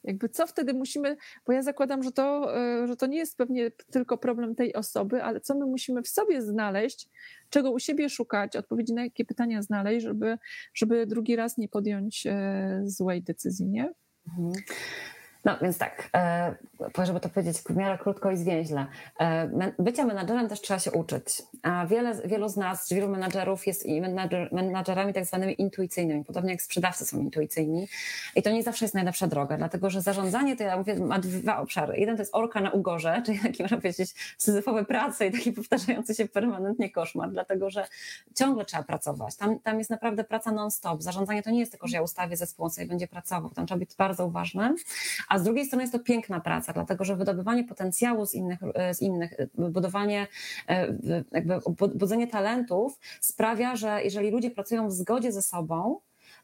jakby 0.05 0.29
co 0.29 0.47
wtedy 0.47 0.75
musimy, 0.75 1.17
bo 1.47 1.53
ja 1.53 1.63
zakładam, 1.63 2.03
że 2.03 2.13
to, 2.13 2.53
że 2.87 2.97
to 2.97 3.07
nie 3.07 3.19
jest 3.19 3.37
pewnie 3.37 3.71
tylko 3.71 4.19
problem 4.19 4.55
tej 4.55 4.75
osoby, 4.75 5.23
ale 5.23 5.41
co 5.41 5.55
my 5.55 5.67
musimy 5.67 6.03
w 6.03 6.09
sobie 6.09 6.43
znaleźć, 6.43 7.09
czego 7.51 7.71
u 7.71 7.79
siebie 7.79 8.11
szukać, 8.11 8.57
odpowiedzi 8.57 8.95
na 8.95 9.05
jakie 9.05 9.25
pytania 9.25 9.63
znaleźć, 9.63 10.07
żeby, 10.07 10.39
żeby 10.75 11.07
drugi 11.07 11.37
raz 11.37 11.59
nie 11.59 11.69
podjąć 11.69 12.27
złej 12.85 13.23
decyzji, 13.23 13.69
nie? 13.69 13.93
Mhm. 14.29 14.53
No 15.45 15.59
więc 15.63 15.79
tak, 15.79 16.11
e, 16.15 16.55
żeby 17.05 17.21
to 17.21 17.29
powiedzieć 17.29 17.59
w 17.59 17.77
miarę 17.77 17.99
krótko 17.99 18.31
i 18.31 18.37
zwięźle. 18.37 18.87
E, 19.21 19.73
bycia 19.79 20.05
menadżerem 20.05 20.49
też 20.49 20.61
trzeba 20.61 20.81
się 20.81 20.93
uczyć. 20.93 21.43
A 21.63 21.87
wiele, 21.87 22.15
wielu 22.25 22.49
z 22.49 22.57
nas, 22.57 22.89
czy 22.89 22.95
wielu 22.95 23.09
menadżerów 23.09 23.67
jest 23.67 23.89
menadżer, 23.89 24.53
menadżerami 24.53 25.13
tak 25.13 25.25
zwanymi 25.25 25.61
intuicyjnymi, 25.61 26.25
podobnie 26.25 26.51
jak 26.51 26.63
sprzedawcy 26.63 27.07
są 27.07 27.19
intuicyjni. 27.19 27.89
I 28.37 28.43
to 28.43 28.51
nie 28.51 28.63
zawsze 28.63 28.85
jest 28.85 28.95
najlepsza 28.95 29.27
droga, 29.27 29.57
dlatego 29.57 29.91
że 29.91 30.03
zarządzanie 30.03 30.57
to 30.57 30.63
ja 30.63 30.77
mówię 30.77 30.95
ma 30.95 31.19
dwa 31.19 31.59
obszary. 31.59 31.97
Jeden 31.97 32.17
to 32.17 32.23
jest 32.23 32.35
orka 32.35 32.61
na 32.61 32.71
ugorze, 32.71 33.23
czyli 33.27 33.39
taki 33.39 33.63
można 33.63 33.77
powiedzieć 33.77 34.35
syzyfowe 34.39 34.85
prace 34.85 35.27
i 35.27 35.33
taki 35.33 35.53
powtarzający 35.53 36.15
się 36.15 36.29
permanentnie 36.29 36.91
koszmar, 36.91 37.31
dlatego 37.31 37.71
że 37.71 37.87
ciągle 38.35 38.65
trzeba 38.65 38.83
pracować. 38.83 39.37
Tam, 39.37 39.59
tam 39.59 39.79
jest 39.79 39.91
naprawdę 39.91 40.25
praca 40.25 40.53
non-stop. 40.53 41.03
Zarządzanie 41.03 41.43
to 41.43 41.51
nie 41.51 41.61
jest 41.61 41.73
tylko, 41.73 41.87
że 41.87 41.97
ja 41.97 42.03
ustawię 42.03 42.37
zespół, 42.37 42.65
on 42.65 42.71
sobie 42.71 42.87
będzie 42.87 43.09
pracował. 43.09 43.51
Tam 43.51 43.67
trzeba 43.67 43.79
być 43.79 43.95
bardzo 43.97 44.27
uważnym 44.27 44.77
a 45.31 45.39
z 45.39 45.43
drugiej 45.43 45.67
strony 45.67 45.83
jest 45.83 45.93
to 45.93 45.99
piękna 45.99 46.41
praca, 46.41 46.73
dlatego 46.73 47.05
że 47.05 47.17
wydobywanie 47.17 47.65
potencjału 47.65 48.27
z 48.27 48.35
innych, 48.35 48.59
e, 48.75 48.95
z 48.95 49.03
innych 49.03 49.33
e, 49.41 49.49
budowanie, 49.71 50.27
e, 50.69 50.95
jakby 51.33 51.59
budzenie 51.95 52.27
talentów 52.27 52.99
sprawia, 53.21 53.77
że 53.77 54.03
jeżeli 54.05 54.31
ludzie 54.31 54.51
pracują 54.51 54.89
w 54.89 54.93
zgodzie 54.93 55.33
ze 55.33 55.43
sobą, 55.43 56.01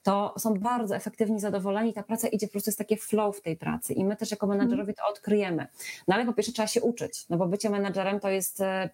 to 0.07 0.35
są 0.39 0.55
bardzo 0.55 0.97
efektywni, 0.97 1.41
zadowoleni, 1.41 1.93
ta 1.93 2.03
praca 2.03 2.29
idzie 2.29 2.47
po 2.47 2.53
prostu, 2.53 2.69
jest 2.69 2.79
takie 2.79 2.97
flow 2.97 3.37
w 3.37 3.41
tej 3.41 3.57
pracy 3.57 3.93
i 3.93 4.05
my 4.05 4.17
też 4.17 4.31
jako 4.31 4.47
menadżerowie 4.47 4.95
to 4.95 5.03
odkryjemy. 5.11 5.67
No 6.09 6.15
ale 6.15 6.27
po 6.27 6.33
pierwsze 6.33 6.53
trzeba 6.53 6.67
się 6.67 6.83
uczyć, 6.83 7.29
no 7.31 7.37
bo 7.37 7.47
bycie 7.47 7.71
menadżerem 7.71 8.21
to 8.21 8.29
jest, 8.29 8.61
e, 8.61 8.91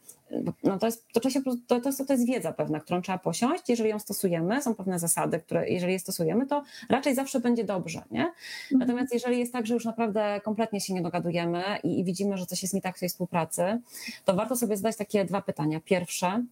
no 0.64 0.78
to 0.78 0.86
jest, 0.86 1.06
to, 1.12 1.20
to, 1.20 1.80
to, 1.80 1.88
jest, 1.88 2.06
to 2.06 2.12
jest 2.12 2.26
wiedza 2.26 2.52
pewna, 2.52 2.80
którą 2.80 3.02
trzeba 3.02 3.18
posiąść, 3.18 3.68
jeżeli 3.68 3.90
ją 3.90 3.98
stosujemy, 3.98 4.62
są 4.62 4.74
pewne 4.74 4.98
zasady, 4.98 5.38
które 5.38 5.68
jeżeli 5.68 5.92
je 5.92 5.98
stosujemy, 5.98 6.46
to 6.46 6.62
raczej 6.88 7.14
zawsze 7.14 7.40
będzie 7.40 7.64
dobrze, 7.64 8.02
nie? 8.10 8.22
Mhm. 8.22 8.78
Natomiast 8.78 9.14
jeżeli 9.14 9.38
jest 9.38 9.52
tak, 9.52 9.66
że 9.66 9.74
już 9.74 9.84
naprawdę 9.84 10.40
kompletnie 10.44 10.80
się 10.80 10.94
nie 10.94 11.02
dogadujemy 11.02 11.62
i, 11.82 12.00
i 12.00 12.04
widzimy, 12.04 12.36
że 12.36 12.46
coś 12.46 12.62
jest 12.62 12.74
nie 12.74 12.82
tak 12.82 12.96
w 12.96 13.00
tej 13.00 13.08
współpracy, 13.08 13.80
to 14.24 14.34
warto 14.34 14.56
sobie 14.56 14.76
zadać 14.76 14.96
takie 14.96 15.24
dwa 15.24 15.42
pytania. 15.42 15.80
Pierwsze, 15.84 16.44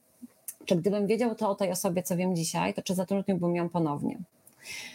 czy 0.65 0.77
gdybym 0.77 1.07
wiedział 1.07 1.35
to 1.35 1.51
o 1.51 1.55
tej 1.55 1.71
osobie, 1.71 2.03
co 2.03 2.17
wiem 2.17 2.37
dzisiaj, 2.37 2.75
to 2.75 2.83
czy 2.83 2.95
zatrudniłbym 2.95 3.57
ją 3.57 3.69
ponownie? 3.69 4.19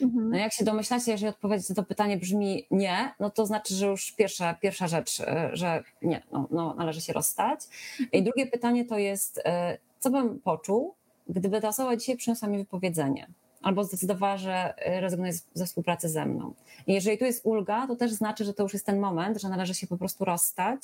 Mhm. 0.02 0.30
No 0.30 0.38
jak 0.38 0.54
się 0.54 0.66
domyślacie, 0.66 1.12
jeżeli 1.12 1.30
odpowiedź 1.30 1.70
na 1.70 1.76
to 1.76 1.84
pytanie 1.84 2.18
brzmi 2.18 2.68
nie, 2.72 3.14
no 3.20 3.30
to 3.30 3.46
znaczy, 3.46 3.74
że 3.74 3.86
już 3.86 4.12
pierwsza, 4.12 4.54
pierwsza 4.54 4.88
rzecz, 4.88 5.20
e, 5.22 5.50
że 5.54 5.84
nie, 6.02 6.24
no, 6.32 6.48
no 6.52 6.74
należy 6.74 7.02
się 7.02 7.14
rozstać. 7.14 7.60
I 8.12 8.24
drugie 8.24 8.48
pytanie 8.48 8.86
to 8.86 8.98
jest, 8.98 9.42
e, 9.46 9.78
co 10.00 10.10
bym 10.10 10.40
poczuł, 10.40 10.96
gdyby 11.30 11.62
ta 11.62 11.68
osoba 11.68 11.96
dzisiaj 11.96 12.18
przyniosła 12.18 12.48
mi 12.48 12.58
wypowiedzenie? 12.58 13.28
Albo 13.66 13.84
zdecydowała, 13.84 14.38
że 14.38 14.74
y, 14.98 15.02
rezygnuje 15.02 15.34
ze 15.54 15.66
współpracy 15.66 16.10
ze 16.10 16.26
mną. 16.26 16.54
I 16.88 16.94
jeżeli 16.94 17.18
tu 17.18 17.26
jest 17.26 17.46
ulga, 17.46 17.88
to 17.88 17.96
też 17.96 18.12
znaczy, 18.12 18.46
że 18.46 18.54
to 18.54 18.64
już 18.64 18.74
jest 18.74 18.86
ten 18.86 19.00
moment, 19.00 19.42
że 19.42 19.50
należy 19.50 19.74
się 19.74 19.88
po 19.88 19.98
prostu 19.98 20.26
rozstać. 20.26 20.82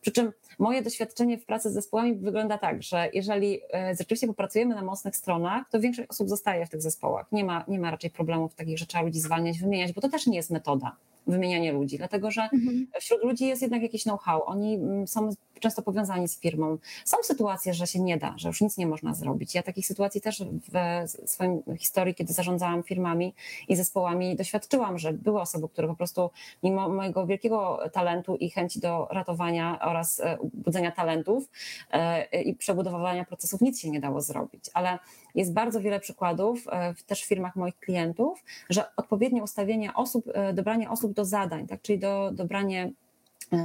Przy 0.00 0.12
czym 0.12 0.32
moje 0.58 0.82
doświadczenie 0.82 1.38
w 1.38 1.44
pracy 1.44 1.70
z 1.70 1.72
zespołami 1.72 2.14
wygląda 2.14 2.58
tak, 2.58 2.82
że 2.82 3.10
jeżeli 3.12 3.56
y, 3.56 3.60
rzeczywiście 3.98 4.26
popracujemy 4.26 4.74
na 4.74 4.82
mocnych 4.82 5.16
stronach, 5.16 5.70
to 5.70 5.80
większość 5.80 6.08
osób 6.10 6.28
zostaje 6.28 6.66
w 6.66 6.70
tych 6.70 6.82
zespołach. 6.82 7.26
Nie 7.32 7.44
ma, 7.44 7.64
nie 7.68 7.78
ma 7.78 7.90
raczej 7.90 8.10
problemów 8.10 8.54
takich, 8.54 8.78
że 8.78 8.86
trzeba 8.86 9.04
ludzi 9.04 9.20
zwalniać, 9.20 9.58
wymieniać, 9.58 9.92
bo 9.92 10.00
to 10.00 10.08
też 10.08 10.26
nie 10.26 10.36
jest 10.36 10.50
metoda 10.50 10.96
wymienianie 11.26 11.72
ludzi, 11.72 11.98
dlatego 11.98 12.30
że 12.30 12.42
mhm. 12.42 12.86
wśród 13.00 13.24
ludzi 13.24 13.46
jest 13.46 13.62
jednak 13.62 13.82
jakiś 13.82 14.02
know-how. 14.02 14.44
Oni 14.46 14.74
mm, 14.74 15.06
są 15.06 15.30
często 15.64 15.82
powiązani 15.82 16.28
z 16.28 16.40
firmą. 16.40 16.78
Są 17.04 17.16
sytuacje, 17.22 17.74
że 17.74 17.86
się 17.86 18.00
nie 18.00 18.16
da, 18.16 18.34
że 18.36 18.48
już 18.48 18.60
nic 18.60 18.76
nie 18.76 18.86
można 18.86 19.14
zrobić. 19.14 19.54
Ja 19.54 19.62
takich 19.62 19.86
sytuacji 19.86 20.20
też 20.20 20.42
w 20.42 21.30
swojej 21.30 21.62
historii, 21.78 22.14
kiedy 22.14 22.32
zarządzałam 22.32 22.82
firmami 22.82 23.34
i 23.68 23.76
zespołami, 23.76 24.36
doświadczyłam, 24.36 24.98
że 24.98 25.12
były 25.12 25.40
osoby, 25.40 25.68
które 25.68 25.88
po 25.88 25.94
prostu 25.94 26.30
mimo 26.62 26.88
mojego 26.88 27.26
wielkiego 27.26 27.78
talentu 27.92 28.36
i 28.36 28.50
chęci 28.50 28.80
do 28.80 29.08
ratowania 29.10 29.78
oraz 29.80 30.20
e, 30.20 30.38
budzenia 30.54 30.92
talentów 30.92 31.50
e, 31.90 32.42
i 32.42 32.54
przebudowywania 32.54 33.24
procesów 33.24 33.60
nic 33.60 33.80
się 33.80 33.90
nie 33.90 34.00
dało 34.00 34.20
zrobić. 34.20 34.64
Ale 34.74 34.98
jest 35.34 35.52
bardzo 35.52 35.80
wiele 35.80 36.00
przykładów 36.00 36.68
e, 36.68 36.94
też 37.06 37.22
w 37.22 37.28
firmach 37.28 37.56
moich 37.56 37.78
klientów, 37.78 38.44
że 38.70 38.84
odpowiednie 38.96 39.42
ustawienie 39.42 39.94
osób, 39.94 40.24
dobranie 40.54 40.90
osób 40.90 41.12
do 41.12 41.24
zadań, 41.24 41.66
tak, 41.66 41.82
czyli 41.82 41.98
do 41.98 42.30
dobranie 42.32 42.92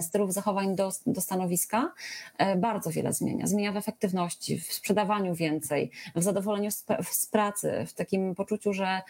stylów 0.02 0.34
zachowań 0.34 0.75
do, 0.75 0.91
do 1.06 1.21
stanowiska 1.21 1.93
e, 2.38 2.56
bardzo 2.56 2.91
wiele 2.91 3.13
zmienia. 3.13 3.47
Zmienia 3.47 3.71
w 3.71 3.78
efektywności, 3.78 4.60
w 4.60 4.73
sprzedawaniu 4.73 5.36
więcej, 5.36 5.91
w 6.15 6.23
zadowoleniu 6.23 6.71
z, 6.71 6.86
z 7.12 7.25
pracy, 7.25 7.86
w 7.88 7.93
takim 7.93 8.36
poczuciu, 8.36 8.73
że 8.73 9.02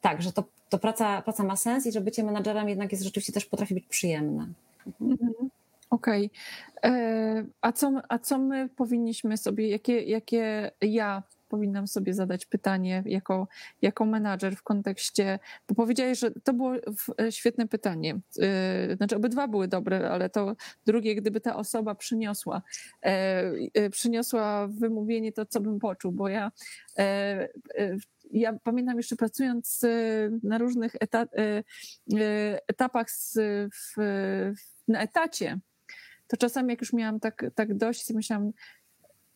tak, 0.00 0.22
że 0.22 0.32
to, 0.32 0.44
to 0.68 0.78
praca, 0.78 1.22
praca 1.22 1.44
ma 1.44 1.56
sens 1.56 1.86
i 1.86 1.92
że 1.92 2.00
bycie 2.00 2.24
menadżerem 2.24 2.68
jednak 2.68 2.92
jest 2.92 3.04
rzeczywiście 3.04 3.32
też 3.32 3.44
potrafi 3.44 3.74
być 3.74 3.86
przyjemne. 3.86 4.48
Mhm. 4.86 5.12
mhm. 5.12 5.50
Okej. 5.90 6.30
Okay. 6.76 6.90
E, 6.92 7.44
a, 7.60 7.72
co, 7.72 7.92
a 8.08 8.18
co 8.18 8.38
my 8.38 8.68
powinniśmy 8.68 9.36
sobie, 9.36 9.68
jakie, 9.68 10.02
jakie 10.02 10.70
ja 10.80 11.22
powinnam 11.50 11.86
sobie 11.86 12.14
zadać 12.14 12.46
pytanie 12.46 13.02
jako, 13.06 13.48
jako 13.82 14.06
menadżer 14.06 14.56
w 14.56 14.62
kontekście, 14.62 15.38
bo 15.68 15.74
powiedziałeś, 15.74 16.18
że 16.18 16.30
to 16.30 16.52
było 16.52 16.72
świetne 17.30 17.68
pytanie. 17.68 18.20
Znaczy 18.96 19.16
obydwa 19.16 19.48
były 19.48 19.68
dobre, 19.68 20.10
ale 20.10 20.30
to 20.30 20.56
drugie, 20.86 21.14
gdyby 21.14 21.40
ta 21.40 21.56
osoba 21.56 21.94
przyniosła, 21.94 22.62
przyniosła 23.90 24.68
wymówienie 24.68 25.32
to, 25.32 25.46
co 25.46 25.60
bym 25.60 25.78
poczuł, 25.78 26.12
bo 26.12 26.28
ja 26.28 26.52
ja 28.32 28.52
pamiętam 28.52 28.96
jeszcze 28.96 29.16
pracując 29.16 29.80
na 30.42 30.58
różnych 30.58 30.96
etapach 32.68 33.06
w, 33.74 33.96
na 34.88 35.02
etacie, 35.02 35.58
to 36.26 36.36
czasami 36.36 36.70
jak 36.70 36.80
już 36.80 36.92
miałam 36.92 37.20
tak, 37.20 37.44
tak 37.54 37.74
dość, 37.74 38.10
myślałam, 38.10 38.52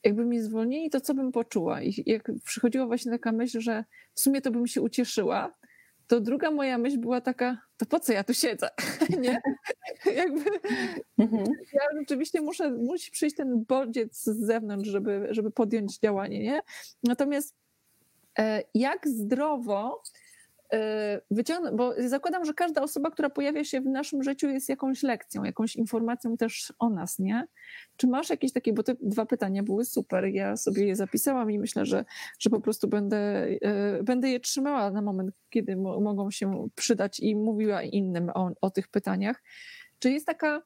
jakby 0.04 0.24
mnie 0.24 0.42
zwolnili, 0.42 0.90
to 0.90 1.00
co 1.00 1.14
bym 1.14 1.32
poczuła? 1.32 1.82
I 1.82 2.02
jak 2.06 2.30
przychodziła 2.44 2.86
właśnie 2.86 3.12
taka 3.12 3.32
myśl, 3.32 3.60
że 3.60 3.84
w 4.14 4.20
sumie 4.20 4.40
to 4.40 4.50
bym 4.50 4.66
się 4.66 4.80
ucieszyła, 4.80 5.54
to 6.06 6.20
druga 6.20 6.50
moja 6.50 6.78
myśl 6.78 6.98
była 6.98 7.20
taka, 7.20 7.58
to 7.76 7.86
po 7.86 8.00
co 8.00 8.12
ja 8.12 8.24
tu 8.24 8.34
siedzę? 8.34 8.68
nie? 9.20 9.40
Jakby, 10.14 10.44
mhm. 11.18 11.44
Ja 11.72 11.80
rzeczywiście 11.98 12.40
muszę, 12.40 12.70
musi 12.70 13.10
przyjść 13.10 13.36
ten 13.36 13.64
bodziec 13.64 14.24
z 14.24 14.46
zewnątrz, 14.46 14.90
żeby, 14.90 15.28
żeby 15.30 15.50
podjąć 15.50 15.98
działanie. 15.98 16.42
Nie? 16.42 16.60
Natomiast 17.02 17.54
e, 18.38 18.62
jak 18.74 19.08
zdrowo 19.08 20.02
wyciągnąć, 21.30 21.76
bo 21.76 21.94
zakładam, 21.98 22.44
że 22.44 22.54
każda 22.54 22.82
osoba, 22.82 23.10
która 23.10 23.30
pojawia 23.30 23.64
się 23.64 23.80
w 23.80 23.86
naszym 23.86 24.22
życiu 24.22 24.48
jest 24.48 24.68
jakąś 24.68 25.02
lekcją, 25.02 25.44
jakąś 25.44 25.76
informacją 25.76 26.36
też 26.36 26.72
o 26.78 26.90
nas, 26.90 27.18
nie? 27.18 27.46
Czy 27.96 28.06
masz 28.06 28.30
jakieś 28.30 28.52
takie, 28.52 28.72
bo 28.72 28.82
te 28.82 28.94
dwa 29.00 29.26
pytania 29.26 29.62
były 29.62 29.84
super, 29.84 30.24
ja 30.24 30.56
sobie 30.56 30.86
je 30.86 30.96
zapisałam 30.96 31.50
i 31.50 31.58
myślę, 31.58 31.86
że, 31.86 32.04
że 32.38 32.50
po 32.50 32.60
prostu 32.60 32.88
będę, 32.88 33.46
e, 33.62 34.02
będę 34.02 34.28
je 34.28 34.40
trzymała 34.40 34.90
na 34.90 35.02
moment, 35.02 35.34
kiedy 35.50 35.76
mogą 35.76 36.30
się 36.30 36.68
przydać 36.74 37.20
i 37.20 37.36
mówiła 37.36 37.82
innym 37.82 38.30
o, 38.34 38.50
o 38.60 38.70
tych 38.70 38.88
pytaniach. 38.88 39.42
Czy 39.98 40.10
jest 40.10 40.26
taka 40.26 40.62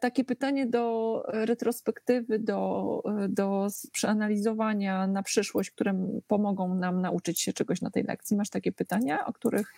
takie 0.00 0.24
pytanie 0.24 0.66
do 0.66 1.22
retrospektywy, 1.26 2.38
do, 2.38 3.02
do 3.28 3.68
przeanalizowania 3.92 5.06
na 5.06 5.22
przyszłość, 5.22 5.70
które 5.70 5.94
pomogą 6.26 6.74
nam 6.74 7.00
nauczyć 7.00 7.40
się 7.40 7.52
czegoś 7.52 7.80
na 7.80 7.90
tej 7.90 8.02
lekcji. 8.02 8.36
Masz 8.36 8.50
takie 8.50 8.72
pytania, 8.72 9.26
o 9.26 9.32
których. 9.32 9.72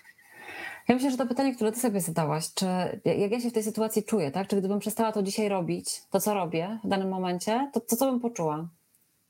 Ja 0.89 0.95
myślę, 0.95 1.11
że 1.11 1.17
to 1.17 1.27
pytanie, 1.27 1.55
które 1.55 1.73
ty 1.73 1.81
sobie 1.81 2.01
zadałaś, 2.01 2.55
czy 2.55 2.67
jak 3.05 3.33
ja 3.33 3.41
się 3.41 3.51
w 3.51 3.53
tej 3.53 3.63
sytuacji 3.63 4.05
czuję, 4.05 4.31
tak? 4.31 4.49
Czy 4.49 4.57
gdybym 4.57 4.79
przestała 4.79 5.13
to 5.13 5.23
dzisiaj 5.23 5.49
robić, 5.49 6.03
to 6.11 6.21
co 6.21 6.35
robię 6.35 6.79
w 6.85 6.89
danym 6.89 7.09
momencie, 7.09 7.71
to, 7.73 7.81
to 7.81 7.97
co 7.97 8.11
bym 8.11 8.21
poczuła? 8.21 8.69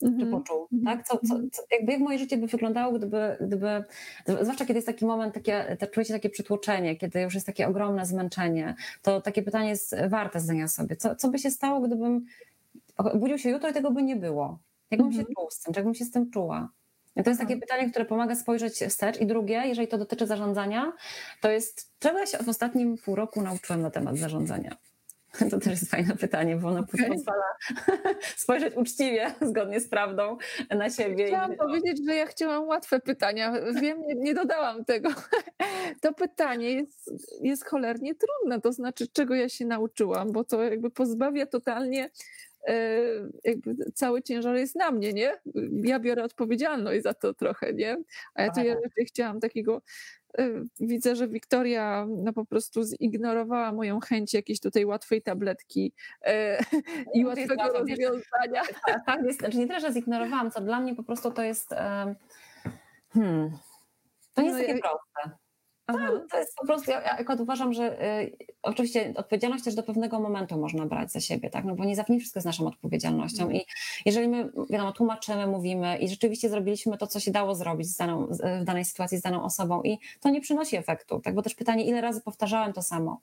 Mm-hmm. 0.02 0.20
czy 0.20 0.26
poczuł, 0.26 0.68
mm-hmm. 0.72 0.84
tak? 0.84 1.06
Co, 1.06 1.18
co, 1.28 1.40
co, 1.52 1.62
jakby 1.70 1.92
jak 1.92 2.00
moje 2.00 2.18
życie 2.18 2.36
by 2.36 2.46
wyglądało, 2.46 2.92
gdyby, 2.92 3.36
gdyby, 3.40 3.84
zwłaszcza 4.26 4.66
kiedy 4.66 4.78
jest 4.78 4.86
taki 4.86 5.06
moment, 5.06 5.34
takie, 5.34 5.76
czujecie 5.92 6.14
takie 6.14 6.30
przytłoczenie, 6.30 6.96
kiedy 6.96 7.20
już 7.20 7.34
jest 7.34 7.46
takie 7.46 7.68
ogromne 7.68 8.06
zmęczenie, 8.06 8.74
to 9.02 9.20
takie 9.20 9.42
pytanie 9.42 9.68
jest 9.68 9.96
warte 10.08 10.40
zdania 10.40 10.68
sobie. 10.68 10.96
Co, 10.96 11.16
co 11.16 11.28
by 11.28 11.38
się 11.38 11.50
stało, 11.50 11.80
gdybym 11.80 12.26
budził 13.14 13.38
się 13.38 13.50
jutro 13.50 13.70
i 13.70 13.72
tego 13.72 13.90
by 13.90 14.02
nie 14.02 14.16
było? 14.16 14.58
Jakbym 14.90 15.10
mm-hmm. 15.10 15.16
się 15.16 15.24
czuł 15.24 15.50
z 15.50 15.60
tym, 15.60 15.74
czy 15.74 15.80
jakbym 15.80 15.94
się 15.94 16.04
z 16.04 16.10
tym 16.10 16.30
czuła? 16.30 16.68
To 17.24 17.30
jest 17.30 17.40
takie 17.40 17.54
tak. 17.54 17.60
pytanie, 17.60 17.90
które 17.90 18.04
pomaga 18.04 18.34
spojrzeć 18.34 18.72
wstecz. 18.72 19.20
I 19.20 19.26
drugie, 19.26 19.62
jeżeli 19.66 19.88
to 19.88 19.98
dotyczy 19.98 20.26
zarządzania, 20.26 20.92
to 21.40 21.50
jest, 21.50 21.90
czego 21.98 22.18
ja 22.18 22.26
się 22.26 22.38
w 22.38 22.48
ostatnim 22.48 22.98
pół 22.98 23.14
roku 23.14 23.42
nauczyłem 23.42 23.82
na 23.82 23.90
temat 23.90 24.16
zarządzania? 24.16 24.76
To 25.50 25.58
też 25.58 25.80
jest 25.80 25.90
fajne 25.90 26.16
pytanie, 26.16 26.56
bo 26.56 26.68
ono 26.68 26.80
okay. 26.80 27.08
pozwala 27.08 27.44
spojrzeć 28.36 28.76
uczciwie, 28.76 29.34
zgodnie 29.50 29.80
z 29.80 29.88
prawdą 29.88 30.36
na 30.70 30.90
siebie. 30.90 31.26
Chciałam 31.26 31.56
powiedzieć, 31.56 32.04
że 32.06 32.14
ja 32.14 32.26
chciałam 32.26 32.64
łatwe 32.64 33.00
pytania. 33.00 33.52
Wiem, 33.80 34.02
nie, 34.06 34.14
nie 34.14 34.34
dodałam 34.34 34.84
tego. 34.84 35.08
To 36.00 36.12
pytanie 36.12 36.70
jest, 36.70 37.10
jest 37.40 37.64
cholernie 37.64 38.14
trudne, 38.14 38.60
to 38.60 38.72
znaczy, 38.72 39.08
czego 39.08 39.34
ja 39.34 39.48
się 39.48 39.64
nauczyłam, 39.64 40.32
bo 40.32 40.44
to 40.44 40.62
jakby 40.62 40.90
pozbawia 40.90 41.46
totalnie 41.46 42.10
jakby 43.44 43.74
cały 43.94 44.22
ciężar 44.22 44.56
jest 44.56 44.74
na 44.74 44.90
mnie, 44.90 45.12
nie? 45.12 45.32
Ja 45.84 46.00
biorę 46.00 46.24
odpowiedzialność 46.24 47.02
za 47.02 47.14
to 47.14 47.34
trochę, 47.34 47.72
nie? 47.72 47.96
A 48.34 48.42
ja 48.42 48.52
tu 48.52 48.60
ja 48.60 48.76
chciałam 49.06 49.40
takiego 49.40 49.82
Y, 50.40 50.64
widzę, 50.80 51.16
że 51.16 51.28
Wiktoria 51.28 52.06
no 52.08 52.32
po 52.32 52.44
prostu 52.44 52.82
zignorowała 52.84 53.72
moją 53.72 54.00
chęć 54.00 54.34
jakiejś 54.34 54.60
tutaj 54.60 54.84
łatwej 54.84 55.22
tabletki 55.22 55.92
e, 56.22 56.58
i 57.14 57.24
łatwego 57.24 57.68
rozwiązania. 57.68 58.62
Tak, 58.86 59.06
tak, 59.06 59.24
jest, 59.24 59.38
znaczy 59.38 59.58
nie 59.58 59.66
tyle, 59.66 59.80
że 59.80 59.92
zignorowałam, 59.92 60.50
co 60.50 60.60
dla 60.60 60.80
mnie 60.80 60.94
po 60.94 61.02
prostu 61.02 61.30
to 61.30 61.42
jest 61.42 61.70
hmm, 63.12 63.50
to 64.34 64.42
nie 64.42 64.48
jest 64.48 64.60
no, 64.60 64.66
takie 64.66 64.80
proste. 64.80 65.41
Aha. 65.86 66.08
To 66.30 66.38
jest 66.38 66.56
po 66.56 66.66
prostu, 66.66 66.90
ja, 66.90 67.02
ja 67.02 67.10
akurat 67.10 67.40
uważam, 67.40 67.72
że 67.72 68.02
y, 68.22 68.36
oczywiście 68.62 69.12
odpowiedzialność 69.16 69.64
też 69.64 69.74
do 69.74 69.82
pewnego 69.82 70.20
momentu 70.20 70.58
można 70.58 70.86
brać 70.86 71.12
za 71.12 71.20
siebie, 71.20 71.50
tak? 71.50 71.64
No 71.64 71.74
bo 71.74 71.84
nie 71.84 71.96
zawsze 71.96 72.18
wszystko 72.18 72.38
jest 72.38 72.46
naszą 72.46 72.66
odpowiedzialnością 72.66 73.42
mm. 73.42 73.56
i 73.56 73.66
jeżeli 74.06 74.28
my, 74.28 74.52
wiadomo, 74.70 74.92
tłumaczymy, 74.92 75.46
mówimy 75.46 75.98
i 75.98 76.08
rzeczywiście 76.08 76.48
zrobiliśmy 76.48 76.98
to, 76.98 77.06
co 77.06 77.20
się 77.20 77.30
dało 77.30 77.54
zrobić 77.54 77.88
z 77.88 77.96
daną, 77.96 78.26
w 78.60 78.64
danej 78.64 78.84
sytuacji 78.84 79.18
z 79.18 79.22
daną 79.22 79.44
osobą 79.44 79.82
i 79.82 79.98
to 80.20 80.30
nie 80.30 80.40
przynosi 80.40 80.76
efektu, 80.76 81.20
tak? 81.20 81.34
Bo 81.34 81.42
też 81.42 81.54
pytanie, 81.54 81.84
ile 81.84 82.00
razy 82.00 82.20
powtarzałem 82.20 82.72
to 82.72 82.82
samo? 82.82 83.20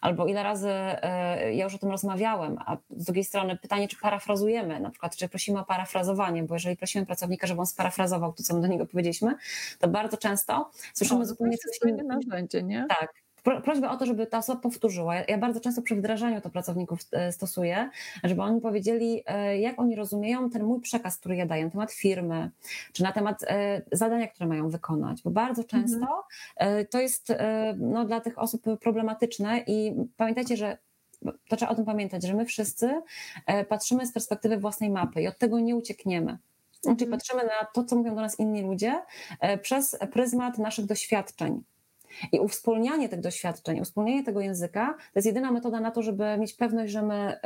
Albo 0.00 0.26
ile 0.26 0.42
razy 0.42 0.70
e, 0.70 1.54
ja 1.54 1.64
już 1.64 1.74
o 1.74 1.78
tym 1.78 1.90
rozmawiałem, 1.90 2.58
a 2.66 2.76
z 2.90 3.04
drugiej 3.04 3.24
strony 3.24 3.56
pytanie, 3.56 3.88
czy 3.88 3.96
parafrazujemy, 3.96 4.80
na 4.80 4.90
przykład, 4.90 5.16
czy 5.16 5.28
prosimy 5.28 5.60
o 5.60 5.64
parafrazowanie, 5.64 6.42
bo 6.42 6.54
jeżeli 6.54 6.76
prosimy 6.76 7.06
pracownika, 7.06 7.46
żeby 7.46 7.60
on 7.60 7.66
sparafrazował 7.66 8.32
to, 8.32 8.42
co 8.42 8.54
my 8.54 8.60
do 8.60 8.66
niego 8.66 8.86
powiedzieliśmy, 8.86 9.34
to 9.78 9.88
bardzo 9.88 10.16
często 10.16 10.70
słyszymy 10.94 11.20
o, 11.20 11.24
zupełnie 11.24 11.58
coś 11.58 11.90
innego. 11.90 12.08
narzędzie, 12.08 12.62
nie? 12.62 12.86
Tak, 12.88 13.14
prośbę 13.42 13.90
o 13.90 13.96
to, 13.96 14.06
żeby 14.06 14.26
ta 14.26 14.38
osoba 14.38 14.60
powtórzyła. 14.60 15.14
Ja 15.16 15.38
bardzo 15.38 15.60
często 15.60 15.82
przy 15.82 15.96
wdrażaniu 15.96 16.40
to 16.40 16.50
pracowników 16.50 17.00
e, 17.12 17.32
stosuję, 17.32 17.90
żeby 18.24 18.42
oni 18.42 18.60
powiedzieli, 18.60 19.22
e, 19.26 19.58
jak 19.58 19.80
oni 19.80 19.96
rozumieją 19.96 20.50
ten 20.50 20.64
mój 20.64 20.80
przekaz, 20.80 21.18
który 21.18 21.36
ja 21.36 21.46
daję 21.46 21.64
na 21.64 21.70
temat 21.70 21.92
firmy, 21.92 22.50
czy 22.92 23.02
na 23.02 23.12
temat 23.12 23.42
e, 23.42 23.82
zadania, 23.92 24.28
które 24.28 24.46
mają 24.46 24.68
wykonać, 24.68 25.22
bo 25.22 25.30
bardzo 25.30 25.64
często 25.64 26.24
mhm. 26.56 26.86
to 26.86 27.00
jest 27.00 27.32
no, 27.76 28.04
dla 28.04 28.20
tych 28.20 28.38
osób 28.38 28.62
problematyczne 28.80 29.58
i 29.66 29.94
pamiętajcie, 30.16 30.56
że 30.56 30.78
to 31.48 31.56
trzeba 31.56 31.72
o 31.72 31.74
tym 31.74 31.84
pamiętać, 31.84 32.22
że 32.22 32.34
my 32.34 32.44
wszyscy 32.44 33.02
patrzymy 33.68 34.06
z 34.06 34.12
perspektywy 34.12 34.56
własnej 34.56 34.90
mapy 34.90 35.22
i 35.22 35.28
od 35.28 35.38
tego 35.38 35.60
nie 35.60 35.76
uciekniemy. 35.76 36.38
Czyli 36.82 36.92
mhm. 36.92 37.10
patrzymy 37.10 37.44
na 37.44 37.66
to, 37.74 37.84
co 37.84 37.96
mówią 37.96 38.14
do 38.14 38.20
nas 38.20 38.38
inni 38.38 38.62
ludzie 38.62 39.02
przez 39.62 39.98
pryzmat 40.12 40.58
naszych 40.58 40.86
doświadczeń. 40.86 41.62
I 42.32 42.40
uwspólnianie 42.40 43.08
tych 43.08 43.20
doświadczeń, 43.20 43.80
uwspólnianie 43.80 44.24
tego 44.24 44.40
języka 44.40 44.94
to 44.98 45.12
jest 45.14 45.26
jedyna 45.26 45.52
metoda 45.52 45.80
na 45.80 45.90
to, 45.90 46.02
żeby 46.02 46.24
mieć 46.38 46.54
pewność, 46.54 46.92
że 46.92 47.02
my 47.02 47.32
y, 47.32 47.38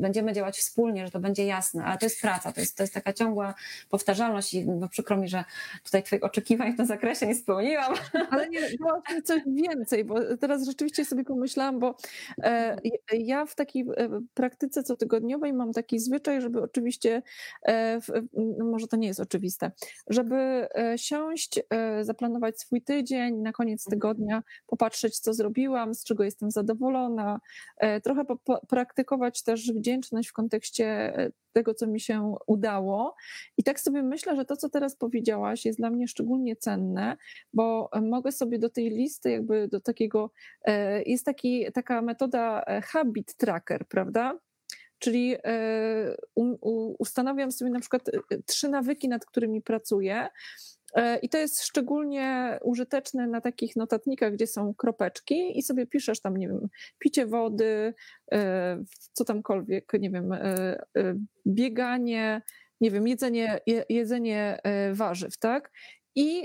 będziemy 0.00 0.32
działać 0.32 0.58
wspólnie, 0.58 1.06
że 1.06 1.12
to 1.12 1.20
będzie 1.20 1.46
jasne, 1.46 1.84
ale 1.84 1.98
to 1.98 2.06
jest 2.06 2.20
praca, 2.20 2.52
to 2.52 2.60
jest, 2.60 2.76
to 2.76 2.82
jest 2.82 2.94
taka 2.94 3.12
ciągła 3.12 3.54
powtarzalność 3.90 4.54
i 4.54 4.66
no, 4.66 4.88
przykro 4.88 5.16
mi, 5.16 5.28
że 5.28 5.44
tutaj 5.84 6.02
Twoich 6.02 6.24
oczekiwań 6.24 6.72
w 6.72 6.76
tym 6.76 6.86
zakresie 6.86 7.26
nie 7.26 7.34
spełniłam. 7.34 7.94
Ale 8.30 8.48
nie, 8.48 8.60
właśnie 8.80 9.22
coś 9.22 9.42
więcej, 9.46 10.04
bo 10.04 10.36
teraz 10.36 10.66
rzeczywiście 10.66 11.04
sobie 11.04 11.24
pomyślałam, 11.24 11.78
bo 11.78 11.94
e, 12.42 12.76
ja 13.12 13.46
w 13.46 13.54
takiej 13.54 13.82
e, 13.82 14.20
praktyce 14.34 14.82
cotygodniowej 14.82 15.52
mam 15.52 15.72
taki 15.72 15.98
zwyczaj, 15.98 16.40
żeby 16.40 16.62
oczywiście, 16.62 17.22
e, 17.68 18.00
no 18.58 18.64
może 18.64 18.88
to 18.88 18.96
nie 18.96 19.08
jest 19.08 19.20
oczywiste, 19.20 19.70
żeby 20.06 20.36
e, 20.74 20.98
siąść, 20.98 21.60
e, 21.70 22.04
zaplanować 22.04 22.60
swój 22.60 22.82
tydzień, 22.82 23.36
na 23.36 23.52
koniec 23.52 23.84
tygodnia 23.90 24.42
popatrzeć, 24.66 25.18
co 25.18 25.34
zrobiłam, 25.34 25.94
z 25.94 26.04
czego 26.04 26.24
jestem 26.24 26.50
zadowolona, 26.50 27.40
e, 27.76 28.00
trochę 28.00 28.24
praktykować 28.68 29.42
też 29.42 29.72
wdzięczność 29.72 30.28
w 30.28 30.32
kontekście 30.32 30.86
e, 30.86 31.30
tego, 31.52 31.74
co 31.74 31.86
mi 31.86 32.00
się 32.00 32.34
udało. 32.46 33.14
I 33.56 33.62
tak 33.62 33.80
sobie 33.80 34.02
myślę, 34.02 34.36
że 34.36 34.44
to, 34.44 34.56
co 34.56 34.68
teraz 34.68 34.96
powiedziałaś, 34.96 35.64
jest 35.64 35.78
dla 35.78 35.90
mnie 35.90 36.08
szczególnie 36.08 36.56
cenne, 36.56 37.16
bo 37.52 37.90
mogę 38.02 38.32
sobie 38.32 38.58
do 38.58 38.70
tej 38.70 38.90
listy, 38.90 39.30
jakby 39.30 39.68
do 39.68 39.80
takiego, 39.80 40.30
e, 40.64 41.02
jest 41.02 41.24
taki, 41.24 41.66
taka 41.74 42.02
metoda 42.02 42.64
habit 42.82 43.36
tracker, 43.36 43.86
prawda? 43.88 44.38
Czyli 44.98 45.36
ustanawiam 46.98 47.52
sobie 47.52 47.70
na 47.70 47.80
przykład 47.80 48.02
trzy 48.46 48.68
nawyki, 48.68 49.08
nad 49.08 49.26
którymi 49.26 49.62
pracuję 49.62 50.28
I 51.22 51.28
to 51.28 51.38
jest 51.38 51.62
szczególnie 51.62 52.58
użyteczne 52.62 53.26
na 53.26 53.40
takich 53.40 53.76
notatnikach, 53.76 54.32
gdzie 54.32 54.46
są 54.46 54.74
kropeczki 54.74 55.58
i 55.58 55.62
sobie 55.62 55.86
piszesz 55.86 56.20
tam, 56.20 56.36
nie 56.36 56.48
wiem, 56.48 56.68
picie 56.98 57.26
wody, 57.26 57.94
e, 58.32 58.82
co 59.12 59.24
tamkolwiek, 59.24 59.92
nie 60.00 60.10
wiem, 60.10 60.32
e, 60.32 60.76
bieganie, 61.46 62.42
nie 62.80 62.90
wiem, 62.90 63.08
jedzenie, 63.08 63.60
jedzenie 63.88 64.58
warzyw, 64.92 65.38
tak? 65.38 65.72
I, 66.14 66.42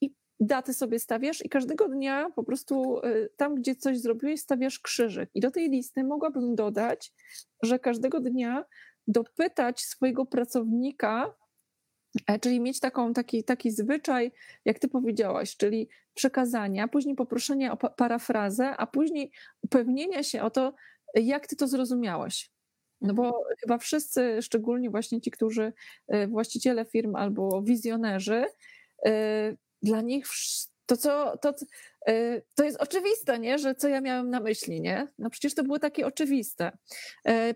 I 0.00 0.14
daty 0.40 0.74
sobie 0.74 0.98
stawiasz 0.98 1.44
i 1.44 1.48
każdego 1.48 1.88
dnia 1.88 2.30
po 2.36 2.44
prostu 2.44 3.00
tam, 3.36 3.54
gdzie 3.54 3.74
coś 3.74 4.00
zrobiłeś, 4.00 4.40
stawiasz 4.40 4.80
krzyżyk. 4.80 5.30
I 5.34 5.40
do 5.40 5.50
tej 5.50 5.70
listy 5.70 6.04
mogłabym 6.04 6.54
dodać, 6.54 7.12
że 7.62 7.78
każdego 7.78 8.20
dnia 8.20 8.64
dopytać 9.06 9.80
swojego 9.80 10.26
pracownika, 10.26 11.34
E, 11.36 11.45
czyli 12.40 12.60
mieć 12.60 12.80
taką, 12.80 13.12
taki, 13.12 13.44
taki 13.44 13.70
zwyczaj, 13.70 14.32
jak 14.64 14.78
ty 14.78 14.88
powiedziałaś, 14.88 15.56
czyli 15.56 15.88
przekazania, 16.14 16.88
później 16.88 17.14
poproszenia 17.14 17.72
o 17.72 17.76
parafrazę, 17.76 18.76
a 18.76 18.86
później 18.86 19.30
upewnienia 19.62 20.22
się 20.22 20.42
o 20.42 20.50
to, 20.50 20.74
jak 21.14 21.46
ty 21.46 21.56
to 21.56 21.68
zrozumiałaś. 21.68 22.50
No 23.00 23.14
bo 23.14 23.26
mhm. 23.26 23.44
chyba 23.60 23.78
wszyscy, 23.78 24.42
szczególnie 24.42 24.90
właśnie 24.90 25.20
ci, 25.20 25.30
którzy 25.30 25.72
e, 26.08 26.26
właściciele 26.26 26.84
firm 26.84 27.16
albo 27.16 27.62
wizjonerzy, 27.62 28.44
e, 29.06 29.56
dla 29.82 30.00
nich 30.00 30.26
to, 30.86 30.96
co, 30.96 31.38
to, 31.38 31.54
e, 32.06 32.42
to 32.54 32.64
jest 32.64 32.80
oczywiste, 32.80 33.38
nie? 33.38 33.58
że 33.58 33.74
co 33.74 33.88
ja 33.88 34.00
miałem 34.00 34.30
na 34.30 34.40
myśli, 34.40 34.80
nie? 34.80 35.08
No 35.18 35.30
przecież 35.30 35.54
to 35.54 35.62
było 35.62 35.78
takie 35.78 36.06
oczywiste. 36.06 36.78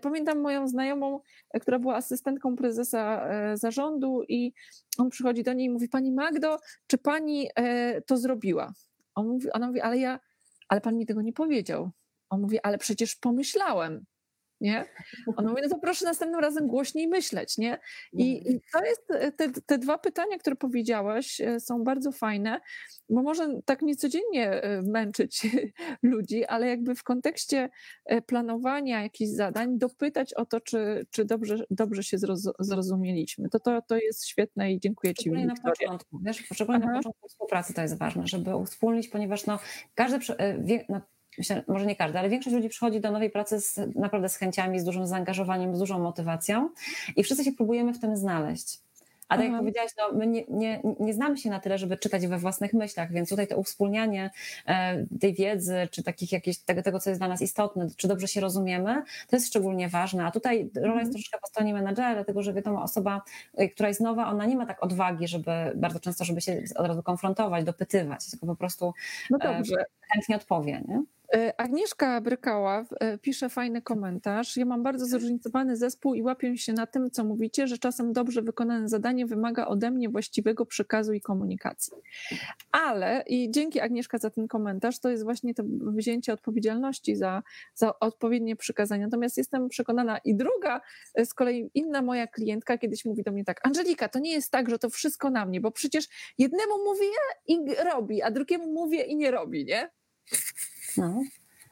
Pamiętam 0.01 0.39
moją 0.39 0.67
znajomą, 0.67 1.19
która 1.61 1.79
była 1.79 1.95
asystentką 1.95 2.55
prezesa 2.55 3.29
zarządu 3.53 4.23
i 4.27 4.53
on 4.97 5.09
przychodzi 5.09 5.43
do 5.43 5.53
niej 5.53 5.67
i 5.67 5.69
mówi, 5.69 5.89
pani 5.89 6.11
Magdo, 6.11 6.59
czy 6.87 6.97
pani 6.97 7.49
to 8.05 8.17
zrobiła? 8.17 8.73
On 9.15 9.27
mówi, 9.27 9.51
ona 9.51 9.67
mówi, 9.67 9.81
ale 9.81 9.97
ja, 9.97 10.19
ale 10.67 10.81
pan 10.81 10.97
mi 10.97 11.05
tego 11.05 11.21
nie 11.21 11.33
powiedział. 11.33 11.91
On 12.29 12.41
mówi, 12.41 12.59
ale 12.63 12.77
przecież 12.77 13.15
pomyślałem 13.15 14.05
nie? 14.61 14.85
On 15.37 15.47
mówi, 15.47 15.61
no 15.63 15.69
to 15.69 15.79
proszę 15.79 16.05
następnym 16.05 16.41
razem 16.41 16.67
głośniej 16.67 17.07
myśleć, 17.07 17.57
nie? 17.57 17.79
I, 18.13 18.37
mhm. 18.37 18.55
i 18.55 18.61
to 18.73 18.85
jest, 18.85 19.11
e, 19.11 19.31
te, 19.31 19.51
te 19.65 19.77
dwa 19.77 19.97
pytania, 19.97 20.37
które 20.37 20.55
powiedziałaś, 20.55 21.41
e, 21.41 21.59
są 21.59 21.83
bardzo 21.83 22.11
fajne, 22.11 22.61
bo 23.09 23.21
może 23.21 23.61
tak 23.65 23.81
niecodziennie 23.81 24.49
e, 24.49 24.81
męczyć 24.81 25.47
ludzi, 26.03 26.45
ale 26.45 26.67
jakby 26.67 26.95
w 26.95 27.03
kontekście 27.03 27.69
planowania 28.25 29.03
jakichś 29.03 29.31
zadań 29.31 29.77
dopytać 29.77 30.33
o 30.33 30.45
to, 30.45 30.61
czy, 30.61 31.05
czy 31.11 31.25
dobrze, 31.25 31.63
dobrze 31.69 32.03
się 32.03 32.17
zrozumieliśmy. 32.59 33.49
To, 33.49 33.59
to, 33.59 33.81
to 33.81 33.97
jest 33.97 34.27
świetne 34.27 34.73
i 34.73 34.79
dziękuję 34.79 35.13
Ci, 35.13 35.21
Szczególnie 35.21 35.45
na 35.45 35.55
początku, 35.55 36.19
wiesz, 36.23 36.43
szczególnie 36.53 36.85
na 36.85 36.97
początku 36.97 37.27
współpracy 37.27 37.73
to 37.73 37.81
jest 37.81 37.97
ważne, 37.97 38.27
żeby 38.27 38.55
uwspólnić, 38.55 39.07
ponieważ 39.07 39.45
no, 39.45 39.59
każdy, 39.95 40.19
myślę, 41.37 41.63
może 41.67 41.85
nie 41.85 41.95
każdy, 41.95 42.19
ale 42.19 42.29
większość 42.29 42.55
ludzi 42.55 42.69
przychodzi 42.69 42.99
do 42.99 43.11
nowej 43.11 43.29
pracy 43.29 43.61
z, 43.61 43.95
naprawdę 43.95 44.29
z 44.29 44.35
chęciami, 44.35 44.79
z 44.79 44.83
dużym 44.83 45.07
zaangażowaniem, 45.07 45.75
z 45.75 45.79
dużą 45.79 45.99
motywacją 45.99 46.69
i 47.15 47.23
wszyscy 47.23 47.43
się 47.43 47.51
próbujemy 47.51 47.93
w 47.93 47.99
tym 47.99 48.17
znaleźć. 48.17 48.79
A 49.31 49.37
tak 49.37 49.45
jak 49.45 49.57
powiedziałaś, 49.57 49.91
no, 49.97 50.17
my 50.17 50.27
nie, 50.27 50.43
nie, 50.49 50.81
nie 50.99 51.13
znamy 51.13 51.37
się 51.37 51.49
na 51.49 51.59
tyle, 51.59 51.77
żeby 51.77 51.97
czytać 51.97 52.27
we 52.27 52.37
własnych 52.37 52.73
myślach, 52.73 53.11
więc 53.11 53.29
tutaj 53.29 53.47
to 53.47 53.57
uwspólnianie 53.57 54.29
e, 54.67 55.05
tej 55.19 55.33
wiedzy, 55.33 55.87
czy 55.91 56.03
takich 56.03 56.31
jakieś, 56.31 56.59
tego, 56.59 56.83
tego, 56.83 56.99
co 56.99 57.09
jest 57.09 57.19
dla 57.19 57.27
nas 57.27 57.41
istotne, 57.41 57.87
czy 57.97 58.07
dobrze 58.07 58.27
się 58.27 58.41
rozumiemy, 58.41 59.03
to 59.27 59.35
jest 59.35 59.47
szczególnie 59.47 59.89
ważne. 59.89 60.25
A 60.25 60.31
tutaj 60.31 60.69
rola 60.75 60.87
jest 60.87 61.07
mhm. 61.07 61.11
troszeczkę 61.11 61.37
po 61.41 61.47
stronie 61.47 61.73
menadżera, 61.73 62.13
dlatego 62.13 62.43
że 62.43 62.53
wiadomo, 62.53 62.83
osoba, 62.83 63.21
e, 63.53 63.69
która 63.69 63.89
jest 63.89 64.01
nowa, 64.01 64.27
ona 64.27 64.45
nie 64.45 64.55
ma 64.55 64.65
tak 64.65 64.83
odwagi, 64.83 65.27
żeby 65.27 65.51
bardzo 65.75 65.99
często, 65.99 66.25
żeby 66.25 66.41
się 66.41 66.63
od 66.75 66.87
razu 66.87 67.03
konfrontować, 67.03 67.65
dopytywać, 67.65 68.31
tylko 68.31 68.45
po 68.45 68.55
prostu 68.55 68.93
no 69.29 69.37
e, 69.41 69.63
chętnie 70.13 70.35
odpowie. 70.35 70.83
Nie? 70.87 71.03
E, 71.33 71.59
Agnieszka 71.59 72.21
Brykała 72.21 72.85
e, 72.99 73.17
pisze 73.17 73.49
fajny 73.49 73.81
komentarz. 73.81 74.57
Ja 74.57 74.65
mam 74.65 74.83
bardzo 74.83 75.05
zróżnicowany 75.05 75.77
zespół 75.77 76.13
i 76.13 76.21
łapię 76.21 76.57
się 76.57 76.73
na 76.73 76.87
tym, 76.87 77.11
co 77.11 77.23
mówicie, 77.23 77.67
że 77.67 77.77
czasem 77.77 78.13
dobrze 78.13 78.41
wykonane 78.41 78.89
zadanie 78.89 79.25
wymaga 79.25 79.65
ode 79.65 79.91
mnie 79.91 80.09
właściwego 80.09 80.65
przekazu 80.65 81.13
i 81.13 81.21
komunikacji. 81.21 81.93
Ale, 82.71 83.23
i 83.27 83.51
dzięki 83.51 83.79
Agnieszka 83.79 84.17
za 84.17 84.29
ten 84.29 84.47
komentarz, 84.47 84.99
to 84.99 85.09
jest 85.09 85.23
właśnie 85.23 85.53
to 85.53 85.63
wzięcie 85.95 86.33
odpowiedzialności 86.33 87.15
za, 87.15 87.43
za 87.73 87.99
odpowiednie 87.99 88.55
przekazanie. 88.55 89.03
Natomiast 89.03 89.37
jestem 89.37 89.69
przekonana, 89.69 90.17
i 90.17 90.35
druga, 90.35 90.81
e, 91.15 91.25
z 91.25 91.33
kolei 91.33 91.69
inna 91.73 92.01
moja 92.01 92.27
klientka 92.27 92.77
kiedyś 92.77 93.05
mówi 93.05 93.23
do 93.23 93.31
mnie 93.31 93.43
tak, 93.43 93.67
Angelika, 93.67 94.09
to 94.09 94.19
nie 94.19 94.31
jest 94.31 94.51
tak, 94.51 94.69
że 94.69 94.79
to 94.79 94.89
wszystko 94.89 95.29
na 95.29 95.45
mnie, 95.45 95.61
bo 95.61 95.71
przecież 95.71 96.07
jednemu 96.37 96.83
mówię 96.83 97.07
i 97.47 97.59
robi, 97.83 98.21
a 98.21 98.31
drugiemu 98.31 98.73
mówię 98.73 99.03
i 99.03 99.15
nie 99.15 99.31
robi, 99.31 99.65
nie? 99.65 99.89
No. 100.97 101.21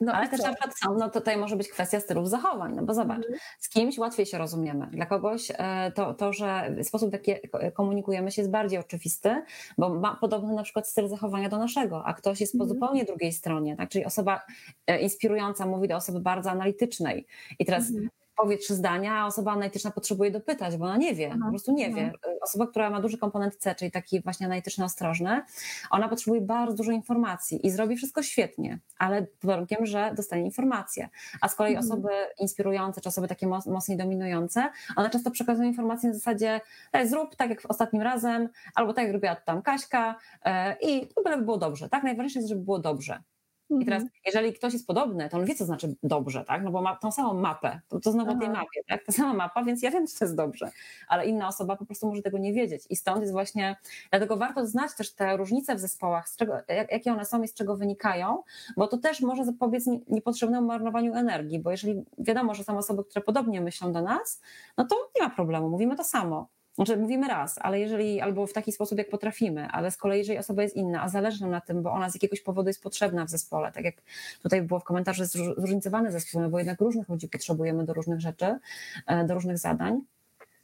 No 0.02 0.14
Ale 0.14 0.30
też 0.30 0.40
na 0.40 0.54
przykład 0.54 0.80
są, 0.80 0.98
no 0.98 1.10
tutaj 1.10 1.38
może 1.38 1.56
być 1.56 1.70
kwestia 1.70 2.00
stylów 2.00 2.30
zachowań, 2.30 2.76
no 2.76 2.84
bo 2.84 2.94
zobacz, 2.94 3.18
mhm. 3.18 3.40
z 3.60 3.70
kimś 3.70 3.98
łatwiej 3.98 4.26
się 4.26 4.38
rozumiemy. 4.38 4.88
Dla 4.88 5.06
kogoś 5.06 5.52
e, 5.58 5.92
to, 5.92 6.14
to, 6.14 6.34
że 6.34 6.76
sposób, 6.84 7.10
w 7.10 7.14
jaki 7.14 7.34
komunikujemy 7.74 8.32
się 8.32 8.42
jest 8.42 8.52
bardziej 8.52 8.80
oczywisty, 8.80 9.44
bo 9.78 9.90
ma 9.90 10.16
podobny 10.16 10.54
na 10.54 10.64
przykład 10.64 10.88
styl 10.88 11.08
zachowania 11.08 11.50
do 11.50 11.58
naszego, 11.58 12.06
a 12.06 12.14
ktoś 12.14 12.42
jest 12.42 12.54
po 12.58 12.64
mhm. 12.64 12.80
zupełnie 12.80 13.06
drugiej 13.06 13.32
stronie, 13.32 13.76
tak? 13.76 13.90
Czyli 13.90 14.06
osoba 14.06 14.42
e, 14.88 15.00
inspirująca 15.00 15.66
mówi 15.66 15.88
do 15.88 15.96
osoby 15.96 16.20
bardzo 16.20 16.52
analitycznej. 16.52 17.28
I 17.60 17.66
teraz 17.66 17.90
mhm 17.90 18.10
powie 18.42 18.58
trzy 18.58 18.76
zdania, 18.76 19.14
a 19.14 19.26
osoba 19.26 19.52
analityczna 19.52 19.92
potrzebuje 19.92 20.32
dopytać, 20.32 20.78
bo 20.78 20.86
ona 20.86 20.98
nie 20.98 21.16
wie, 21.16 21.30
Aha, 21.32 21.40
po 21.44 21.50
prostu 21.50 21.72
nie 21.72 21.94
wie. 21.94 22.12
Osoba, 22.42 22.68
która 22.68 22.90
ma 22.90 23.02
duży 23.02 23.18
komponent 23.18 23.56
C, 23.56 23.76
czyli 23.76 23.92
taki 23.92 24.22
właśnie 24.22 24.46
analityczny, 24.46 24.86
ostrożny, 24.86 25.42
ona 25.92 26.10
potrzebuje 26.10 26.42
bardzo 26.42 26.76
dużo 26.76 26.92
informacji 26.92 27.68
i 27.68 27.72
zrobi 27.72 27.96
wszystko 27.96 28.24
świetnie, 28.24 28.80
ale 28.98 29.22
pod 29.22 29.46
warunkiem, 29.46 29.86
że 29.86 30.14
dostanie 30.16 30.46
informacje. 30.46 31.10
A 31.42 31.48
z 31.48 31.56
kolei 31.56 31.76
mhm. 31.76 31.92
osoby 31.92 32.10
inspirujące, 32.40 33.02
czy 33.02 33.10
osoby 33.10 33.28
takie 33.28 33.48
mocniej 33.48 33.98
dominujące, 33.98 34.70
one 34.96 35.10
często 35.10 35.32
przekazują 35.32 35.68
informacje 35.68 36.10
na 36.10 36.16
zasadzie 36.16 36.62
zrób 37.06 37.36
tak 37.36 37.50
jak 37.50 37.62
ostatnim 37.68 38.02
razem, 38.02 38.50
albo 38.76 38.94
tak 38.94 39.04
jak 39.04 39.14
robiła 39.14 39.36
tam 39.36 39.62
Kaśka 39.62 40.16
e, 40.46 40.76
i 40.82 41.08
to 41.08 41.24
by 41.24 41.42
było 41.42 41.58
dobrze. 41.58 41.90
Tak, 41.90 42.04
najważniejsze 42.04 42.40
jest, 42.40 42.50
żeby 42.50 42.62
było 42.62 42.80
dobrze. 42.80 43.24
I 43.70 43.86
teraz, 43.86 44.02
mhm. 44.02 44.20
jeżeli 44.26 44.54
ktoś 44.54 44.74
jest 44.74 44.88
podobny, 44.88 45.30
to 45.30 45.38
on 45.38 45.46
wie, 45.46 45.56
co 45.56 45.66
znaczy 45.66 45.96
dobrze, 46.04 46.46
tak? 46.46 46.64
No 46.64 46.72
bo 46.72 46.82
ma 46.82 46.96
tą 46.96 47.12
samą 47.12 47.34
mapę, 47.34 47.80
to, 47.88 48.00
to 48.00 48.12
znowu 48.12 48.32
o 48.32 48.36
tej 48.36 48.50
mapie, 48.50 48.82
tak? 48.88 49.06
Ta 49.06 49.12
sama 49.12 49.34
mapa, 49.34 49.64
więc 49.64 49.84
ja 49.84 49.92
wiem, 49.92 50.08
co 50.08 50.20
to 50.20 50.26
jest 50.26 50.36
dobrze, 50.36 50.72
ale 51.08 51.26
inna 51.26 51.48
osoba 51.48 51.76
po 51.76 51.86
prostu 51.86 52.08
może 52.08 52.22
tego 52.22 52.38
nie 52.38 52.54
wiedzieć. 52.54 52.84
I 52.90 52.96
stąd 52.96 53.22
jest 53.22 53.34
właśnie, 53.34 53.76
dlatego 54.10 54.38
warto 54.38 54.68
znać 54.68 54.96
też 54.96 55.14
te 55.14 55.38
różnice 55.38 55.76
w 55.76 55.80
zespołach, 55.80 56.30
z 56.30 56.36
czego, 56.36 56.54
jak, 56.68 56.92
jakie 56.92 57.14
one 57.14 57.26
są 57.26 57.44
i 57.44 57.48
z 57.48 57.54
czego 57.54 57.78
wynikają, 57.78 58.44
bo 58.78 58.88
to 58.88 58.98
też 58.98 59.22
może 59.22 59.46
zapobiec 59.46 59.86
niepotrzebnemu 60.10 60.68
marnowaniu 60.68 61.14
energii, 61.14 61.60
bo 61.60 61.72
jeżeli 61.72 62.04
wiadomo, 62.18 62.56
że 62.56 62.64
są 62.64 62.78
osoby, 62.78 63.04
które 63.04 63.22
podobnie 63.26 63.62
myślą 63.62 63.92
do 63.92 64.02
nas, 64.02 64.42
no 64.78 64.86
to 64.86 64.96
nie 65.16 65.28
ma 65.28 65.30
problemu, 65.30 65.70
mówimy 65.70 65.96
to 65.96 66.04
samo. 66.04 66.48
Znaczy 66.80 66.98
mówimy 66.98 67.28
raz, 67.28 67.56
ale 67.62 67.80
jeżeli, 67.80 68.22
albo 68.22 68.48
w 68.48 68.54
taki 68.54 68.72
sposób, 68.72 68.98
jak 68.98 69.10
potrafimy, 69.10 69.68
ale 69.68 69.92
z 69.92 69.98
kolei, 69.98 70.20
jeżeli 70.20 70.40
osoba 70.40 70.64
jest 70.64 70.76
inna, 70.76 71.04
a 71.04 71.10
zależy 71.10 71.42
nam 71.42 71.52
na 71.52 71.62
tym, 71.62 71.84
bo 71.84 71.92
ona 71.92 72.10
z 72.10 72.14
jakiegoś 72.14 72.42
powodu 72.42 72.70
jest 72.70 72.84
potrzebna 72.84 73.26
w 73.26 73.30
zespole, 73.30 73.72
tak 73.72 73.84
jak 73.84 73.96
tutaj 74.44 74.62
było 74.62 74.80
w 74.80 74.84
komentarzu, 74.84 75.26
zróżnicowany 75.26 76.12
zespół, 76.12 76.42
no 76.42 76.50
bo 76.50 76.58
jednak 76.58 76.82
różnych 76.82 77.10
ludzi 77.10 77.28
potrzebujemy 77.28 77.86
do 77.86 77.94
różnych 77.94 78.20
rzeczy, 78.20 78.60
e, 79.08 79.26
do 79.26 79.34
różnych 79.34 79.58
zadań. 79.58 80.02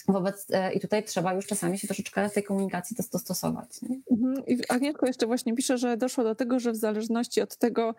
Wobec, 0.08 0.48
e, 0.52 0.74
I 0.74 0.80
tutaj 0.80 1.04
trzeba 1.04 1.34
już 1.34 1.46
czasami 1.46 1.80
się 1.80 1.88
troszeczkę 1.88 2.30
tej 2.30 2.44
komunikacji 2.44 2.98
dostosować. 3.12 3.70
Mhm. 4.12 4.46
I 4.48 4.60
Agnieszko 4.70 5.06
jeszcze 5.06 5.28
właśnie 5.28 5.56
pisze, 5.56 5.78
że 5.78 5.98
doszło 5.98 6.24
do 6.24 6.36
tego, 6.36 6.60
że 6.60 6.72
w 6.72 6.76
zależności 6.76 7.42
od 7.42 7.58
tego, 7.58 7.96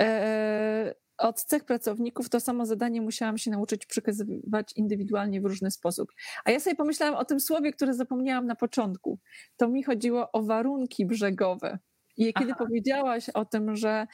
e, 0.00 0.94
od 1.18 1.42
cech 1.42 1.64
pracowników 1.64 2.28
to 2.28 2.40
samo 2.40 2.66
zadanie 2.66 3.00
musiałam 3.00 3.38
się 3.38 3.50
nauczyć 3.50 3.86
przekazywać 3.86 4.72
indywidualnie 4.76 5.40
w 5.40 5.44
różny 5.44 5.70
sposób. 5.70 6.12
A 6.44 6.50
ja 6.50 6.60
sobie 6.60 6.76
pomyślałam 6.76 7.14
o 7.14 7.24
tym 7.24 7.40
słowie, 7.40 7.72
które 7.72 7.94
zapomniałam 7.94 8.46
na 8.46 8.54
początku. 8.54 9.18
To 9.56 9.68
mi 9.68 9.82
chodziło 9.82 10.32
o 10.32 10.42
warunki 10.42 11.06
brzegowe. 11.06 11.78
I 12.16 12.34
kiedy 12.34 12.52
Aha. 12.52 12.64
powiedziałaś 12.64 13.28
o 13.28 13.44
tym, 13.44 13.76
że, 13.76 14.06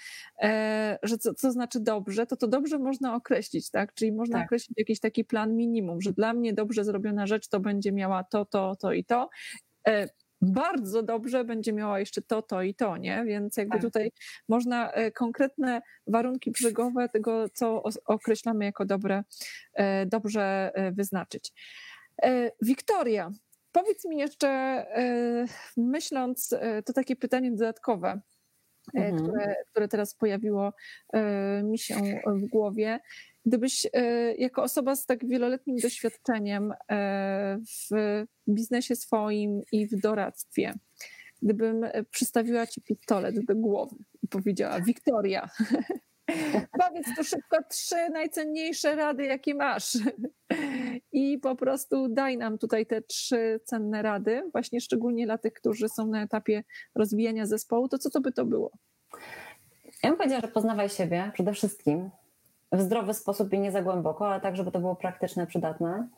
e, 0.43 0.99
że 1.03 1.19
co, 1.19 1.35
co, 1.35 1.53
znaczy 1.53 1.81
dobrze, 1.81 2.27
to 2.27 2.37
to 2.37 2.49
dobrze 2.49 2.79
można 2.79 3.15
określić, 3.15 3.71
tak? 3.71 3.95
Czyli 3.95 4.13
można 4.13 4.39
tak. 4.39 4.47
określić 4.47 4.79
jakiś 4.79 5.01
taki 5.01 5.25
plan 5.25 5.57
minimum, 5.57 6.01
że 6.01 6.13
dla 6.13 6.33
mnie 6.35 6.53
dobrze 6.53 6.85
zrobiona 6.85 7.27
rzecz 7.27 7.49
to 7.49 7.61
będzie 7.61 7.93
miała 7.93 8.25
to, 8.25 8.45
to, 8.45 8.77
to 8.77 8.93
i 8.93 9.05
to. 9.05 9.29
E, 9.89 10.09
bardzo 10.53 11.03
dobrze 11.03 11.45
będzie 11.45 11.73
miała 11.73 12.01
jeszcze 12.01 12.23
to, 12.23 12.43
to 12.43 12.63
i 12.63 12.75
to, 12.75 12.97
nie? 12.97 13.25
Więc 13.27 13.57
jakby 13.57 13.73
tak. 13.73 13.83
tutaj 13.83 14.13
można 14.49 14.93
e, 14.93 15.13
konkretne 15.13 15.83
warunki 16.07 16.51
brzegowe 16.51 17.09
tego, 17.09 17.49
co 17.49 17.83
określamy 18.05 18.65
jako 18.65 18.85
dobre, 18.85 19.25
e, 19.75 20.07
dobrze 20.07 20.71
e, 20.75 20.93
wyznaczyć. 20.93 21.53
Wiktoria, 22.63 23.31
powiedz 23.73 24.05
mi 24.05 24.17
jeszcze, 24.17 24.87
myśląc, 25.77 26.55
to 26.85 26.93
takie 26.93 27.17
pytanie 27.17 27.51
dodatkowe, 27.51 28.21
mhm. 28.95 29.17
które, 29.17 29.55
które 29.71 29.89
teraz 29.89 30.15
pojawiło 30.15 30.73
mi 31.63 31.79
się 31.79 31.95
w 32.27 32.51
głowie. 32.51 33.01
Gdybyś 33.47 33.87
e, 33.93 34.35
jako 34.35 34.63
osoba 34.63 34.97
z 34.97 35.07
tak 35.07 35.27
wieloletnim 35.27 35.77
doświadczeniem 35.77 36.73
e, 36.91 37.59
w 37.59 38.25
biznesie 38.49 38.97
swoim 38.97 39.61
i 39.73 39.87
w 39.87 40.01
doradztwie, 40.01 40.75
gdybym 41.43 41.85
e, 41.85 42.05
przystawiła 42.05 42.67
ci 42.67 42.83
pistolet 42.83 43.45
do 43.45 43.55
głowy 43.55 43.97
i 44.23 44.29
powiedziała: 44.29 44.81
Wiktoria, 44.81 45.49
powiedz 46.81 47.07
tu 47.17 47.25
szybko 47.25 47.59
trzy 47.71 48.09
najcenniejsze 48.13 48.97
rady, 48.97 49.25
jakie 49.25 49.55
masz. 49.55 49.99
I 51.13 51.39
po 51.39 51.57
prostu 51.57 52.09
daj 52.09 52.37
nam 52.37 52.59
tutaj 52.59 52.87
te 52.87 53.03
trzy 53.03 53.61
cenne 53.65 54.03
rady, 54.03 54.43
właśnie 54.53 54.81
szczególnie 54.81 55.27
dla 55.27 55.39
tych, 55.39 55.53
którzy 55.53 55.89
są 55.89 56.07
na 56.07 56.23
etapie 56.23 56.65
rozwijania 56.95 57.47
zespołu, 57.47 57.89
to 57.89 57.99
co 57.99 58.11
to 58.11 58.21
by 58.21 58.33
to 58.33 58.45
było? 58.45 58.71
Ja 60.03 60.11
bym 60.11 60.19
powiedziała, 60.19 60.41
że 60.41 60.49
poznawaj 60.49 60.89
siebie 60.89 61.31
przede 61.35 61.53
wszystkim, 61.53 62.11
w 62.75 62.81
zdrowy 62.81 63.15
sposób 63.15 63.53
i 63.53 63.59
nie 63.59 63.73
za 63.73 63.83
głęboko, 63.83 64.29
ale 64.29 64.41
tak, 64.41 64.57
żeby 64.57 64.71
to 64.71 64.81
było 64.81 64.97
praktyczne, 64.97 65.47
przydatne. 65.47 66.09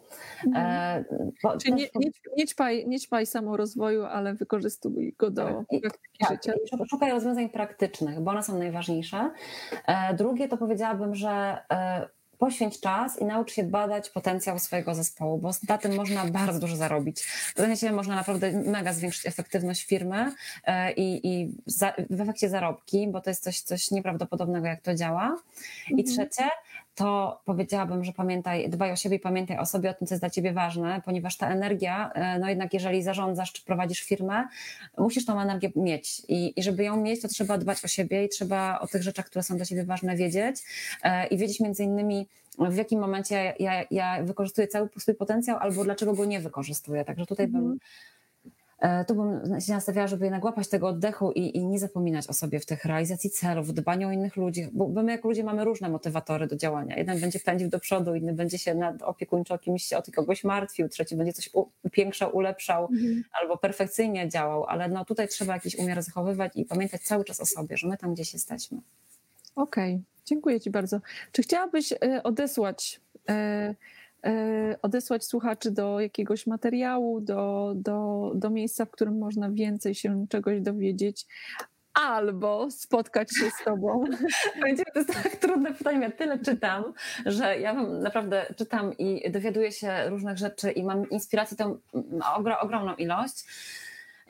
Mhm. 0.47 1.05
E, 1.45 1.59
Czyli 1.59 1.75
nie, 1.75 1.87
nie, 1.95 2.11
nie, 2.37 2.47
ćpaj, 2.47 2.89
nie 2.89 3.01
ćpaj 3.01 3.27
samorozwoju, 3.27 4.05
ale 4.05 4.35
wykorzystuj 4.35 5.15
go 5.19 5.31
do 5.31 5.45
tak, 5.45 5.81
praktyki 5.81 6.19
tak, 6.19 6.31
życia. 6.33 6.53
Szukaj 6.91 7.11
rozwiązań 7.11 7.49
praktycznych, 7.49 8.21
bo 8.21 8.31
one 8.31 8.43
są 8.43 8.59
najważniejsze. 8.59 9.31
E, 9.87 10.15
drugie 10.15 10.49
to 10.49 10.57
powiedziałabym, 10.57 11.15
że 11.15 11.59
e, 11.71 12.09
poświęć 12.39 12.81
czas 12.81 13.21
i 13.21 13.25
naucz 13.25 13.53
się 13.53 13.65
badać 13.65 14.11
potencjał 14.11 14.59
swojego 14.59 14.95
zespołu, 14.95 15.39
bo 15.39 15.51
na 15.69 15.79
tym 15.79 15.95
można 15.95 16.27
bardzo 16.27 16.61
dużo 16.61 16.77
zarobić. 16.77 17.23
W 17.23 17.57
sensie 17.57 17.93
można 17.93 18.15
naprawdę 18.15 18.53
mega 18.53 18.93
zwiększyć 18.93 19.27
efektywność 19.27 19.85
firmy 19.85 20.33
e, 20.65 20.93
i, 20.93 21.27
i 21.27 21.53
za, 21.67 21.93
w 22.11 22.21
efekcie 22.21 22.49
zarobki, 22.49 23.09
bo 23.09 23.21
to 23.21 23.31
jest 23.31 23.43
coś, 23.43 23.61
coś 23.61 23.91
nieprawdopodobnego, 23.91 24.67
jak 24.67 24.83
to 24.83 24.95
działa. 24.95 25.37
I 25.91 26.01
mhm. 26.01 26.07
trzecie, 26.07 26.51
to 26.97 27.41
powiedziałabym, 27.45 28.05
że 28.05 28.13
pamiętaj, 28.13 28.71
dbaj 28.71 28.93
o 28.93 28.97
siebie 28.97 29.17
i 29.17 29.21
pamiętaj 29.21 29.59
o 29.59 29.67
sobie, 29.67 29.91
o 29.91 29.95
tym, 29.95 30.07
co 30.07 30.15
jest 30.15 30.23
dla 30.23 30.31
ciebie 30.31 30.53
ważne, 30.53 31.03
ponieważ 31.05 31.37
ta 31.37 31.51
energia, 31.51 32.11
e, 32.15 32.39
no 32.39 32.49
jednak 32.49 32.75
jeżeli 32.75 33.03
zarządzasz 33.03 33.53
czy 33.53 33.65
prowadzisz 33.65 34.03
firmę, 34.03 34.49
musisz 34.99 35.25
tą 35.25 35.41
energię 35.41 35.71
mieć 35.77 36.23
I, 36.29 36.61
i 36.61 36.63
żeby 36.63 36.85
ją 36.85 36.97
mieć, 36.97 37.23
to 37.23 37.29
trzeba 37.29 37.59
dbać 37.59 37.85
o 37.85 37.89
siebie 37.89 38.25
i 38.25 38.29
trzeba 38.29 38.79
o 38.81 38.87
tych 38.87 39.03
rzeczach, 39.03 39.27
które 39.27 39.43
są 39.43 39.57
dla 39.57 39.67
ciebie 39.67 39.85
ważne 39.85 40.17
wiedzieć 40.17 40.57
e, 41.03 41.27
i 41.27 41.39
wiedzieć 41.39 41.61
między 41.61 41.85
innymi, 41.85 42.29
w 42.59 42.77
jakim 42.77 43.01
momencie 43.01 43.55
ja, 43.59 43.85
ja 43.91 44.23
wykorzystuję 44.23 44.69
cały 44.69 44.89
swój 44.99 45.15
potencjał 45.15 45.59
albo 45.59 45.85
dlaczego 45.85 46.13
go 46.15 46.25
nie 46.25 46.41
wykorzystuję. 46.41 47.05
Także 47.05 47.27
tutaj 47.27 47.47
bym 47.47 47.61
mhm. 47.61 47.79
Tu 49.07 49.15
bym 49.15 49.61
się 49.61 49.73
nastawiała, 49.73 50.07
żeby 50.07 50.25
jednak 50.25 50.45
łapać 50.45 50.69
tego 50.69 50.89
oddechu 50.89 51.33
i, 51.33 51.57
i, 51.57 51.67
nie 51.67 51.79
zapominać 51.79 52.27
o 52.27 52.33
sobie 52.33 52.61
w 52.61 52.67
tych 52.67 52.85
realizacji 52.85 53.31
celów, 53.31 53.75
dbaniu 53.75 54.09
o 54.09 54.13
innych 54.13 54.37
ludzi, 54.37 54.69
bo 54.73 55.03
my 55.03 55.13
jako 55.13 55.29
ludzie 55.29 55.45
mamy 55.45 55.65
różne 55.65 55.89
motywatory 55.89 56.47
do 56.47 56.57
działania. 56.57 56.97
Jeden 56.97 57.21
będzie 57.21 57.41
pędził 57.41 57.69
do 57.69 57.81
przodu, 57.81 58.15
inny 58.15 58.33
będzie 58.33 58.59
się 58.59 58.75
nad 58.75 59.03
opiekuńczo 59.03 59.55
o 59.55 59.59
kimś, 59.59 59.93
o 59.93 60.03
kogoś 60.15 60.45
martwił, 60.45 60.89
trzeci 60.89 61.17
będzie 61.17 61.33
coś 61.33 61.51
upiększał, 61.83 62.37
ulepszał 62.37 62.89
mhm. 62.93 63.25
albo 63.41 63.57
perfekcyjnie 63.57 64.29
działał, 64.29 64.65
ale 64.65 64.89
no 64.89 65.05
tutaj 65.05 65.29
trzeba 65.29 65.55
jakiś 65.55 65.79
umiar 65.79 66.03
zachowywać 66.03 66.53
i 66.55 66.65
pamiętać 66.65 67.03
cały 67.03 67.25
czas 67.25 67.41
o 67.41 67.47
sobie, 67.47 67.77
że 67.77 67.89
my 67.89 67.97
tam 67.97 68.15
gdzieś 68.15 68.33
jesteśmy. 68.33 68.79
Okej, 69.57 69.95
okay. 69.95 70.05
dziękuję 70.27 70.61
Ci 70.61 70.71
bardzo. 70.71 71.01
Czy 71.33 71.43
chciałabyś 71.43 71.93
e, 71.93 72.23
odesłać 72.23 73.01
e, 73.29 73.37
E, 73.37 73.75
odesłać 74.83 75.25
słuchaczy 75.25 75.71
do 75.71 76.01
jakiegoś 76.01 76.47
materiału, 76.47 77.21
do, 77.21 77.73
do, 77.77 78.33
do 78.35 78.51
miejsca, 78.51 78.85
w 78.85 78.91
którym 78.91 79.19
można 79.19 79.51
więcej 79.51 79.95
się 79.95 80.27
czegoś 80.29 80.61
dowiedzieć, 80.61 81.27
albo 81.97 82.71
spotkać 82.71 83.29
się 83.37 83.51
z 83.51 83.65
tobą? 83.65 84.05
to 84.95 84.99
jest 84.99 85.23
tak 85.23 85.37
trudne 85.37 85.75
pytanie. 85.75 86.01
Ja 86.01 86.11
tyle 86.11 86.39
czytam, 86.39 86.93
że 87.27 87.59
ja 87.59 87.73
naprawdę 87.75 88.47
czytam 88.57 88.93
i 88.99 89.31
dowiaduję 89.31 89.73
się 89.73 90.09
różnych 90.09 90.39
rzeczy 90.39 90.71
i 90.71 90.85
mam 90.85 91.11
inspiracji 91.11 91.57
tą 91.57 91.79
ogromną 92.61 92.95
ilość. 92.95 93.45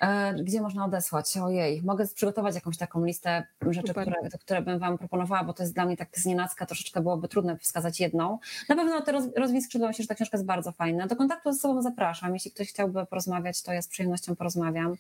E, 0.01 0.35
gdzie 0.35 0.61
można 0.61 0.85
odesłać? 0.85 1.37
Ojej, 1.37 1.83
mogę 1.83 2.07
przygotować 2.15 2.55
jakąś 2.55 2.77
taką 2.77 3.05
listę 3.05 3.47
rzeczy, 3.71 3.95
które, 3.95 4.13
które 4.41 4.63
bym 4.63 4.79
Wam 4.79 4.99
proponowała, 4.99 5.45
bo 5.45 5.53
to 5.53 5.63
jest 5.63 5.75
dla 5.75 5.87
mnie 5.87 5.97
tak 5.97 6.09
znienacka, 6.19 6.67
troszeczkę 6.67 7.01
byłoby 7.01 7.29
trudne 7.29 7.59
wskazać 7.59 8.01
jedną. 8.01 8.39
Na 8.69 8.77
pewno 8.77 9.01
te 9.01 9.13
roz, 9.13 9.25
rozwin 9.37 9.63
skrzydła, 9.63 9.89
myślę, 9.89 10.03
że 10.03 10.09
ta 10.09 10.15
książka 10.15 10.37
jest 10.37 10.47
bardzo 10.47 10.73
fajna. 10.73 11.07
Do 11.07 11.17
kontaktu 11.17 11.53
ze 11.53 11.59
sobą 11.59 11.83
zapraszam. 11.83 12.35
Jeśli 12.35 12.51
ktoś 12.51 12.69
chciałby 12.69 13.07
porozmawiać, 13.07 13.63
to 13.63 13.73
ja 13.73 13.83
z 13.83 13.89
przyjemnością 13.89 14.37
porozmawiam 14.37 14.97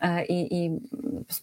e, 0.00 0.26
i, 0.26 0.64
i 0.64 0.80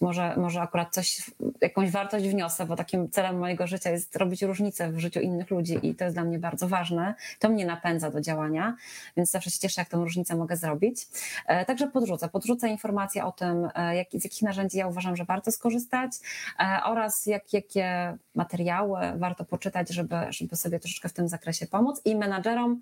może, 0.00 0.36
może 0.36 0.60
akurat 0.60 0.94
coś, 0.94 1.30
jakąś 1.60 1.90
wartość 1.90 2.28
wniosę, 2.28 2.66
bo 2.66 2.76
takim 2.76 3.10
celem 3.10 3.38
mojego 3.38 3.66
życia 3.66 3.90
jest 3.90 4.16
robić 4.16 4.42
różnicę 4.42 4.92
w 4.92 4.98
życiu 4.98 5.20
innych 5.20 5.50
ludzi 5.50 5.78
i 5.82 5.94
to 5.94 6.04
jest 6.04 6.16
dla 6.16 6.24
mnie 6.24 6.38
bardzo 6.38 6.68
ważne. 6.68 7.14
To 7.38 7.48
mnie 7.48 7.66
napędza 7.66 8.10
do 8.10 8.20
działania, 8.20 8.76
więc 9.16 9.30
zawsze 9.30 9.50
się 9.50 9.58
cieszę, 9.58 9.80
jak 9.80 9.88
tą 9.88 10.04
różnicę 10.04 10.36
mogę 10.36 10.56
zrobić. 10.56 11.08
E, 11.46 11.64
także 11.64 11.86
podrzucę, 11.86 12.28
podrzucę 12.28 12.68
informacje 12.68 12.95
informacje 12.96 13.24
o 13.24 13.32
tym, 13.32 13.68
e, 13.74 13.96
jak, 13.96 14.08
z 14.12 14.24
jakich 14.24 14.42
narzędzi 14.42 14.78
ja 14.78 14.86
uważam, 14.86 15.16
że 15.16 15.24
warto 15.24 15.52
skorzystać 15.52 16.12
e, 16.58 16.80
oraz 16.84 17.26
jak, 17.26 17.52
jakie 17.52 18.16
materiały 18.34 19.00
warto 19.16 19.44
poczytać, 19.44 19.88
żeby, 19.88 20.16
żeby 20.30 20.56
sobie 20.56 20.78
troszeczkę 20.78 21.08
w 21.08 21.12
tym 21.12 21.28
zakresie 21.28 21.66
pomóc. 21.66 22.00
I 22.04 22.16
menadżerom 22.16 22.80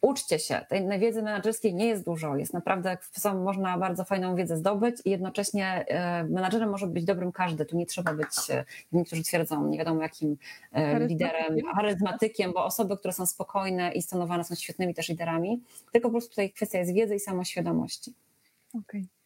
uczcie 0.00 0.38
się. 0.38 0.60
Tej 0.68 0.98
wiedzy 0.98 1.22
menedżerskiej 1.22 1.74
nie 1.74 1.86
jest 1.86 2.04
dużo. 2.04 2.36
Jest 2.36 2.54
naprawdę, 2.54 2.98
są, 3.12 3.42
można 3.42 3.78
bardzo 3.78 4.04
fajną 4.04 4.36
wiedzę 4.36 4.56
zdobyć 4.56 4.96
i 5.04 5.10
jednocześnie 5.10 5.84
e, 5.88 6.24
menadżerem 6.24 6.70
może 6.70 6.86
być 6.86 7.04
dobrym 7.04 7.32
każdy. 7.32 7.64
Tu 7.64 7.76
nie 7.76 7.86
trzeba 7.86 8.14
być, 8.14 8.28
niektórzy 8.92 9.22
twierdzą, 9.22 9.68
nie 9.68 9.78
wiadomo 9.78 10.02
jakim 10.02 10.36
liderem, 11.08 11.56
charyzmatykiem, 11.74 12.52
bo 12.52 12.64
osoby, 12.64 12.96
które 12.96 13.12
są 13.14 13.26
spokojne 13.26 13.92
i 13.92 14.02
stanowane 14.02 14.44
są 14.44 14.54
świetnymi 14.54 14.94
też 14.94 15.08
liderami, 15.08 15.62
tylko 15.92 16.08
po 16.08 16.12
prostu 16.12 16.30
tutaj 16.30 16.50
kwestia 16.50 16.78
jest 16.78 16.94
wiedzy 16.94 17.14
i 17.14 17.20
samoświadomości. 17.20 18.12
Okej. 18.74 19.00
Okay. 19.00 19.23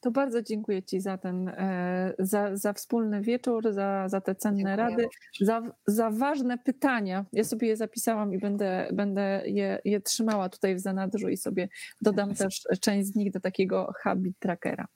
To 0.00 0.10
bardzo 0.10 0.42
dziękuję 0.42 0.82
Ci 0.82 1.00
za 1.00 1.18
ten, 1.18 1.48
e, 1.48 2.14
za, 2.18 2.56
za 2.56 2.72
wspólny 2.72 3.20
wieczór, 3.20 3.72
za, 3.72 4.08
za 4.08 4.20
te 4.20 4.34
cenne 4.34 4.56
dziękuję. 4.56 4.76
rady, 4.76 5.06
za, 5.40 5.62
za 5.86 6.10
ważne 6.10 6.58
pytania. 6.58 7.24
Ja 7.32 7.44
sobie 7.44 7.68
je 7.68 7.76
zapisałam 7.76 8.34
i 8.34 8.38
będę, 8.38 8.88
będę 8.92 9.42
je, 9.46 9.78
je 9.84 10.00
trzymała 10.00 10.48
tutaj 10.48 10.74
w 10.74 10.80
zanadrzu 10.80 11.28
i 11.28 11.36
sobie 11.36 11.68
dodam 12.00 12.34
też 12.34 12.62
część 12.80 13.08
z 13.08 13.14
nich 13.14 13.32
do 13.32 13.40
takiego 13.40 13.92
habit 14.02 14.38
trackera. 14.38 14.86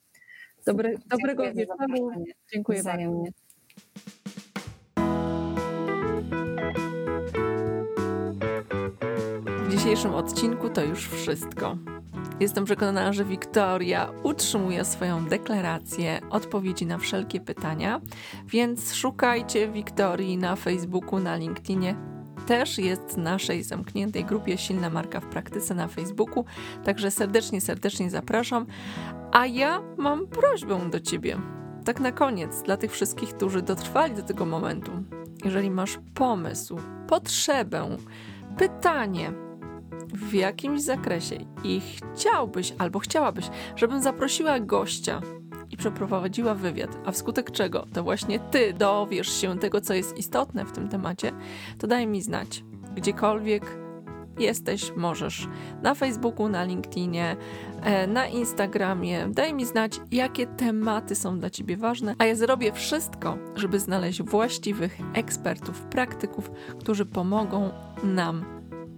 Dobre, 0.66 0.94
dobrego 1.07 1.52
wieczoru. 1.52 2.11
Dziękuję 2.52 2.82
bardzo. 2.82 3.24
W 9.64 9.70
dzisiejszym 9.70 10.14
odcinku 10.14 10.70
to 10.70 10.84
już 10.84 11.09
wszystko. 11.09 11.78
Jestem 12.41 12.64
przekonana, 12.64 13.12
że 13.12 13.24
Wiktoria 13.24 14.11
utrzymuje 14.22 14.85
swoją 14.85 15.24
deklarację, 15.24 16.20
odpowiedzi 16.30 16.87
na 16.87 16.99
wszelkie 16.99 17.41
pytania, 17.41 18.01
więc 18.47 18.95
szukajcie 18.95 19.68
Wiktorii 19.68 20.37
na 20.39 20.57
Facebooku, 20.57 21.20
na 21.20 21.37
LinkedInie. 21.37 21.97
Też 22.47 22.78
jest 22.78 23.03
w 23.03 23.16
naszej 23.16 23.62
zamkniętej 23.62 24.24
grupie 24.24 24.59
Silna 24.59 24.91
Marka 24.91 25.20
w 25.20 25.26
Praktyce 25.26 25.74
na 25.74 25.89
Facebooku, 25.89 26.45
także 26.85 27.11
serdecznie, 27.11 27.61
serdecznie 27.61 28.11
zapraszam. 28.11 28.66
A 29.32 29.47
ja 29.47 29.80
mam 29.97 30.26
prośbę 30.26 30.91
do 30.91 31.01
Ciebie. 31.01 31.37
Tak 31.85 32.01
na 32.01 32.12
koniec, 32.12 32.62
dla 32.62 32.76
tych 32.76 32.93
wszystkich, 32.93 33.35
którzy 33.35 33.62
dotrwali 33.62 34.14
do 34.14 34.22
tego 34.22 34.47
momentu. 34.47 34.93
Jeżeli 35.45 35.70
masz 35.70 35.99
pomysł, 36.14 36.78
potrzebę, 37.09 37.97
pytanie, 38.59 39.43
w 40.14 40.32
jakimś 40.34 40.82
zakresie 40.82 41.36
i 41.64 41.80
chciałbyś 41.80 42.74
albo 42.78 42.98
chciałabyś, 42.98 43.50
żebym 43.76 44.02
zaprosiła 44.02 44.60
gościa 44.60 45.20
i 45.70 45.76
przeprowadziła 45.76 46.54
wywiad, 46.54 46.98
a 47.04 47.12
wskutek 47.12 47.50
czego 47.50 47.86
to 47.92 48.02
właśnie 48.02 48.38
ty 48.38 48.72
dowiesz 48.72 49.40
się 49.40 49.58
tego, 49.58 49.80
co 49.80 49.94
jest 49.94 50.18
istotne 50.18 50.64
w 50.64 50.72
tym 50.72 50.88
temacie, 50.88 51.32
to 51.78 51.86
daj 51.86 52.06
mi 52.06 52.22
znać. 52.22 52.64
Gdziekolwiek 52.94 53.84
jesteś, 54.38 54.92
możesz. 54.96 55.48
Na 55.82 55.94
Facebooku, 55.94 56.48
na 56.48 56.64
LinkedInie, 56.64 57.36
e, 57.82 58.06
na 58.06 58.26
Instagramie. 58.26 59.28
Daj 59.30 59.54
mi 59.54 59.64
znać, 59.64 60.00
jakie 60.12 60.46
tematy 60.46 61.14
są 61.14 61.38
dla 61.38 61.50
Ciebie 61.50 61.76
ważne, 61.76 62.14
a 62.18 62.24
ja 62.24 62.34
zrobię 62.34 62.72
wszystko, 62.72 63.38
żeby 63.54 63.80
znaleźć 63.80 64.22
właściwych 64.22 64.98
ekspertów, 65.14 65.80
praktyków, 65.80 66.50
którzy 66.78 67.06
pomogą 67.06 67.70
nam 68.04 68.53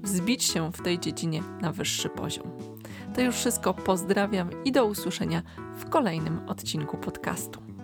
wzbić 0.07 0.44
się 0.44 0.72
w 0.72 0.82
tej 0.82 0.98
dziedzinie 0.98 1.42
na 1.61 1.72
wyższy 1.72 2.09
poziom. 2.09 2.50
To 3.14 3.20
już 3.20 3.34
wszystko, 3.34 3.74
pozdrawiam 3.74 4.64
i 4.64 4.72
do 4.72 4.86
usłyszenia 4.86 5.42
w 5.76 5.88
kolejnym 5.88 6.48
odcinku 6.48 6.96
podcastu. 6.96 7.76